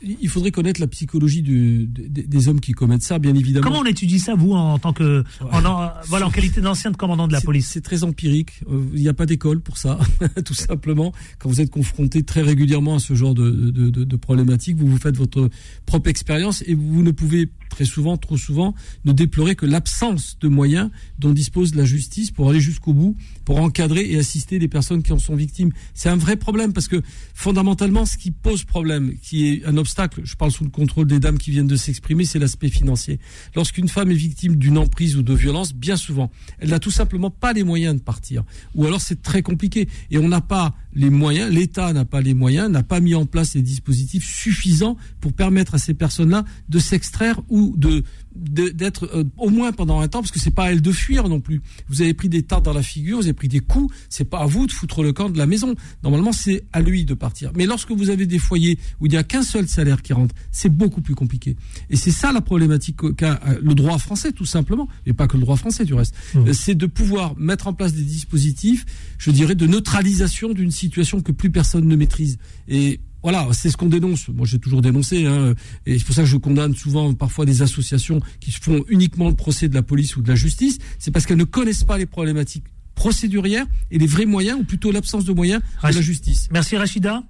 [0.02, 3.66] il faudrait connaître la psychologie du- des, des hommes qui commettent ça, bien évidemment.
[3.66, 6.98] Comment on étudie ça, vous, en tant que, en, en- voilà, en qualité d'ancien de
[6.98, 7.68] commandant de la police?
[7.68, 8.62] C'est très empirique.
[8.70, 10.00] Euh, Il n'y a pas d'école pour ça,
[10.46, 11.14] tout simplement.
[11.40, 14.88] Quand vous êtes confronté très régulièrement à ce genre de, de, de, de problématiques, vous
[14.88, 15.50] vous faites votre
[15.86, 18.74] propre expérience et vous ne pouvez très souvent, trop souvent,
[19.04, 23.60] ne déplorer que l'absence de moyens dont dispose la justice pour aller jusqu'au bout, pour
[23.60, 25.72] encadrer et assister les personnes qui en sont victimes.
[25.94, 27.02] C'est un vrai problème parce que
[27.34, 30.22] fondamentalement, ce qui pose problème, qui est un obstacle.
[30.24, 33.20] Je parle sous le contrôle des dames qui viennent de s'exprimer, c'est l'aspect financier.
[33.56, 37.30] Lorsqu'une femme est victime d'une emprise ou de violence, bien souvent, elle n'a tout simplement
[37.30, 38.44] pas les moyens de partir.
[38.76, 39.88] Ou alors c'est très compliqué.
[40.12, 43.26] Et on n'a pas les moyens, l'État n'a pas les moyens, n'a pas mis en
[43.26, 48.04] place les dispositifs suffisants pour permettre à ces personnes-là de s'extraire ou de
[48.36, 51.28] d'être euh, au moins pendant un temps parce que c'est pas à elle de fuir
[51.30, 51.62] non plus.
[51.88, 54.40] Vous avez pris des tartes dans la figure, vous avez pris des coups, c'est pas
[54.40, 55.76] à vous de foutre le camp de la maison.
[56.04, 57.52] Normalement, c'est à lui de partir.
[57.56, 60.36] Mais lorsque vous avez des foyers où il n'y a qu'un seul salaire qui rentre,
[60.52, 61.56] c'est beaucoup plus compliqué.
[61.90, 65.38] Et c'est ça la problématique qu'a euh, le droit français tout simplement, et pas que
[65.38, 66.16] le droit français du reste.
[66.34, 66.40] Mmh.
[66.48, 68.86] Euh, C'est de pouvoir mettre en place des dispositifs,
[69.18, 72.38] je dirais de neutralisation d'une situation que plus personne ne maîtrise.
[72.68, 74.30] Et voilà, c'est ce qu'on dénonce.
[74.30, 75.56] Moi, j'ai toujours dénoncé, hein,
[75.88, 79.36] et c'est pour ça que je condamne souvent parfois des associations qui font uniquement le
[79.36, 80.78] procès de la police ou de la justice.
[81.00, 84.92] C'est parce qu'elles ne connaissent pas les problématiques procédurières et les vrais moyens, ou plutôt
[84.92, 86.50] l'absence de moyens de la justice.
[86.52, 87.24] Merci Rachida.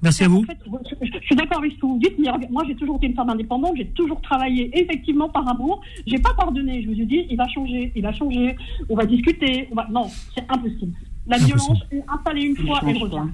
[0.00, 0.44] Merci à vous.
[0.44, 0.58] En fait,
[1.02, 3.28] je, suis d'accord avec ce que vous dites, mais moi j'ai toujours été une femme
[3.28, 5.82] indépendante, j'ai toujours travaillé effectivement par amour.
[6.06, 8.56] J'ai pas pardonné, je me suis dit, il va changer, il va changer,
[8.88, 9.86] on va discuter, on va...
[9.90, 10.94] Non, c'est impossible.
[11.26, 11.58] La Impossible.
[11.58, 13.28] violence est installée une fois, elle revient.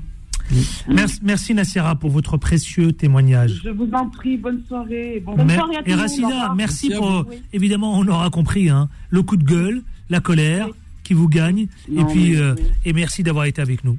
[0.89, 3.61] Merci, merci Nassira pour votre précieux témoignage.
[3.65, 5.17] Je vous en prie, bonne soirée.
[5.17, 7.27] et Bon Mer- et Rachida, merci pour.
[7.53, 10.69] Évidemment, on aura compris hein, le coup de gueule, la colère
[11.05, 12.63] qui vous gagne, et puis euh, oui.
[12.85, 13.99] et merci d'avoir été avec nous.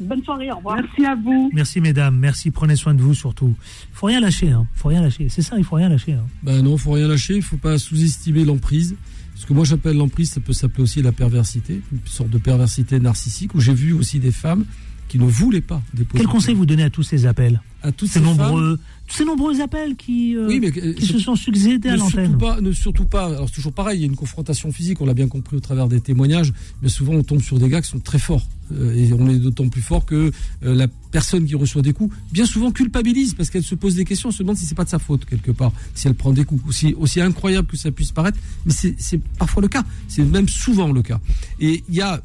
[0.00, 0.76] Bonne soirée, au revoir.
[0.76, 1.50] Merci à vous.
[1.54, 2.50] Merci mesdames, merci.
[2.50, 3.54] Prenez soin de vous surtout.
[3.92, 4.66] Il faut rien lâcher, hein.
[4.74, 5.28] Faut rien lâcher.
[5.28, 6.14] C'est ça, il faut rien lâcher.
[6.14, 6.24] Hein.
[6.42, 8.96] Ben non, faut rien lâcher, il faut pas sous-estimer l'emprise.
[9.36, 12.98] Ce que moi j'appelle l'emprise, ça peut s'appeler aussi la perversité, une sorte de perversité
[12.98, 14.64] narcissique, où j'ai vu aussi des femmes
[15.08, 16.24] qui ne voulaient pas déposer.
[16.24, 19.24] Quel conseil vous donnez à tous ces appels À toutes ces ces nombreux, tous ces
[19.24, 22.36] nombreux appels qui, euh, Oui, mais euh, qui se sont succédés à ne l'antenne.
[22.60, 23.26] ne surtout pas.
[23.26, 25.60] Alors c'est toujours pareil, il y a une confrontation physique, on l'a bien compris au
[25.60, 26.52] travers des témoignages,
[26.82, 28.46] mais souvent on tombe sur des gars qui sont très forts.
[28.72, 30.32] Euh, et on est d'autant plus fort que
[30.64, 34.04] euh, la personne qui reçoit des coups, bien souvent culpabilise parce qu'elle se pose des
[34.04, 36.44] questions, se demande si c'est pas de sa faute quelque part, si elle prend des
[36.44, 36.62] coups.
[36.66, 40.90] Aussi, aussi incroyable que ça puisse paraître, mais c'est parfois le cas, c'est même souvent
[40.92, 41.20] le cas.
[41.60, 42.22] Et il y a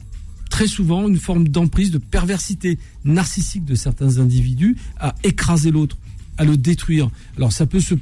[0.50, 5.98] très souvent une forme d'emprise, de perversité narcissique de certains individus à écraser l'autre,
[6.38, 7.10] à le détruire.
[7.38, 7.96] Alors ça peut se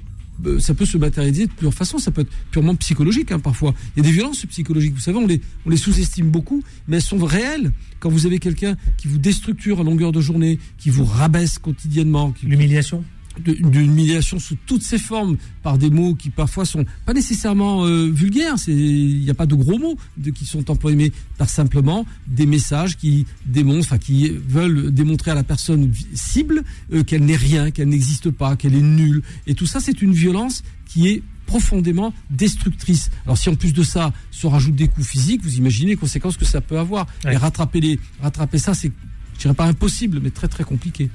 [0.45, 3.73] euh, ça peut se matérialiser de plusieurs façons, ça peut être purement psychologique hein, parfois.
[3.95, 6.97] Il y a des violences psychologiques, vous savez, on les, on les sous-estime beaucoup, mais
[6.97, 7.71] elles sont réelles.
[7.99, 12.33] Quand vous avez quelqu'un qui vous déstructure à longueur de journée, qui vous rabaisse quotidiennement,
[12.43, 13.03] l'humiliation,
[13.39, 18.09] d'une humiliation sous toutes ses formes, par des mots qui parfois sont pas nécessairement euh,
[18.09, 22.05] vulgaires, il n'y a pas de gros mots de, qui sont employés, mais par simplement
[22.27, 26.63] des messages qui démontrent, enfin qui veulent démontrer à la personne cible
[26.93, 29.21] euh, qu'elle n'est rien, qu'elle n'existe pas, qu'elle est nulle.
[29.45, 33.09] Et tout ça, c'est une violence qui est profondément destructrice.
[33.25, 36.37] Alors si en plus de ça se rajoutent des coups physiques, vous imaginez les conséquences
[36.37, 37.07] que ça peut avoir.
[37.29, 38.91] Et rattraper les, rattraper ça, c'est,
[39.37, 41.09] je dirais pas impossible, mais très très compliqué.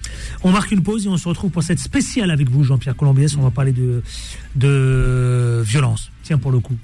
[0.45, 3.37] On marque une pause et on se retrouve pour cette spéciale avec vous, Jean-Pierre Colombiès.
[3.37, 4.03] On va parler de,
[4.55, 6.11] de violence.
[6.23, 6.77] Tiens, pour le coup.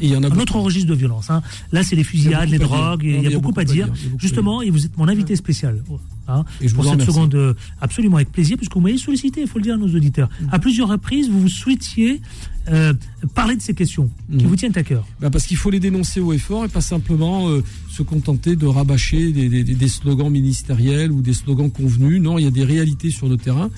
[0.00, 1.30] il y en a un autre registre de violence.
[1.30, 1.42] hein.
[1.70, 3.04] Là, c'est les fusillades, les drogues.
[3.04, 3.88] Il y a beaucoup à dire.
[3.94, 5.82] il y a beaucoup à Justement, et vous êtes mon invité spécial.
[6.28, 7.12] Hein, Et je pour vous cette remercie.
[7.12, 9.88] seconde, euh, absolument avec plaisir, puisque vous m'avez sollicité, il faut le dire à nos
[9.94, 10.28] auditeurs.
[10.40, 10.46] Mm.
[10.52, 12.20] À plusieurs reprises, vous vous souhaitiez
[12.68, 12.94] euh,
[13.34, 14.46] parler de ces questions qui Mhm.
[14.46, 15.04] vous tiennent à cœur.
[15.20, 18.54] Ben, parce qu'il faut les dénoncer haut et fort et pas simplement euh, se contenter
[18.54, 22.20] de rabâcher des, des- des slogans ministériels ou des slogans convenus.
[22.22, 23.68] Non, il y a des réalités sur le terrain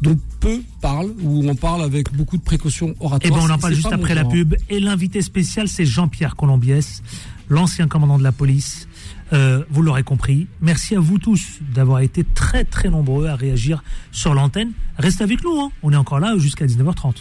[0.00, 3.38] dont peu parlent, où on parle avec beaucoup de précautions Et oratoires.
[3.40, 4.54] ben on en parle juste après la pub.
[4.70, 7.02] Et l'invité spécial, c'est Jean-Pierre Colombiès,
[7.50, 8.88] l'ancien commandant de la police.
[9.32, 10.46] Euh, vous l'aurez compris.
[10.60, 14.72] Merci à vous tous d'avoir été très très nombreux à réagir sur l'antenne.
[14.98, 15.70] Restez avec nous, hein.
[15.82, 17.14] on est encore là jusqu'à 19h30.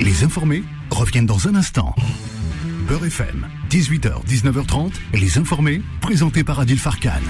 [0.00, 1.94] Les informés reviennent dans un instant.
[2.86, 7.20] Beurre FM, 18h, 19h30, les informés, présentés par Adil Farkan.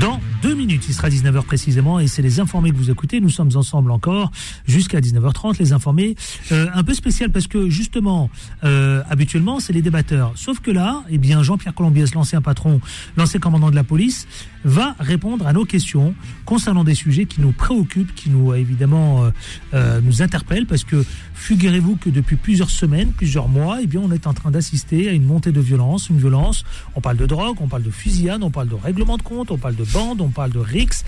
[0.00, 3.18] Dans deux minutes, il sera 19h précisément, et c'est les informés que vous écoutez.
[3.18, 4.30] Nous sommes ensemble encore
[4.66, 6.16] jusqu'à 19h30, les informés.
[6.52, 8.28] Euh, un peu spécial parce que justement,
[8.62, 10.34] euh, habituellement, c'est les débatteurs.
[10.36, 12.82] Sauf que là, eh bien, Jean-Pierre Colombiès, l'ancien patron,
[13.16, 14.26] l'ancien commandant de la police,
[14.66, 16.14] va répondre à nos questions
[16.44, 19.30] concernant des sujets qui nous préoccupent, qui nous, évidemment,
[19.72, 24.10] euh, nous interpellent, parce que figurez-vous que depuis plusieurs semaines, plusieurs mois, eh bien, on
[24.10, 26.64] est en train d'assister à une montée de violence, une violence.
[26.96, 29.58] On parle de drogue, on parle de fusillade, on parle de règlement de compte, on
[29.58, 31.04] parle de bande, on parle de RIX,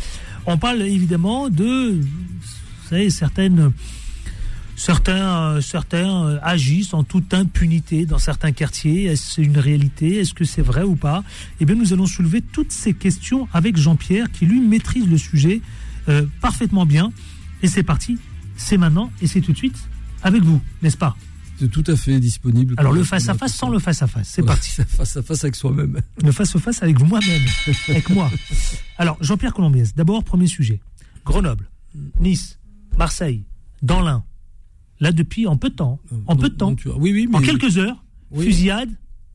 [0.46, 2.00] on parle évidemment de,
[3.10, 3.72] certaines
[4.76, 9.04] Certains, euh, agissent en toute impunité dans certains quartiers.
[9.04, 10.18] Est-ce une réalité?
[10.18, 11.24] Est-ce que c'est vrai ou pas?
[11.60, 15.62] Eh bien, nous allons soulever toutes ces questions avec Jean-Pierre, qui lui maîtrise le sujet
[16.10, 17.10] euh, parfaitement bien.
[17.62, 18.18] Et c'est parti,
[18.56, 19.78] c'est maintenant et c'est tout de suite
[20.22, 21.16] avec vous, n'est-ce pas?
[21.64, 22.74] Tout à fait disponible.
[22.76, 24.70] Alors le face-à-face sans le face-à-face, c'est parti.
[24.88, 26.00] face à face avec soi-même.
[26.22, 27.42] Le face-à-face avec moi-même,
[27.88, 28.30] avec moi.
[28.98, 30.80] Alors, Jean-Pierre Colombiès, d'abord, premier sujet.
[31.24, 31.68] Grenoble.
[32.20, 32.58] Nice,
[32.98, 33.44] Marseille,
[33.82, 34.24] dans l'Ain.
[35.00, 36.00] Là, depuis en peu de temps.
[36.26, 36.74] En peu de temps.
[36.98, 38.44] oui, oui, En quelques heures, Oui.
[38.46, 38.90] fusillade,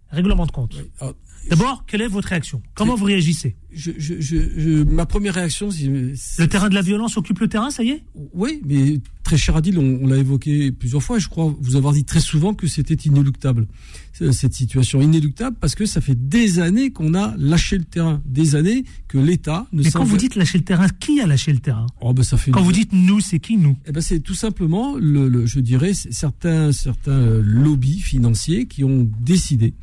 [0.09, 0.75] règlement de compte.
[0.99, 1.15] Alors,
[1.49, 2.61] D'abord, quelle est votre réaction?
[2.75, 3.55] Comment vous réagissez?
[3.73, 7.47] Je, je, je, je- ma première réaction, c'est Le terrain de la violence occupe le
[7.47, 8.03] terrain, ça y est?
[8.33, 11.55] Oui, mais très cher Adil, on, on l'a évoqué plusieurs fois, et je crois.
[11.61, 13.67] Vous avoir dit très souvent que c'était inéluctable,
[14.13, 15.01] cette situation.
[15.01, 19.17] Inéluctable parce que ça fait des années qu'on a lâché le terrain, des années que
[19.17, 21.87] l'État ne Mais quand vous dites lâcher le terrain, qui a lâché le terrain?
[22.01, 23.77] Oh, ben, ça fait Quand une- vous dites nous, c'est qui nous?
[23.87, 29.09] Eh ben, c'est tout simplement, le, le- je dirais, certains, certains lobbies financiers qui ont
[29.21, 29.73] décidé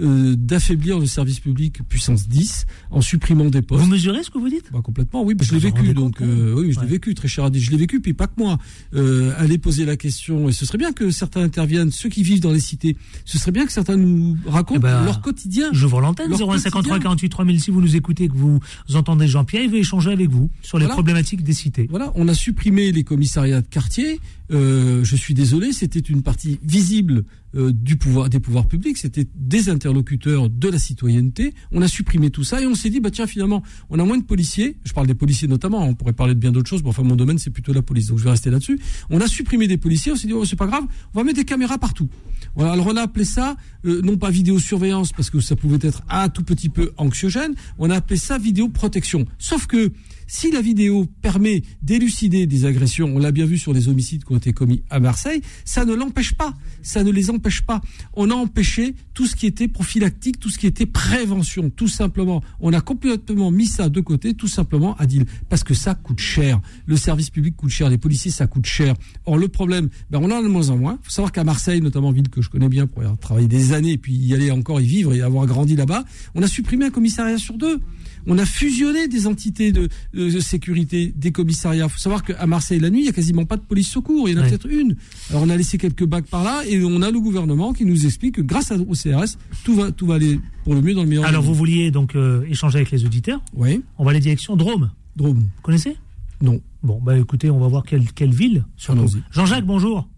[0.00, 3.82] euh, d'affaiblir le service public puissance 10 en supprimant des postes.
[3.84, 4.70] Vous mesurez ce que vous dites?
[4.72, 5.34] Bah, Complètement, oui.
[5.34, 7.60] bah, je Vous l'ai vous vécu, donc euh, oui, je l'ai vécu, très cher Adi.
[7.60, 8.58] Je l'ai vécu, puis pas que moi.
[8.94, 12.40] Euh, allez poser la question, et ce serait bien que certains interviennent, ceux qui vivent
[12.40, 12.96] dans les cités.
[13.24, 15.68] Ce serait bien que certains nous racontent Eh ben, leur quotidien.
[15.72, 16.98] J'ouvre l'antenne, Leur 0153 quotidien.
[17.00, 17.60] 48 3000.
[17.60, 18.60] Si vous nous écoutez, que vous
[18.94, 20.94] entendez Jean-Pierre, il veut échanger avec vous sur les Voilà.
[20.94, 21.86] problématiques des cités.
[21.90, 24.20] Voilà, on a supprimé les commissariats de quartier.
[24.50, 27.24] Euh, je suis désolé, c'était une partie visible
[27.54, 28.98] euh, du pouvoir, des pouvoirs publics.
[28.98, 31.54] C'était des interlocuteurs de la citoyenneté.
[31.72, 34.18] On a supprimé tout ça et on s'est dit, bah tiens, finalement, on a moins
[34.18, 34.76] de policiers.
[34.84, 35.84] Je parle des policiers notamment.
[35.84, 36.82] On pourrait parler de bien d'autres choses.
[36.82, 38.08] Mais enfin, mon domaine, c'est plutôt la police.
[38.08, 38.78] Donc, je vais rester là-dessus.
[39.10, 40.12] On a supprimé des policiers.
[40.12, 40.84] On s'est dit, oh, c'est pas grave.
[41.14, 42.08] On va mettre des caméras partout.
[42.54, 42.72] Voilà.
[42.72, 46.28] Alors, on a appelé ça, euh, non pas vidéosurveillance parce que ça pouvait être un
[46.28, 47.54] tout petit peu anxiogène.
[47.78, 49.26] On a appelé ça vidéoprotection.
[49.38, 49.92] Sauf que,
[50.28, 54.32] si la vidéo permet d'élucider des agressions, on l'a bien vu sur les homicides qui
[54.32, 56.54] ont été commis à Marseille, ça ne l'empêche pas.
[56.82, 57.80] Ça ne les empêche pas.
[58.12, 62.42] On a empêché tout ce qui était prophylactique, tout ce qui était prévention, tout simplement.
[62.60, 66.60] On a complètement mis ça de côté, tout simplement, Adil, parce que ça coûte cher.
[66.84, 68.94] Le service public coûte cher, les policiers, ça coûte cher.
[69.24, 70.98] Or, le problème, ben, on en a de moins en moins.
[71.00, 73.48] Il faut savoir qu'à Marseille, notamment ville que je connais bien pour y avoir travaillé
[73.48, 76.04] des années, puis y aller encore y vivre et avoir grandi là-bas,
[76.34, 77.80] on a supprimé un commissariat sur deux.
[78.26, 81.84] On a fusionné des entités de, de sécurité, des commissariats.
[81.86, 84.28] Il faut savoir qu'à Marseille, la nuit, il y a quasiment pas de police secours.
[84.28, 84.48] Il y en a Ouais.
[84.50, 84.96] peut-être une.
[85.30, 88.06] Alors on a laissé quelques bacs par là et on a le gouvernement qui nous
[88.06, 91.02] explique que grâce à- au CRS, tout va, tout va aller pour le mieux dans
[91.02, 91.24] le meilleur.
[91.24, 93.82] Alors vous vouliez donc euh, échanger avec les auditeurs Oui.
[93.98, 94.90] On va aller direction Drôme.
[95.16, 95.38] Drôme.
[95.38, 95.96] Vous connaissez?
[96.40, 96.60] Non.
[96.82, 98.64] Bon, bah écoutez, on va voir quelle, quelle ville.
[98.76, 100.08] Jean-Jacques, bonjour.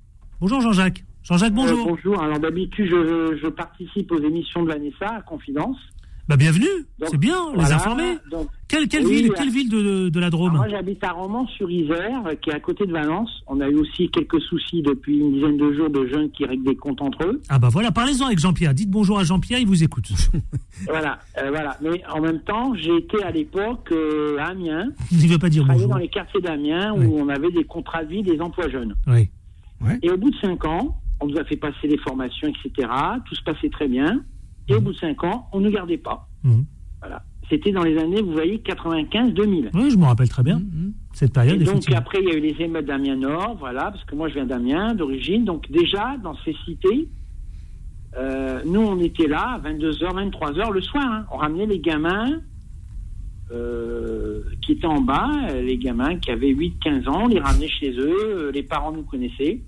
[0.41, 1.05] Bonjour Jean-Jacques.
[1.23, 1.87] Jean-Jacques, bonjour.
[1.87, 2.23] Euh, bonjour.
[2.23, 5.77] Alors d'habitude, je, je participe aux émissions de l'ANESA à Confidence.
[6.31, 6.69] Bah bienvenue,
[7.09, 8.15] c'est bien, les voilà, informer.
[8.31, 12.25] donc- Quelle, quelle Oui, ville, quelle ville de, de la Drôme moi, j'habite à Romans-sur-Isère,
[12.25, 13.29] euh, qui est à côté de Valence.
[13.49, 16.63] On a eu aussi quelques soucis depuis une dizaine de jours de jeunes qui règlent
[16.63, 17.41] des comptes entre eux.
[17.49, 18.75] Ah bah voilà, parlez-en avec Jean-Pierre.
[18.75, 20.09] Dites bonjour à Jean-Pierre, il vous écoute.
[20.87, 21.77] Voilà, euh, voilà.
[21.83, 24.91] Mais en même temps, j'ai été à l'époque euh, à Amiens.
[25.13, 25.89] Il ne veut pas dire bonjour.
[25.89, 28.95] dans les quartiers d'Amiens où on avait des contrats de vie des emplois jeunes.
[29.09, 29.29] Oui.
[30.03, 32.89] Et au bout de cinq ans, on nous a fait passer les formations, etc.
[33.29, 34.23] Tout se passait très bien.
[34.71, 36.29] Et au bout de cinq ans, on ne gardait pas.
[36.45, 36.65] Mhm.
[37.01, 37.23] Voilà.
[37.49, 39.71] C'était dans les années, vous voyez, 95-2000.
[39.75, 40.59] Oui, je me rappelle très bien.
[40.61, 43.91] Mm, Cette Et période, donc après, il y a eu les émeutes d'Amiens Nord, voilà,
[43.91, 45.45] parce que moi je viens d'Amiens d'origine.
[45.45, 47.09] Donc déjà, dans ces cités,
[48.17, 51.05] euh, nous on était là à 22h, 23h le soir.
[51.11, 51.27] hein.
[51.33, 52.41] On ramenait les gamins
[53.53, 57.91] euh, qui étaient en bas, les gamins qui avaient 8-15 ans, on les ramenait chez
[57.99, 59.61] eux, euh, les parents nous connaissaient.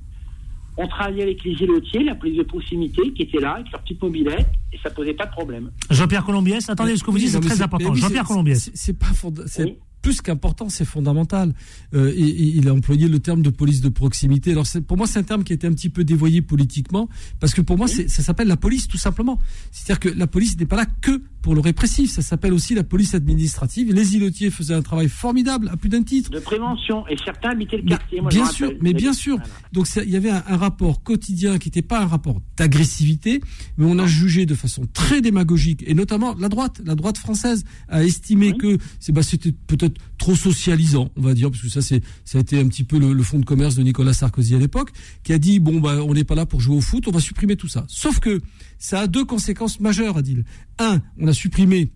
[0.78, 4.00] On travaillait avec les îlotiers, la police de proximité qui était là, avec leur petite
[4.02, 5.70] mobilette, et ça posait pas de problème.
[5.90, 7.90] Jean-Pierre Colombiès, attendez, ce que vous Oui, dites, c'est très important.
[7.90, 8.70] oui, Jean-Pierre Colombiès.
[8.72, 11.54] c'est- pas fonda- c'est plus qu'important, c'est fondamental.
[11.94, 14.50] Euh, et, et il a employé le terme de police de proximité.
[14.50, 17.08] Alors pour moi, c'est un terme qui a été un petit peu dévoyé politiquement,
[17.40, 19.38] parce que pour moi, ça s'appelle la police tout simplement.
[19.70, 22.84] C'est-à-dire que la police n'est pas là que pour le répressif, ça s'appelle aussi la
[22.84, 23.92] police administrative.
[23.92, 26.30] Les îlotiers faisaient un travail formidable à plus d'un titre.
[26.30, 28.20] De prévention, et certains habitaient le Mais quartier.
[28.20, 29.38] moi, bien sûr, mais bien sûr.
[29.72, 33.40] Donc il y avait un, un rapport quotidien qui n'était pas un rapport d'agressivité,
[33.76, 37.64] mais on a jugé de façon très démagogique, et notamment la droite, la droite française
[37.88, 38.78] a estimé que
[39.08, 42.58] bah, c'était peut-être trop socialisant, on va dire, parce que ça c'est ça a été
[42.58, 44.90] un petit peu le, le fonds de commerce de Nicolas Sarkozy à l'époque,
[45.22, 47.20] qui a dit bon bah on n'est pas là pour jouer au foot, on va
[47.20, 47.84] supprimer tout ça.
[47.88, 48.40] Sauf que
[48.78, 50.44] ça a deux conséquences majeures, Adil.
[50.78, 51.90] Un, on a supprimé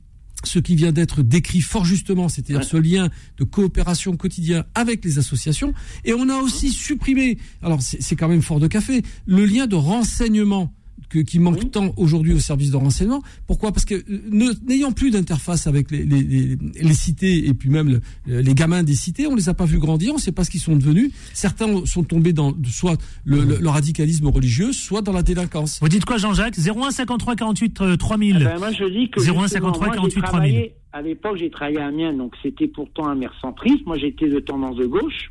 [0.44, 5.18] ce qui vient d'être décrit fort justement, c'est-à-dire ce lien de coopération quotidien avec les
[5.18, 5.74] associations.
[6.04, 9.76] Et on a aussi supprimé, alors c'est quand même fort de café, le lien de
[9.76, 10.72] renseignement
[11.08, 13.22] que- qui manque tant aujourd'hui au service de renseignement.
[13.46, 13.72] Pourquoi?
[13.72, 17.68] Parce que euh, ne- n'ayant plus d'interface avec les, les, les, les cités et puis
[17.70, 17.88] même
[18.26, 20.44] le- les gamins des cités, on les a pas vus grandir, on ne sait pas
[20.44, 21.12] ce qu'ils sont devenus.
[21.32, 25.78] Certains sont tombés dans soit le, le- le radicalisme religieux, soit dans la délinquance.
[25.80, 26.56] Vous dites quoi, Jean-Jacques?
[26.58, 28.36] 01 53 48 euh, 3000.
[28.40, 30.22] Eh ben, moi, je dis que 01 justement, 53 moi, j'ai 48 3000.
[30.30, 33.84] travaillé- À l'époque, j'ai travaillé à Amiens, donc c'était pourtant un maire centriste.
[33.86, 35.30] Moi, j'étais de tendance de gauche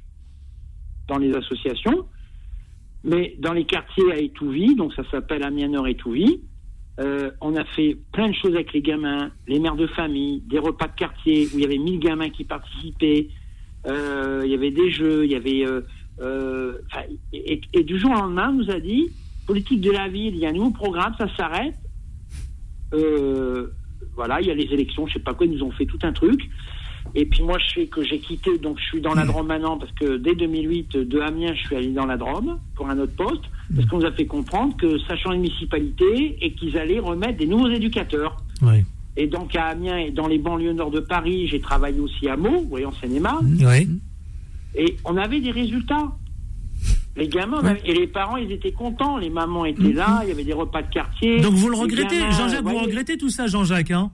[1.07, 2.05] dans les associations,
[3.06, 6.41] mais dans les quartiers à Étouvie, donc ça s'appelle Amiens Nord Étouvie.
[6.99, 10.60] euh, on a fait plein de choses avec les gamins, les mères de famille, des
[10.60, 13.28] repas de quartier où il y avait 1000 gamins qui participaient.
[13.88, 15.66] euh, il y avait des jeux, il y avait.
[16.20, 16.78] euh,
[17.34, 19.10] et, du jour au lendemain, on nous a dit
[19.45, 21.76] politique de la ville, il y a un nouveau programme, ça s'arrête.
[24.16, 25.99] Voilà, il y a les élections, je sais pas quoi, ils nous ont fait tout
[26.01, 26.49] un truc.
[27.14, 29.78] Et puis moi, je sais que j'ai quitté, donc je suis dans la Drôme maintenant,
[29.78, 33.16] parce que dès 2008, de Amiens, je suis allé dans la Drôme pour un autre
[33.16, 33.43] poste,
[33.74, 37.38] parce qu'on nous a fait comprendre que ça change de municipalité et qu'ils allaient remettre
[37.38, 38.36] des nouveaux éducateurs.
[38.62, 38.84] Oui.
[39.16, 42.36] Et donc à Amiens et dans les banlieues nord de Paris, j'ai travaillé aussi à
[42.36, 43.58] Meaux, vous voyez, en Seine-et-Marne.
[43.62, 43.89] Oui.
[44.76, 46.12] Et on avait des résultats.
[47.16, 49.18] Les gamins, et les parents, ils étaient contents.
[49.18, 51.39] Les mamans étaient là, il y avait des repas de quartier.
[51.39, 54.12] Donc vous le regrettez, Jean-Jacques, vous regrettez tout ça, Jean-Jacques, hein?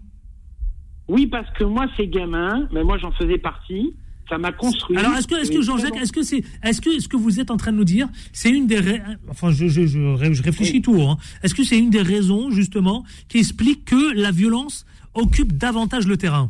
[1.11, 3.93] Oui, parce que moi, ces gamins, mais moi, j'en faisais partie.
[4.29, 4.95] Ça m'a construit.
[4.95, 7.51] Alors, est-ce que, est-ce que Jean-Jacques, est-ce que c'est, est-ce que ce que vous êtes
[7.51, 10.41] en train de nous dire, c'est une des, rai- enfin, je, je, je, ré- je
[10.41, 11.17] réfléchis tout, hein.
[11.43, 14.85] Est-ce que c'est une des raisons justement qui explique que la violence
[15.15, 16.49] occupe davantage le terrain?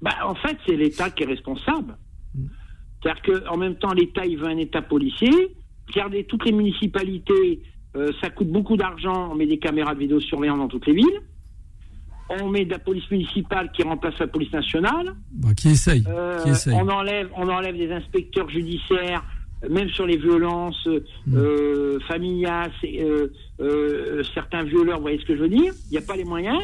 [0.00, 1.94] Bah, en fait, c'est l'État qui est responsable.
[3.02, 5.30] C'est-à-dire qu'en même temps, l'État, il veut un État policier.
[5.88, 7.60] Regardez, toutes les municipalités,
[7.96, 9.28] euh, ça coûte beaucoup d'argent.
[9.30, 11.20] On met des caméras de vidéosurveillance dans toutes les villes.
[12.28, 15.12] On met de la police municipale qui remplace la police nationale.
[15.32, 16.74] Bah, qui essaye, Euh, qui essaye.
[16.74, 19.22] on enlève, on enlève des inspecteurs judiciaires,
[19.68, 20.88] même sur les violences
[21.32, 23.28] euh, familiales, c'est, euh,
[23.60, 25.72] euh, certains violeurs, vous voyez ce que je veux dire?
[25.90, 26.58] Il n'y a pas les moyens.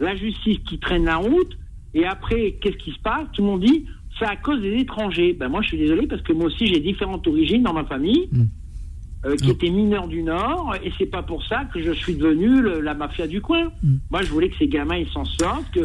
[0.00, 1.56] La justice qui traîne la route.
[1.94, 3.26] Et après, qu'est-ce qui se passe?
[3.32, 3.86] Tout le monde dit,
[4.18, 5.32] c'est à cause des étrangers.
[5.32, 8.28] Ben moi, je suis désolé parce que moi aussi, j'ai différentes origines dans ma famille.
[9.24, 12.60] Euh, qui étaient mineurs du Nord, et c'est pas pour ça que je suis devenu
[12.62, 13.70] le- la mafia du coin.
[14.10, 15.80] Moi, je voulais que ces gamins ils s'en sortent, que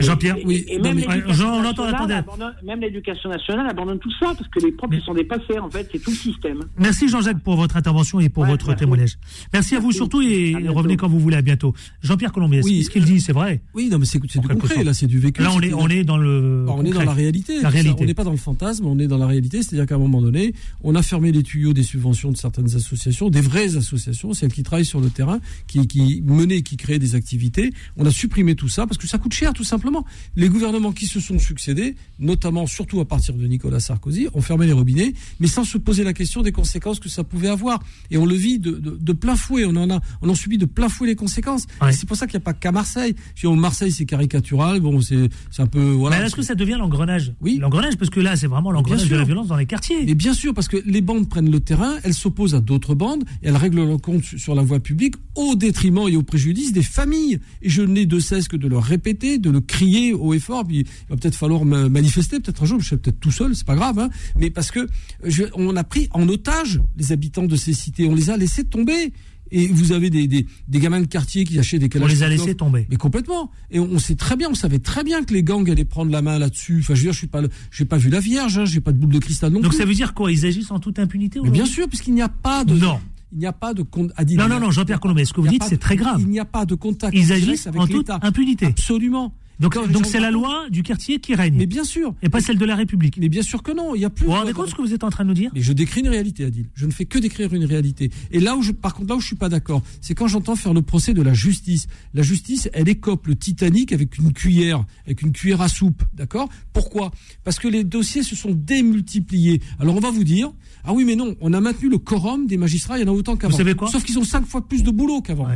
[0.00, 0.64] Jean-Pierre, oui.
[0.68, 4.34] et Non, même mais- l'éducation Jean, on entend, abandonne- même l'éducation nationale abandonne tout ça
[4.36, 6.60] parce que les profs ils sont dépassés en fait, c'est tout le système.
[6.78, 9.18] Merci Jean-Jacques pour votre intervention et pour votre témoignage.
[9.52, 11.36] Merci à vous surtout et revenez quand vous voulez.
[11.36, 11.74] À bientôt.
[12.02, 13.62] Jean-Pierre Colombier, ce qu'il dit, c'est vrai?
[13.74, 15.42] Oui, non, mais c'est c'est du concret, là, c'est du vécu.
[15.42, 16.64] Là, on est, c'est- on est dans le.
[16.66, 17.60] Bah, on est dans la réalité.
[17.60, 18.02] La réalité.
[18.02, 19.62] On n'est pas dans le fantasme, on est dans la réalité.
[19.62, 23.30] C'est-à-dire qu'à un moment donné, on a fermé les tuyaux des subventions de certaines associations,
[23.30, 27.14] des vraies associations, celles qui travaillent sur le terrain, qui, qui menaient, qui créaient des
[27.14, 27.72] activités.
[27.96, 29.89] On a supprimé tout ça parce que ça coûte cher, tout simplement.
[30.36, 34.66] Les gouvernements qui se sont succédés, notamment, surtout à partir de Nicolas Sarkozy, ont fermé
[34.66, 37.82] les robinets, mais sans se poser la question des conséquences que ça pouvait avoir.
[38.10, 39.64] Et on le vit de, de, de plein fouet.
[39.64, 41.66] On en a, on en subit de plein fouet les conséquences.
[41.88, 43.14] Et C'est pour ça qu'il n'y a pas qu'à Marseille.
[43.42, 44.80] Veux dire, Marseille, c'est caricatural.
[44.80, 46.18] Bon, c'est, c'est un peu, voilà.
[46.18, 47.32] Mais est-ce que ça devient l'engrenage?
[47.40, 47.58] Oui.
[47.60, 50.04] L'engrenage, parce que là, c'est vraiment l'engrenage de la violence dans les quartiers.
[50.04, 53.24] Mais bien sûr, parce que les bandes prennent le terrain, elles s'opposent à d'autres bandes,
[53.42, 56.82] et elles règlent leur compte sur la voie publique au détriment et au préjudice des
[56.82, 57.40] familles.
[57.62, 60.64] Et je n'ai de cesse que de le répéter, de le crier haut et fort.
[60.66, 63.54] Puis il va peut-être falloir me manifester, peut-être un jour, je serai peut-être tout seul,
[63.54, 63.98] c'est pas grave.
[63.98, 64.86] Hein, mais parce que
[65.24, 68.64] je- on a pris en otage les habitants de ces cités, on les a laissés
[68.64, 69.12] tomber.
[69.52, 72.28] Et vous avez des, des, des gamins de quartier qui achètent des On les a
[72.28, 72.86] laissés tomber.
[72.88, 73.50] Mais complètement.
[73.72, 76.12] Et on, on sait très bien, on savait très bien que les gangs allaient prendre
[76.12, 76.78] la main là-dessus.
[76.82, 77.42] Enfin, je veux dire, je suis pas,
[77.72, 79.78] j'ai pas vu la Vierge, hein, j'ai pas de boule de cristal non Donc plus.
[79.78, 80.30] ça veut dire quoi?
[80.30, 82.74] Ils agissent en toute impunité Mais bien sûr, puisqu'il n'y a pas de.
[82.78, 83.00] Non.
[83.32, 84.12] Il n'y a pas de compte.
[84.16, 86.20] Adil, Non, non, non, Jean-Pierre Colombet, ce que vous dites, c'est très grave.
[86.20, 87.16] Il n'y a pas de contact.
[87.16, 88.66] Ils agissent avec en toute impunité.
[88.66, 89.34] Absolument.
[89.60, 91.54] Donc, c'est la loi du quartier qui règne.
[91.54, 92.14] Mais bien sûr.
[92.22, 93.18] Et pas celle de la République.
[93.18, 93.94] Mais bien sûr que non.
[93.94, 94.24] Il y a plus.
[94.24, 95.50] Vous vous de- rendez compte ce que vous êtes en train de nous dire?
[95.54, 96.70] Mais je décris une réalité, Adil.
[96.74, 98.10] Je ne fais que décrire une réalité.
[98.30, 100.56] Et là où je, par contre, là où je suis pas d'accord, c'est quand j'entends
[100.56, 101.86] faire le procès de la justice.
[102.14, 106.48] La justice, elle écope le Titanic avec une cuillère, avec une cuillère à soupe, d'accord?
[106.72, 107.10] Pourquoi?
[107.44, 109.60] Parce que les dossiers se sont démultipliés.
[109.78, 110.50] Alors on va vous dire,
[110.84, 113.14] ah oui, mais non, on a maintenu le quorum des magistrats, il y en a
[113.14, 113.52] autant qu'avant.
[113.52, 113.90] Vous savez quoi?
[113.90, 115.48] Sauf qu'ils ont cinq fois plus de boulot qu'avant.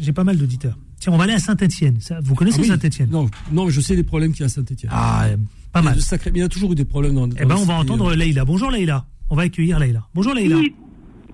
[0.00, 0.78] J'ai pas mal d'auditeurs.
[1.02, 1.98] Tiens, on va aller à Saint-Etienne.
[2.22, 2.68] Vous connaissez Ah oui.
[2.68, 4.92] Saint-Etienne Non, non, je sais les problèmes qu'il y a à Saint-Etienne.
[4.94, 5.26] Ah,
[5.72, 6.00] pas mal.
[6.00, 7.28] Sacré, il y a toujours eu des problèmes dans.
[7.40, 8.44] Eh ben, on va entendre Leïla.
[8.44, 9.04] Bonjour Leïla.
[9.28, 10.06] On va accueillir Leïla.
[10.14, 10.58] Bonjour Leïla.
[10.58, 10.72] Oui,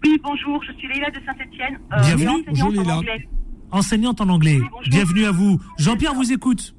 [0.06, 1.78] oui, bonjour, je suis Leïla de Saint-Etienne.
[1.90, 2.28] Bienvenue.
[2.28, 2.96] enseignante Bonjour, en Leïla.
[2.96, 3.28] anglais.
[3.70, 4.58] Enseignante en anglais.
[4.88, 5.60] Bienvenue à vous.
[5.78, 6.74] Jean-Pierre vous écoute.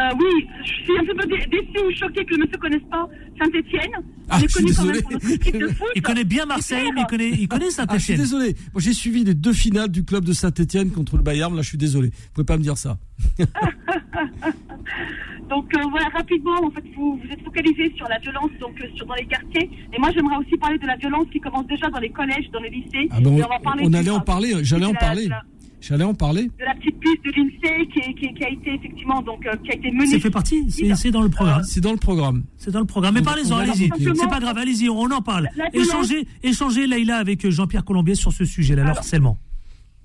[0.00, 2.82] Euh, oui, je suis un peu dé- déçue ou choquée que le monsieur ne connaisse
[2.90, 3.90] pas Saint-Etienne.
[4.28, 5.00] Ah, je suis désolé.
[5.96, 8.18] Il connaît bien Marseille, mais il connaît, il connaît Ah, je suis Saint-Etienne.
[8.18, 8.54] désolé.
[8.74, 11.54] Moi, j'ai suivi les deux finales du club de Saint-Etienne contre le Bayern.
[11.56, 12.08] Là, je suis désolé.
[12.10, 12.98] Vous pouvez pas me dire ça.
[15.48, 18.86] Donc euh, voilà, rapidement, en fait, vous vous êtes focalisé sur la violence donc, euh,
[18.94, 19.70] sur, dans les quartiers.
[19.94, 22.60] Et moi, j'aimerais aussi parler de la violence qui commence déjà dans les collèges, dans
[22.60, 23.08] les lycées.
[23.10, 24.54] Ah ben, on, allait en parler.
[24.62, 25.28] J'allais en parler.
[25.28, 25.42] la-
[25.80, 26.44] J'allais en parler.
[26.58, 29.54] de la petite piste de l'INSEE qui, est- qui, qui a été effectivement donc euh,
[29.64, 30.06] qui a été menée.
[30.06, 31.62] Ça fait partie, c'est c'est dans le programme.
[31.64, 32.42] C'est dans le programme.
[32.56, 33.14] C'est dans le programme.
[33.14, 33.88] Mais On- parlez-en, allez-y.
[33.98, 35.48] C'est pas grave, allez-y, on en parle.
[35.56, 39.38] La violence- Échangez, échangez Leïla avec euh, Jean-Pierre Colombier sur ce sujet-là, le harcèlement.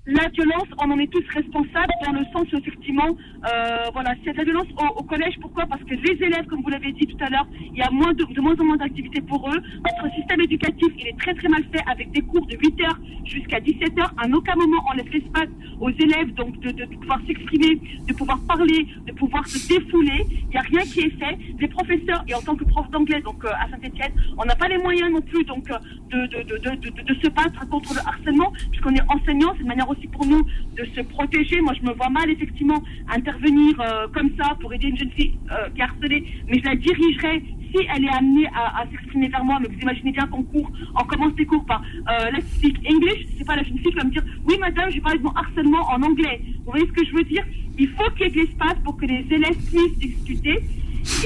[0.06, 3.16] La violence, on en est tous responsables dans le sens effectivement,
[3.50, 5.64] euh, voilà, s'il de la violence au, collège, pourquoi?
[5.66, 8.24] Parce que les élèves, comme vous l'avez dit tout à l'heure, il y a de,
[8.34, 9.58] de moins en moins d'activités pour eux.
[9.82, 12.86] Notre système éducatif, il est très très mal fait avec des cours de 8h
[13.24, 14.02] jusqu'à 17h.
[14.18, 15.48] À aucun moment on laisse l'espace
[15.80, 20.26] aux élèves donc de, de pouvoir s'exprimer, de pouvoir parler, de pouvoir se défouler.
[20.42, 21.38] Il n'y a rien qui est fait.
[21.58, 24.68] Les professeurs, et en tant que prof d'anglais donc euh, à Saint-Etienne, on n'a pas
[24.68, 25.78] les moyens non plus donc euh,
[26.10, 29.62] de, de, de, de, de- de se battre contre le harcèlement, puisqu'on est enseignant, c'est
[29.62, 30.42] une manière aussi pour nous
[30.76, 31.60] de se protéger.
[31.60, 35.34] Moi, je me vois mal effectivement intervenir euh, comme ça pour aider une jeune fille
[35.50, 39.44] euh, qui est harcelée, mais je la dirigerai si elle est amenée à, s'exprimer vers
[39.44, 39.58] moi.
[39.60, 43.26] Mais vous imaginez bien qu'en cours, on commence les cours par euh, let's speak English.
[43.36, 45.32] C'est pas la jeune fille qui va me dire oui madame, j'ai parlé de mon
[45.32, 46.40] harcèlement en anglais.
[46.64, 47.44] Vous voyez ce que je veux dire?
[47.78, 50.60] Il faut qu'il y ait de l'espace pour que les élèves puissent discuter.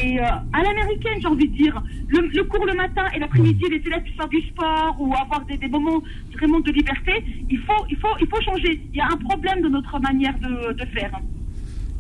[0.03, 3.77] Et euh, à l'américaine, j'ai envie de dire, le, cours le matin et l'après-midi, les
[3.87, 6.03] élèves puissent faire du sport ou avoir des, moments
[6.33, 7.25] vraiment de liberté.
[7.49, 8.81] Il faut, il faut, il faut changer.
[8.93, 11.13] Il y a un problème de notre manière de faire.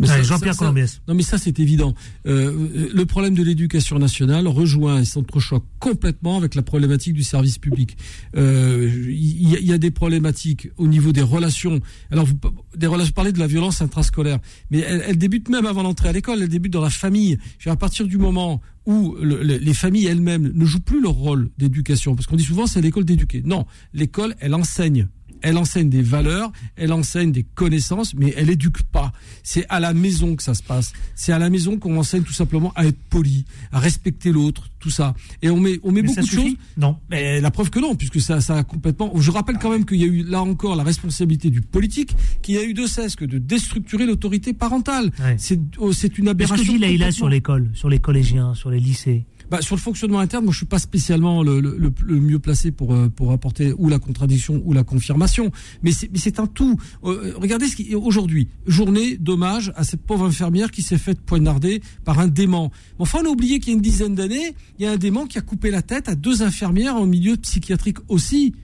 [0.06, 1.00] Ça- Jean-Pierre Colombiès.
[1.08, 1.94] Non, mais ça, c'est évident.
[2.26, 7.58] Euh, le problème de l'éducation nationale rejoint et s'entrechoque complètement avec la problématique du service
[7.58, 7.96] public.
[8.36, 11.80] Euh, Il y, a- il y a des problématiques au niveau des relations.
[12.10, 12.34] Alors, vous,
[12.76, 14.38] des relations, parler de la violence intrascolaire,
[14.70, 16.42] mais elle, elle débute même avant l'entrée à l'école.
[16.42, 17.38] Elle débute dans la famille.
[17.66, 21.50] À partir du moment où le- le- les familles elles-mêmes ne jouent plus leur rôle
[21.58, 23.42] d'éducation, parce qu'on dit souvent c'est l'école d'éduquer.
[23.44, 25.08] Non, l'école, elle enseigne.
[25.42, 29.12] Elle enseigne des valeurs, elle enseigne des connaissances, mais elle éduque pas.
[29.42, 30.92] C'est à la maison que ça se passe.
[31.14, 34.90] C'est à la maison qu'on enseigne tout simplement à être poli, à respecter l'autre, tout
[34.90, 35.14] ça.
[35.42, 36.54] Et on met, on met Mais beaucoup de choses.
[36.76, 36.96] Non.
[37.10, 39.12] Mais la preuve que non, puisque ça, ça a complètement.
[39.18, 42.54] Je rappelle quand même qu'il y a eu là encore la responsabilité du politique, qu'il
[42.54, 45.10] y a eu de cesse que de déstructurer l'autorité parentale.
[45.36, 46.64] C'est, oh, c'est une Qu'est-ce aberration.
[46.64, 49.24] que dit Laïla sur l'école, sur les collégiens, sur les lycées?
[49.50, 52.70] Bah, sur le fonctionnement interne, moi je suis pas spécialement le, le- le- mieux placé
[52.70, 55.50] pour euh, pour apporter ou la contradiction ou la confirmation,
[55.82, 56.76] mais c'est un tout.
[57.04, 61.80] Euh, regardez ce qui aujourd'hui journée d'hommage à cette pauvre infirmière qui s'est faite poignarder
[62.04, 62.70] par un dément.
[62.98, 65.24] Enfin, on a oublié qu'il y a une dizaine d'années, il y a un dément
[65.26, 68.54] qui a coupé la tête à deux infirmières en milieu psychiatrique aussi.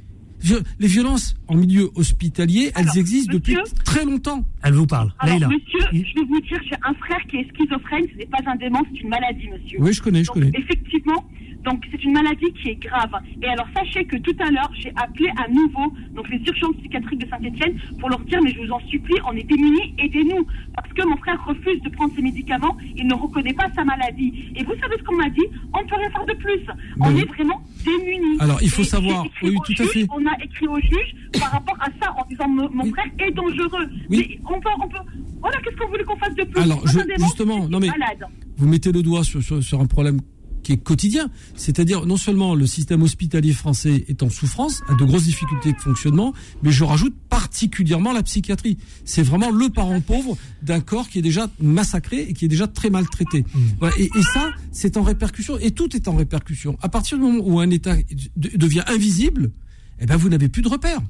[0.78, 4.45] Les violences en milieu hospitalier, elles existent depuis très longtemps.
[4.62, 5.12] Elle vous parle.
[5.18, 8.38] Alors, monsieur, je vais vous dire, j'ai un frère qui est schizophrène, ce n'est pas
[8.47, 9.78] un démon, c'est une maladie, monsieur.
[9.80, 10.53] Oui, je connais, je Donc, connais.
[10.55, 11.24] Effectivement,
[11.65, 13.11] donc c'est une maladie qui est grave.
[13.43, 17.21] Et alors, sachez que tout à l'heure, j'ai appelé à nouveau donc les urgences psychiatriques
[17.21, 20.47] de Saint-Etienne pour leur dire, mais je vous en supplie, on est démunis, aidez-nous.
[20.75, 24.53] Parce que mon frère refuse de prendre ses médicaments, il ne reconnaît pas sa maladie.
[24.57, 25.47] Et vous savez ce qu'on m'a dit?
[25.73, 26.61] On ne peut rien faire de plus.
[27.01, 27.21] On Oui.
[27.21, 28.39] est vraiment démunis.
[28.41, 30.07] Alors, il faut Et savoir- oui, tout à juge, fait.
[30.11, 33.31] On a écrit au juge par rapport à ça en disant, mon mon frère est
[33.33, 33.89] dangereux.
[34.11, 34.99] Mais on peut, on peut.
[35.41, 36.62] Voilà, qu'est-ce qu'on voulait qu'on fasse de plus?
[36.62, 38.25] Alors, je- justement, non, mais- malade.
[38.57, 40.21] vous mettez le doigt sur, sur, sur un problème
[40.65, 45.05] qui est quotidien, c'est-à-dire non seulement le système hospitalier français est en souffrance, a de
[45.05, 46.33] grosses difficultés de fonctionnement,
[46.65, 48.79] mais je rajoute particulièrement la psychiatrie.
[49.05, 52.67] C'est vraiment le parent pauvre d'un corps qui est déjà massacré et qui est déjà
[52.67, 53.45] très maltraité.
[53.79, 56.77] Voilà, et, et ça, c'est en répercussion, et tout est en répercussion.
[56.83, 59.53] À partir du moment où un État de- devient invisible,
[60.01, 61.01] eh ben vous n'avez plus de repères,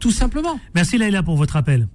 [0.00, 0.58] tout simplement.
[0.74, 1.86] Merci Laïla pour votre appel.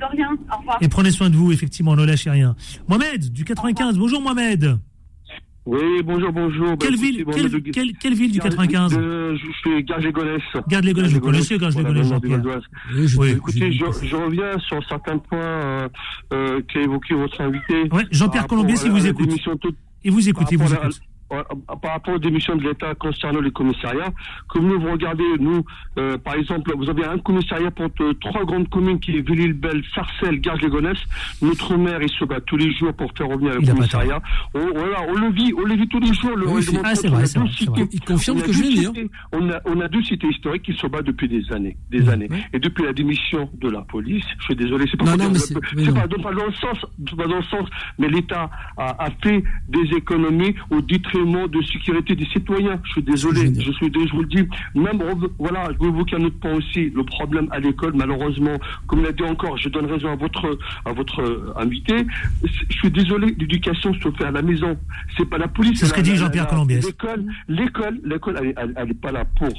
[0.00, 0.78] De rien, au revoir.
[0.80, 2.54] Et prenez soin de vous, effectivement, ne lâchez rien.
[2.88, 3.96] Mohamed, du 95.
[3.98, 4.78] Bonjour Mohamed.
[5.66, 6.68] Oui, bonjour, bonjour.
[6.68, 9.50] Bah, Quelle écoutez, ville, Mohamed quelle, de- quelle, quelle ville du Garde- 95 de- Je
[9.58, 10.42] suis Garges-les-Gonesse.
[10.68, 12.40] Gardes-les-Gonesse, vous connaissez Garges-les-Gonesse, Jean-Pierre.
[12.94, 15.88] Oui, j'ai- Oui, j'ai écoutez, je, je reviens sur certains points euh,
[16.32, 17.88] euh, qu'a évoqué votre invité.
[17.92, 19.30] Ouais, Jean-Pierre Colombier, si vous écoute.
[19.60, 21.00] toute- Il vous écoute, il vous écoute.
[21.32, 21.42] Euh,
[21.82, 24.12] par rapport aux démissions de l'État concernant les commissariats,
[24.48, 25.64] comme nous vous regardez, nous,
[25.98, 29.82] euh, par exemple, vous avez un commissariat pour euh, trois grandes communes qui est Villille-Belle,
[29.94, 30.98] Sarcelles, Garges-les-Gonesse.
[31.42, 34.20] Notre maire, il se bat tous les jours pour faire revenir le Il commissariat.
[34.54, 36.36] On, voilà, on le vit, on le vit tous les jours.
[36.36, 37.88] Le Oui, ah, c'est vrai, a c'est deux vrai.
[37.92, 38.88] Il confirme on a que je viens dire.
[38.90, 42.08] cités- On a, on a deux cités historiques qui se battent depuis des années, des
[42.08, 42.28] années.
[42.52, 45.38] Et depuis la démission de la police, je suis désolé, c'est pas Non, non, mais
[45.38, 45.60] c'est- pas,
[46.06, 46.78] pas dans le sens,
[47.16, 47.68] pas dans le sens,
[47.98, 52.80] mais l'État a, a fait des économies au détriment de sécurité des citoyens.
[52.84, 54.48] Je suis désolé, je suis désolé, je vous le dis.
[54.74, 55.00] Même,
[55.38, 59.12] voilà, je vais évoquer un autre point aussi, le problème à l'école, malheureusement, comme l'a
[59.12, 62.06] dit encore, je donne raison à votre, à votre euh, invité.
[62.42, 64.76] Je suis désolé, l'éducation se fait à la maison.
[65.16, 65.80] C'est pas la police.
[65.80, 66.84] C'est ce que dit Jean-Pierre Colombiès.
[66.84, 69.52] L'école, l'école, l'école, elle, elle, elle est pas là pour,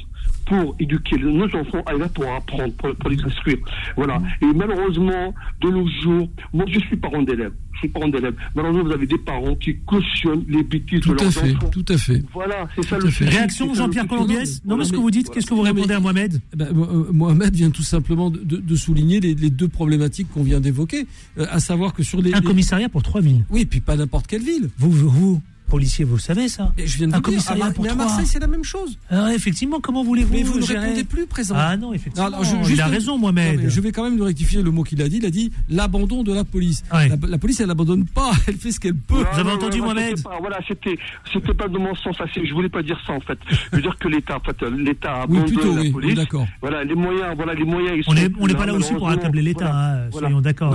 [0.46, 3.58] pour éduquer nos enfants, elle est là pour apprendre, pour, pour les instruire.
[3.96, 4.20] Voilà.
[4.42, 7.52] Et malheureusement, de nos jours, moi je suis parent d'élèves.
[7.78, 8.34] Suis parent d'élèves.
[8.56, 11.68] Malheureusement, vous avez des parents qui cautionnent les bêtises Tout de à leurs fait, enfants.
[11.70, 12.22] tout à fait.
[12.34, 13.24] Voilà, c'est ça Tout le à fait.
[13.28, 14.06] Réaction, C'est Jean-Pierre.
[14.08, 16.40] Colombiès Non, mais ce que vous dites, qu'est-ce que vous Non, mais- répondez à Mohamed
[16.52, 20.28] Eh ben, euh, Mohamed vient tout simplement de, de- de souligner les, les deux problématiques
[20.32, 21.06] qu'on vient d'évoquer,
[21.38, 23.44] euh, à savoir que sur les Un les- commissariat pour trois villes.
[23.50, 24.70] Oui, puis pas n'importe quelle ville.
[24.78, 27.30] Vous, vous, vous, policier, vous le savez ça Et je viens de Un vous dire,
[27.30, 28.06] commissariat à, pour mais à trois.
[28.06, 28.98] Marseille, c'est la même chose.
[29.10, 31.54] Ah, effectivement, comment voulez-vous Mais vous ne gérer répondez plus, présent.
[31.56, 32.26] Ah non, effectivement.
[32.28, 33.62] Alors, je- il a raison, Mohamed.
[33.62, 35.18] Non, je vais quand même lui rectifier le mot qu'il a dit.
[35.18, 36.82] Il a dit l'abandon de la police.
[36.92, 38.30] La, la police, elle n'abandonne pas.
[38.48, 39.14] Elle fait ce qu'elle peut.
[39.14, 40.98] Non, non, non, non, c'était pas- Voilà, c'était,
[41.32, 42.16] c'était pas de mon sens.
[42.36, 43.38] Je voulais pas dire ça en fait.
[43.48, 46.08] Je veux dire que l'État, en fait, l'État a Oui, abandonné plutôt, la oui, police.
[46.10, 46.46] oui, d'accord.
[46.60, 47.96] Voilà, les moyens, voilà, les moyens.
[47.98, 50.74] Ils On sont n'est pas là aussi pour accabler l'État, hein, soyons d'accord.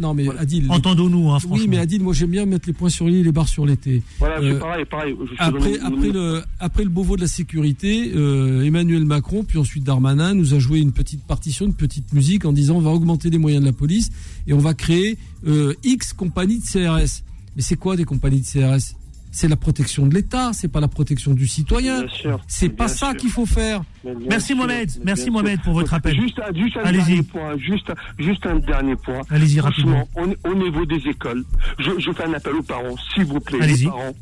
[0.00, 0.66] Non, mais Adil.
[0.70, 1.50] Entendons-nous, franchement.
[1.54, 4.02] Oui, mais Adil, moi j'aime bien mettre les points sur les, les barres sur T.
[4.18, 5.16] Voilà, Euh, pareil, pareil.
[5.20, 9.44] Je suis Après, dans- après, le, après le Beauvau de la sécurité, euh, Emmanuel Macron,
[9.44, 12.80] puis ensuite Darmanin, nous a joué une petite partition, une petite musique en disant on
[12.80, 14.10] va augmenter les moyens de la police
[14.46, 17.22] et on va créer euh, X compagnies de CRS.
[17.56, 18.94] Mais c'est quoi des compagnies de CRS
[19.36, 22.04] C'est la protection de l'État, c'est pas la protection du citoyen.
[22.46, 23.82] C'est pas bien ça qu'il faut faire.
[24.30, 26.14] Merci Mohamed, merci Mohamed pour votre appel.
[26.14, 27.04] Juste, un- juste un Allez-y.
[27.04, 29.22] dernier point, juste, juste un dernier point.
[29.30, 31.42] Allez-y, Franchement, au, au niveau des écoles,
[31.80, 33.84] je, je fais un appel aux parents, s'il vous plaît, Allez-y.
[33.84, 34.12] les parents.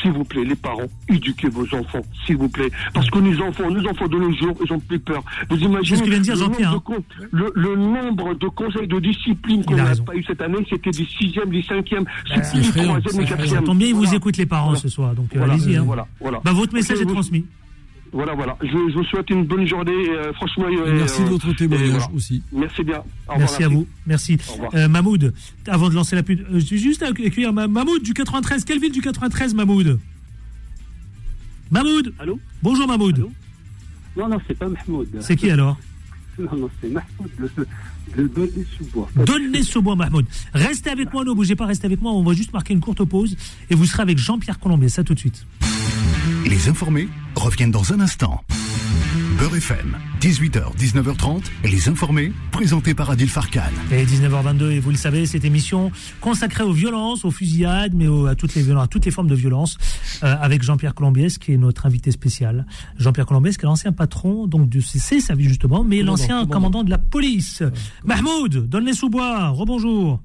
[0.00, 2.70] S'il vous plaît, les parents, éduquez vos enfants, s'il vous plaît.
[2.94, 5.22] Parce que nos enfants, nos enfants de nos jours, ils ont plus peur.
[5.50, 8.48] Vous imaginez ce que vient de dire le nombre de con- Le, le nombre de
[8.48, 11.04] conseils de discipline qu'on n'a pas eu cette année, c'était c'est
[12.52, 13.64] plus frère, troisième et ça quatrième.
[13.64, 14.80] tombe bien, ils vous écoutent les parents Voilà.
[14.80, 15.76] ce soir, donc Voilà, allez-y.
[15.76, 15.82] hein.
[15.86, 16.40] voilà, voilà.
[16.44, 17.44] Bah, votre message est transmis.
[18.16, 18.56] Voilà, voilà.
[18.62, 19.92] Je, je vous souhaite une bonne journée.
[20.08, 22.42] euh, franchement, Et merci de votre témoignage aussi.
[22.50, 22.98] Merci bien.
[23.28, 24.38] Au revoir, Merci à vous, merci.
[24.74, 25.34] Euh, Mahmoud,
[25.66, 28.64] avant de lancer la pub, euh, juste accueillir Ma- Mahmoud du 93.
[28.64, 29.98] Quelle ville du 93, Mahmoud?
[31.70, 32.14] Mahmoud?
[32.18, 32.38] Allô?
[32.62, 33.26] Bonjour Mahmoud.
[34.16, 35.08] Non, non, c'est pas Mahmoud.
[35.20, 35.76] C'est qui alors?
[36.38, 37.66] Non, non, c'est Mahmoud de,
[38.22, 39.08] de Donner-sous-Bois.
[39.24, 40.26] Donnez ce bois, Mahmoud.
[40.52, 42.12] Restez avec moi, ne bougez pas, restez avec moi.
[42.12, 43.34] On va juste marquer une courte pause
[43.70, 44.90] et vous serez avec Jean-Pierre Colombier.
[44.90, 45.46] Ça tout de suite.
[46.46, 48.42] Les informés reviennent dans un instant.
[49.38, 53.60] Beurre FM, 18h, 19h30, les informés, présentés par Adil Farkan.
[53.90, 55.90] Et 19h22, et vous le savez, cette émission
[56.20, 59.28] consacrée aux violences, aux fusillades, mais au- à toutes les violences, à toutes les formes
[59.28, 59.76] de violence,
[60.22, 62.66] euh, avec Jean-Pierre Colombiès, qui est notre invité spécial.
[62.98, 66.52] Jean-Pierre Colombiès, qui est l'ancien patron, donc du CC, sa vie justement, mais l'ancien commandant.
[66.52, 67.62] commandant de la police.
[68.04, 70.22] Mahmoud, donne les sous-bois, rebonjour.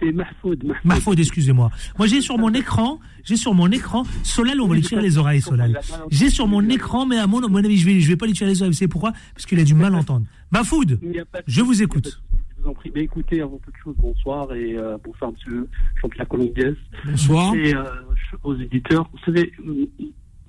[0.00, 0.64] C'est Mahfoud.
[0.64, 0.84] Mahfoud.
[0.84, 1.70] Mahfoud, excusez-moi.
[1.98, 5.18] Moi, j'ai sur mon écran, j'ai sur mon écran, Solal, on va lui tirer les
[5.18, 5.80] oreilles, Solal.
[6.10, 8.50] J'ai sur mon écran, mais à mon, avis, je vais, je vais pas lui tirer
[8.50, 8.72] les oreilles.
[8.72, 9.12] Vous savez pourquoi?
[9.34, 10.26] Parce qu'il a du mal à entendre.
[10.50, 11.00] Mahfoud,
[11.46, 12.20] je vous écoute.
[12.56, 12.92] Je vous en prie.
[12.94, 15.68] Mais écoutez, avant toute chose, bonsoir et euh, bonsoir, monsieur
[16.02, 16.74] Jean-Pierre Colombiès.
[17.04, 17.54] Bonsoir.
[17.54, 17.84] Et euh,
[18.42, 19.08] aux éditeurs.
[19.12, 19.52] Vous savez,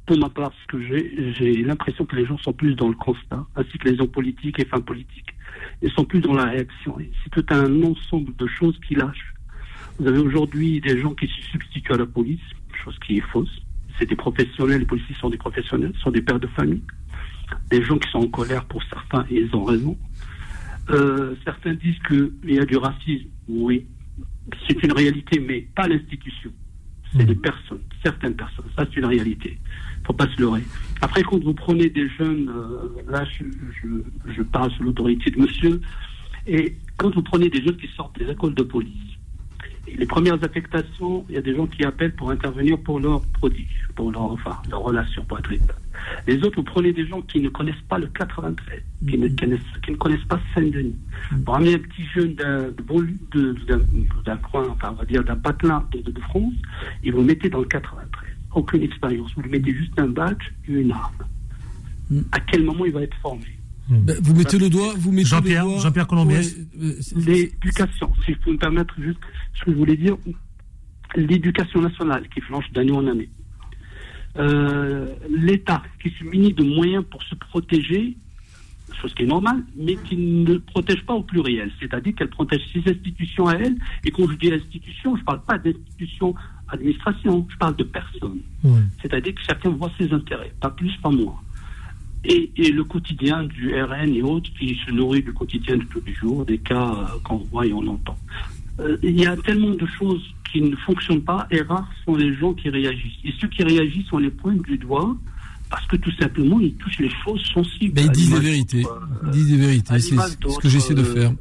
[0.05, 2.95] pour ma part, ce que j'ai, j'ai l'impression que les gens sont plus dans le
[2.95, 5.35] constat, ainsi que les hommes politiques et femmes politiques.
[5.81, 6.97] Ils sont plus dans la réaction.
[7.23, 9.33] C'est tout un ensemble de choses qui lâchent.
[9.99, 12.41] Vous avez aujourd'hui des gens qui se substituent à la police,
[12.83, 13.61] chose qui est fausse.
[13.97, 16.83] C'est des professionnels, les policiers sont des professionnels, sont des pères de famille.
[17.71, 19.97] Des gens qui sont en colère pour certains, et ils ont raison.
[20.89, 23.27] Euh, certains disent qu'il y a du racisme.
[23.47, 23.85] Oui,
[24.67, 26.51] c'est une réalité, mais pas l'institution.
[27.13, 28.65] C'est des personnes, certaines personnes.
[28.77, 29.57] Ça, c'est une réalité.
[30.05, 30.63] faut pas se leurrer.
[31.01, 33.45] Après, quand vous prenez des jeunes, euh, là, je,
[33.81, 35.81] je, je parle sous l'autorité de monsieur,
[36.45, 39.16] et quand vous prenez des jeunes qui sortent des écoles de police,
[39.95, 43.89] les premières affectations, il y a des gens qui appellent pour intervenir pour leur prodige,
[43.95, 45.79] pour leur, enfin, leur relation, pour être exact.
[46.27, 49.59] Les autres, vous prenez des gens qui ne connaissent pas le 93, qui ne, connaissent,
[49.83, 50.95] qui ne connaissent pas Saint-Denis.
[51.45, 56.21] Pour amener un petit jeune d'un coin, enfin, on va dire d'un patelin de, de
[56.21, 56.53] France,
[57.03, 58.29] et vous le mettez dans le 93.
[58.53, 59.33] Aucune expérience.
[59.35, 61.25] Vous lui mettez juste un badge et une arme.
[62.31, 63.45] À quel moment il va être formé?
[63.89, 65.81] Ben, vous mettez le doigt, vous mettez Jean-Pierre, le doigt.
[65.81, 66.55] Jean-Pierre Colombiès.
[66.55, 69.19] Ouais, euh, L'éducation, si je peux me permettre juste
[69.53, 70.17] ce que je voulais dire,
[71.15, 73.29] l'éducation nationale qui flanche d'année en année.
[74.37, 78.17] Euh, L'État qui se munit de moyens pour se protéger,
[79.01, 81.71] chose qui est normale, mais qui ne protège pas au pluriel.
[81.79, 83.75] C'est-à-dire qu'elle protège ses institutions à elle.
[84.03, 86.35] Et quand je dis institutions, je ne parle pas d'institutions
[86.69, 88.39] administration, je parle de personnes.
[89.01, 91.39] C'est-à-dire que chacun voit ses intérêts, pas plus, pas moins.
[92.23, 96.01] Et, et le quotidien du RN et autres qui se nourrit du quotidien de tous
[96.05, 98.17] les jours, des cas euh, qu'on voit et on entend.
[98.79, 102.33] Euh, il y a tellement de choses qui ne fonctionnent pas et rares sont les
[102.35, 103.19] gens qui réagissent.
[103.23, 105.15] Et ceux qui réagissent, on les pointe du doigt
[105.69, 107.93] parce que tout simplement, ils touchent les choses sensibles.
[107.93, 108.83] Ben, ils disent des vérités.
[109.25, 109.93] Ils disent des vérités.
[109.93, 111.31] à C'est ce que j'essaie de euh, faire.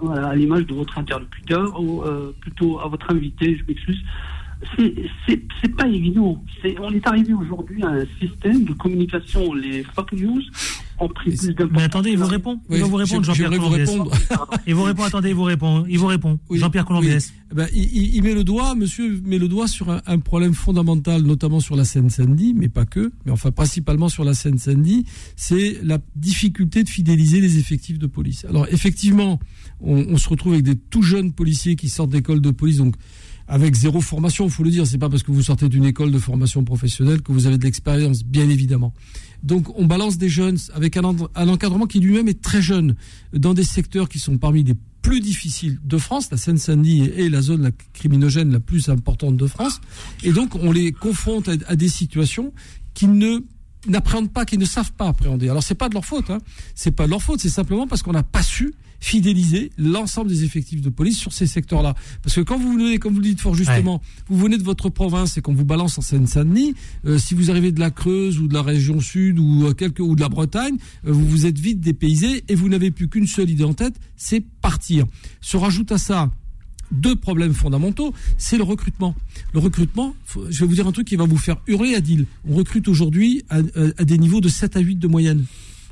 [0.00, 4.02] voilà, à l'image de votre interlocuteur, ou euh, plutôt à votre invité, je m'excuse.
[4.76, 4.94] C'est-
[5.76, 6.42] pas évident.
[6.80, 9.54] On est arrivé aujourd'hui à un système de communication.
[9.54, 10.40] Les fake news
[10.98, 11.70] ont pris plus d'importance.
[11.76, 12.58] Mais attendez, il vous répond.
[12.68, 13.88] Il Oui, va vous répondre, je- Jean-Pierre Colombiès.
[13.88, 14.10] répondre.
[14.66, 15.84] Il vous répond, attendez, il vous répond.
[15.88, 16.40] Il vous répond.
[16.50, 17.32] Jean-Pierre Colombiès.
[17.32, 17.42] Oui.
[17.52, 20.18] Eh ben, il, il- il met le doigt, monsieur met le doigt sur un, un
[20.18, 25.04] problème fondamental, notamment sur la Seine-Saint-Denis, mais pas que, mais enfin principalement sur la Seine-Saint-Denis,
[25.36, 28.44] c'est la difficulté de fidéliser les effectifs de police.
[28.48, 29.38] Alors effectivement,
[29.80, 32.96] on, on se retrouve avec des tout jeunes policiers qui sortent d'école de police, donc
[33.48, 34.86] avec zéro formation, faut le dire.
[34.86, 37.64] C'est pas parce que vous sortez d'une école de formation professionnelle que vous avez de
[37.64, 38.92] l'expérience, bien évidemment.
[39.42, 42.94] Donc on balance des jeunes avec un, encadrement qui lui-même est très jeune
[43.32, 46.30] dans des secteurs qui sont parmi les plus difficiles de France.
[46.30, 49.80] La Seine-Saint-Denis est la zone criminogène la plus importante de France.
[50.22, 52.52] Et donc on les confronte à, à des situations
[52.92, 53.40] qui ne
[53.86, 55.48] n'appréhendent pas, qui ne savent pas appréhender.
[55.48, 56.38] Alors c'est pas de leur faute, hein.
[56.74, 60.44] c'est pas de leur faute, c'est simplement parce qu'on n'a pas su fidéliser l'ensemble des
[60.44, 61.94] effectifs de police sur ces secteurs-là.
[62.22, 64.88] Parce que quand vous venez, comme vous le dites fort justement, vous venez de votre
[64.88, 66.74] province et qu'on vous balance en Seine-Saint-Denis,
[67.06, 70.02] euh, si vous arrivez de la Creuse ou de la région sud ou euh, quelque
[70.02, 70.76] ou de la Bretagne,
[71.06, 73.94] euh, vous vous êtes vite dépaysé et vous n'avez plus qu'une seule idée en tête,
[74.16, 75.06] c'est partir.
[75.40, 76.30] Se rajoute à ça
[76.90, 79.14] deux problèmes fondamentaux, c'est le recrutement.
[79.52, 80.14] Le recrutement,
[80.48, 82.24] je vais vous dire un truc qui va vous faire hurler à deal.
[82.48, 83.58] On recrute aujourd'hui à,
[83.98, 85.44] à, des niveaux de 7 à 8 de moyenne.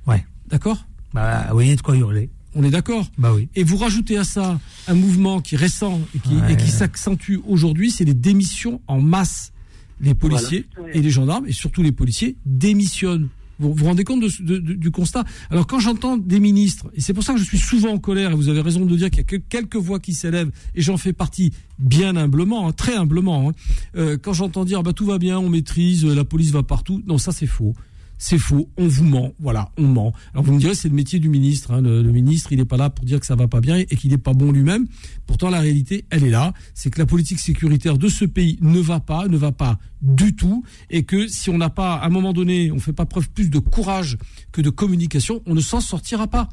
[0.06, 0.24] Ouais.
[0.48, 0.86] D'accord?
[1.12, 2.30] Bah oui, de quoi hurler.
[2.56, 3.48] On est d'accord Bah oui.
[3.54, 6.54] Et vous rajoutez à ça un mouvement qui est récent et qui, Ouais.
[6.54, 9.52] et qui s'accentue aujourd'hui, c'est les démissions en masse.
[10.00, 13.28] Les policiers et les gendarmes, et surtout les policiers, démissionnent.
[13.58, 15.24] Vous vous rendez compte de ce- de- de- du constat?
[15.48, 18.32] Alors quand j'entends des ministres, et c'est pour ça que je suis souvent en colère,
[18.32, 20.82] et vous avez raison de dire qu'il y a que quelques voix qui s'élèvent, et
[20.82, 23.52] j'en fais partie bien humblement, hein, très humblement, hein,
[23.96, 27.16] euh, quand j'entends dire bah, tout va bien, on maîtrise, la police va partout, non
[27.16, 27.74] ça c'est faux.
[28.18, 30.12] C'est faux, on vous ment, voilà, on ment.
[30.32, 31.70] Alors vous me direz, c'est le métier du ministre.
[31.72, 31.82] hein.
[31.82, 33.84] Le, le ministre, il n'est pas là pour dire que ça va pas bien et
[33.84, 34.86] qu'il n'est pas bon lui-même.
[35.26, 36.54] Pourtant, la réalité, elle est là.
[36.74, 40.34] C'est que la politique sécuritaire de ce pays ne va pas, ne va pas du
[40.34, 43.28] tout, et que si on n'a pas, à un moment donné, on fait pas preuve
[43.30, 44.16] plus de courage
[44.52, 46.48] que de communication, on ne s'en sortira pas,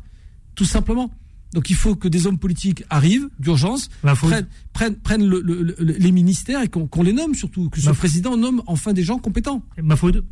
[0.55, 1.11] tout simplement.
[1.53, 3.89] Donc il faut que des hommes politiques arrivent d'urgence,
[4.27, 7.79] prennent, prennent, prennent le- le- le- les ministères et qu'on qu'on les nomme surtout, que
[7.79, 9.61] ce président nomme enfin des gens compétents.
[9.81, 10.23] Ma faute.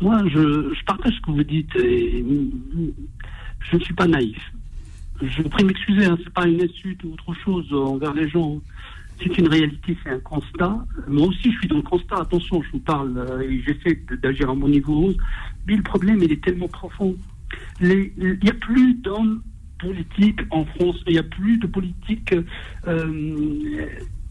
[0.00, 1.74] Moi, je, je partage ce que vous dites.
[1.76, 2.24] Et,
[3.70, 4.38] je ne suis pas naïf.
[5.20, 8.60] Je vous prie m'excuser, hein, c'est pas une insulte ou autre chose envers les gens.
[9.20, 10.78] C'est une réalité, c'est un constat.
[11.08, 12.16] Moi aussi, je suis dans le constat.
[12.20, 15.12] Attention, je vous parle euh, et j'essaie d'agir à mon niveau.
[15.66, 17.16] Mais le problème, il est tellement profond.
[17.80, 19.42] Il n'y a plus d'hommes
[19.80, 20.96] politiques en France.
[21.08, 22.34] Il n'y a plus de politiques
[22.86, 23.86] euh,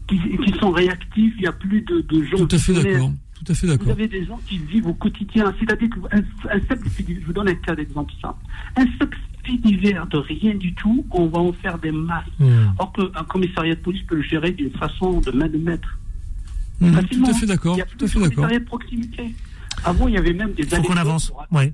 [0.06, 1.34] qui, qui sont réactifs.
[1.36, 2.46] Il n'y a plus de, de gens.
[2.46, 3.12] Tout à fait d'accord.
[3.54, 5.52] Tout à fait Vous avez des gens qui vivent au quotidien.
[5.58, 6.18] C'est-à-dire qu'un
[6.50, 8.38] un simple fait divers- je vous donne un cas d'exemple simple.
[8.76, 12.24] Un simple fait divers de rien du tout, on va en faire des masses.
[12.78, 15.98] Or qu'un commissariat de police peut le gérer d'une façon de main de maître.
[16.80, 17.28] Facilement.
[17.28, 18.34] tout à fait d'accord, Il y a tout plus à fait de d'accord.
[18.36, 19.34] commissariat de proximité.
[19.84, 21.28] Avant, il y avait même des Faut qu'on avance.
[21.30, 21.72] pour Ouais.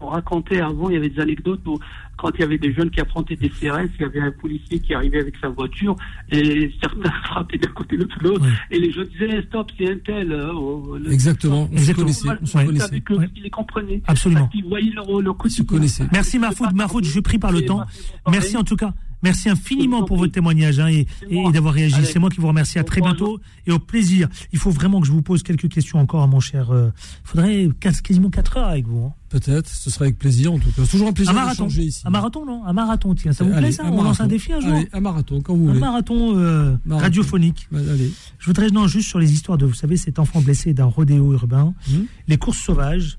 [0.00, 1.78] On racontait avant, il y avait des anecdotes où,
[2.16, 4.78] quand il y avait des jeunes qui affrontaient des CRS, il y avait un policier
[4.78, 5.96] qui arrivait avec sa voiture
[6.30, 10.32] et certains frappaient d'un côté de l'autre et les jeunes disaient stop, c'est un tel.
[10.32, 12.04] euh, oh, le- Exactement, on se Exactement.
[12.06, 12.66] connaissait, on se Ouais.
[12.66, 12.84] connaissait.
[12.84, 14.02] Avec eux, ils les comprenaient.
[14.06, 14.46] Absolument.
[14.48, 15.64] Qu'ils voyaient leur, leur quotidien.
[16.12, 17.84] Merci Marfoud, Marfoud, je pris par le temps.
[18.30, 18.92] Merci en tout cas.
[19.24, 22.04] Merci infiniment pour votre témoignage hein, et, et d'avoir réagi.
[22.04, 22.78] C'est moi qui vous remercie.
[22.78, 24.28] À très bientôt et au plaisir.
[24.52, 26.70] Il faut vraiment que je vous pose quelques questions encore, mon cher.
[26.70, 26.90] euh,
[27.24, 29.06] Il faudrait quas- quasiment 4 heures avec vous.
[29.06, 29.12] hein.
[29.30, 30.82] Peut-être, ce sera avec plaisir en tout cas.
[30.84, 31.64] C'est toujours un plaisir un marathon.
[31.64, 32.02] d'échanger ici.
[32.04, 32.64] Un marathon, non?
[32.64, 33.32] Un marathon, tiens.
[33.32, 33.84] Ça vous Allez, plaît ça?
[33.84, 34.72] un On lance un défi un jour?
[34.72, 35.80] Allez, un marathon, quand vous Un voulez.
[35.80, 37.02] marathon, euh, Marathon.
[37.04, 37.66] radiophonique.
[37.72, 38.12] Bah, allez.
[38.38, 41.32] Je voudrais, non, juste sur les histoires de, vous savez, cet enfant blessé d'un rodéo
[41.32, 42.04] urbain, Hum.
[42.28, 43.18] les courses sauvages.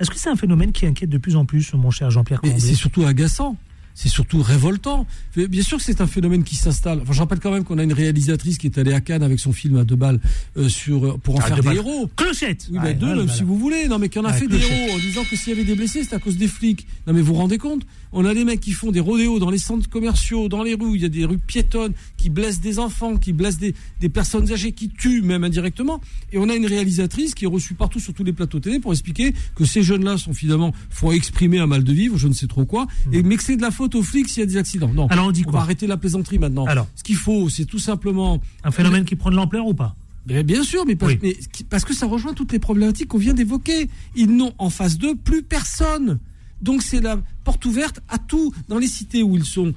[0.00, 2.74] Est-ce que c'est un phénomène qui inquiète de plus en plus, mon cher Jean-Pierre c'est
[2.74, 3.56] surtout agaçant.
[3.94, 5.06] C'est surtout révoltant.
[5.36, 7.00] Bien sûr que c'est un phénomène qui s'installe.
[7.02, 9.38] Enfin, je rappelle quand même qu'on a une réalisatrice qui est allée à Cannes avec
[9.38, 10.20] son film à deux balles
[10.56, 11.76] euh, sur euh, pour en Ah, faire des balles.
[11.76, 12.10] héros.
[12.16, 13.32] Clochette Oui, Ouais, bah, deux, ouais, même voilà.
[13.34, 13.88] si vous voulez.
[13.88, 15.64] Non, mais qui en a Ouais, fait des héros en disant que s'il y avait
[15.64, 16.86] des blessés, c'est à cause des flics.
[17.06, 17.82] Non, mais vous vous rendez compte?
[18.14, 20.96] On a des mecs qui font des rodéos dans les centres commerciaux, dans les rues.
[20.96, 24.52] Il y a des rues piétonnes qui blessent des enfants, qui blessent des, des personnes
[24.52, 26.00] âgées, qui tuent même indirectement.
[26.32, 28.92] Et on a une réalisatrice qui est reçue partout sur tous les plateaux télé pour
[28.92, 32.46] expliquer que ces jeunes-là sont finalement font exprimer un mal de vivre, je ne sais
[32.46, 34.56] trop quoi, et mais que c'est de la faute aux flics s'il y a des
[34.56, 34.90] accidents.
[34.92, 35.06] Non.
[35.08, 36.64] Alors, on dit quoi va arrêter la plaisanterie maintenant.
[36.66, 36.88] Alors.
[36.94, 40.62] ce qu'il faut, c'est tout simplement Un phénomène qui prend de l'ampleur ou pas bien
[40.62, 41.18] sûr, mais, parce, Oui.
[41.20, 43.90] mais qui- parce que ça rejoint toutes les problématiques qu'on vient d'évoquer.
[44.14, 46.20] Ils n'ont en face d'eux plus personne.
[46.60, 48.52] Donc c'est la porte ouverte à tout.
[48.68, 49.74] Dans les cités où ils sont,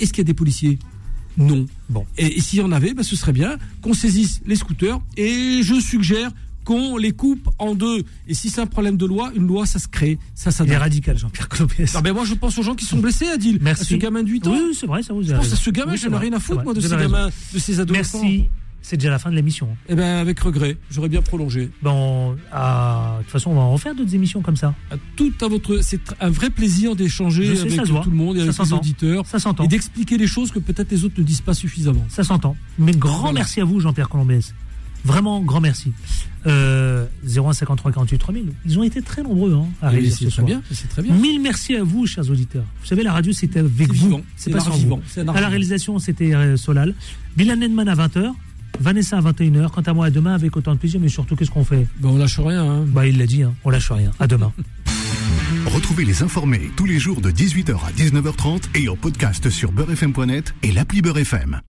[0.00, 0.80] est-ce qu'il y a des policiers?
[1.36, 1.64] Non.
[1.88, 2.04] Bon.
[2.18, 5.00] Et, et s'il y en avait, bah, ce serait bien qu'on saisisse les scooters.
[5.16, 6.32] Et je suggère
[6.64, 8.02] qu'on les coupe en deux.
[8.26, 10.18] Et si c'est un problème de loi, une loi, ça se crée.
[10.34, 11.92] Ça, ça Il est radical, Jean-Pierre Colombès.
[11.94, 13.58] Ah ben moi, je pense aux gens qui sont blessés, Adil.
[13.60, 13.82] Merci.
[13.82, 14.52] À ce gamin de 8 ans.
[14.52, 16.40] Oui, oui, c'est vrai, ça vous Je pense à ce gamin, j'en ai rien à
[16.40, 18.20] foutre, moi, de ces gamins, de ces adolescents.
[18.22, 18.44] Merci.
[18.86, 19.68] C'est déjà la fin de l'émission.
[19.88, 20.76] Eh ben, avec regret.
[20.90, 21.70] J'aurais bien prolongé.
[21.82, 24.74] Bon, à- de toute façon, on va en refaire d'autres émissions comme ça.
[24.90, 28.62] À tout à votre, c'est un vrai plaisir d'échanger avec tout le monde et Ça
[28.62, 29.26] avec les auditeurs.
[29.26, 29.64] Ça s'entend.
[29.64, 32.04] Et d'expliquer les choses que peut-être les autres ne disent pas suffisamment.
[32.10, 32.56] Ça s'entend.
[32.78, 33.32] Mais grand Voilà.
[33.38, 34.54] merci à vous, Jean-Pierre Colombès.
[35.04, 35.92] Vraiment, grand merci.
[36.46, 38.52] Euh, 0153 48 3000.
[38.66, 40.46] Ils ont été très nombreux hein, à c'est ce très soir.
[40.46, 41.14] bien, c'est très bien.
[41.14, 42.64] Mille merci à vous, chers auditeurs.
[42.80, 44.20] Vous savez, la radio, c'était avec C'est vous.
[44.36, 45.30] c'est pas sans vivant, vous.
[45.30, 46.94] À la réalisation, c'était euh, Solal.
[47.36, 48.32] Bilan à 20h.
[48.80, 49.70] Vanessa à 21h.
[49.70, 51.86] Quant à moi, à demain avec autant de plaisir, mais surtout, qu'est-ce qu'on fait?
[52.00, 52.64] Bah, on lâche rien.
[52.64, 52.84] Hein.
[52.88, 54.10] Bah, il l'a dit, hein, on lâche rien.
[54.18, 54.52] À demain.
[55.66, 60.54] Retrouvez les informés tous les jours de 18h à 19h30 et en podcast sur beurrefm.net
[60.62, 61.60] et l'appli Beurrefm.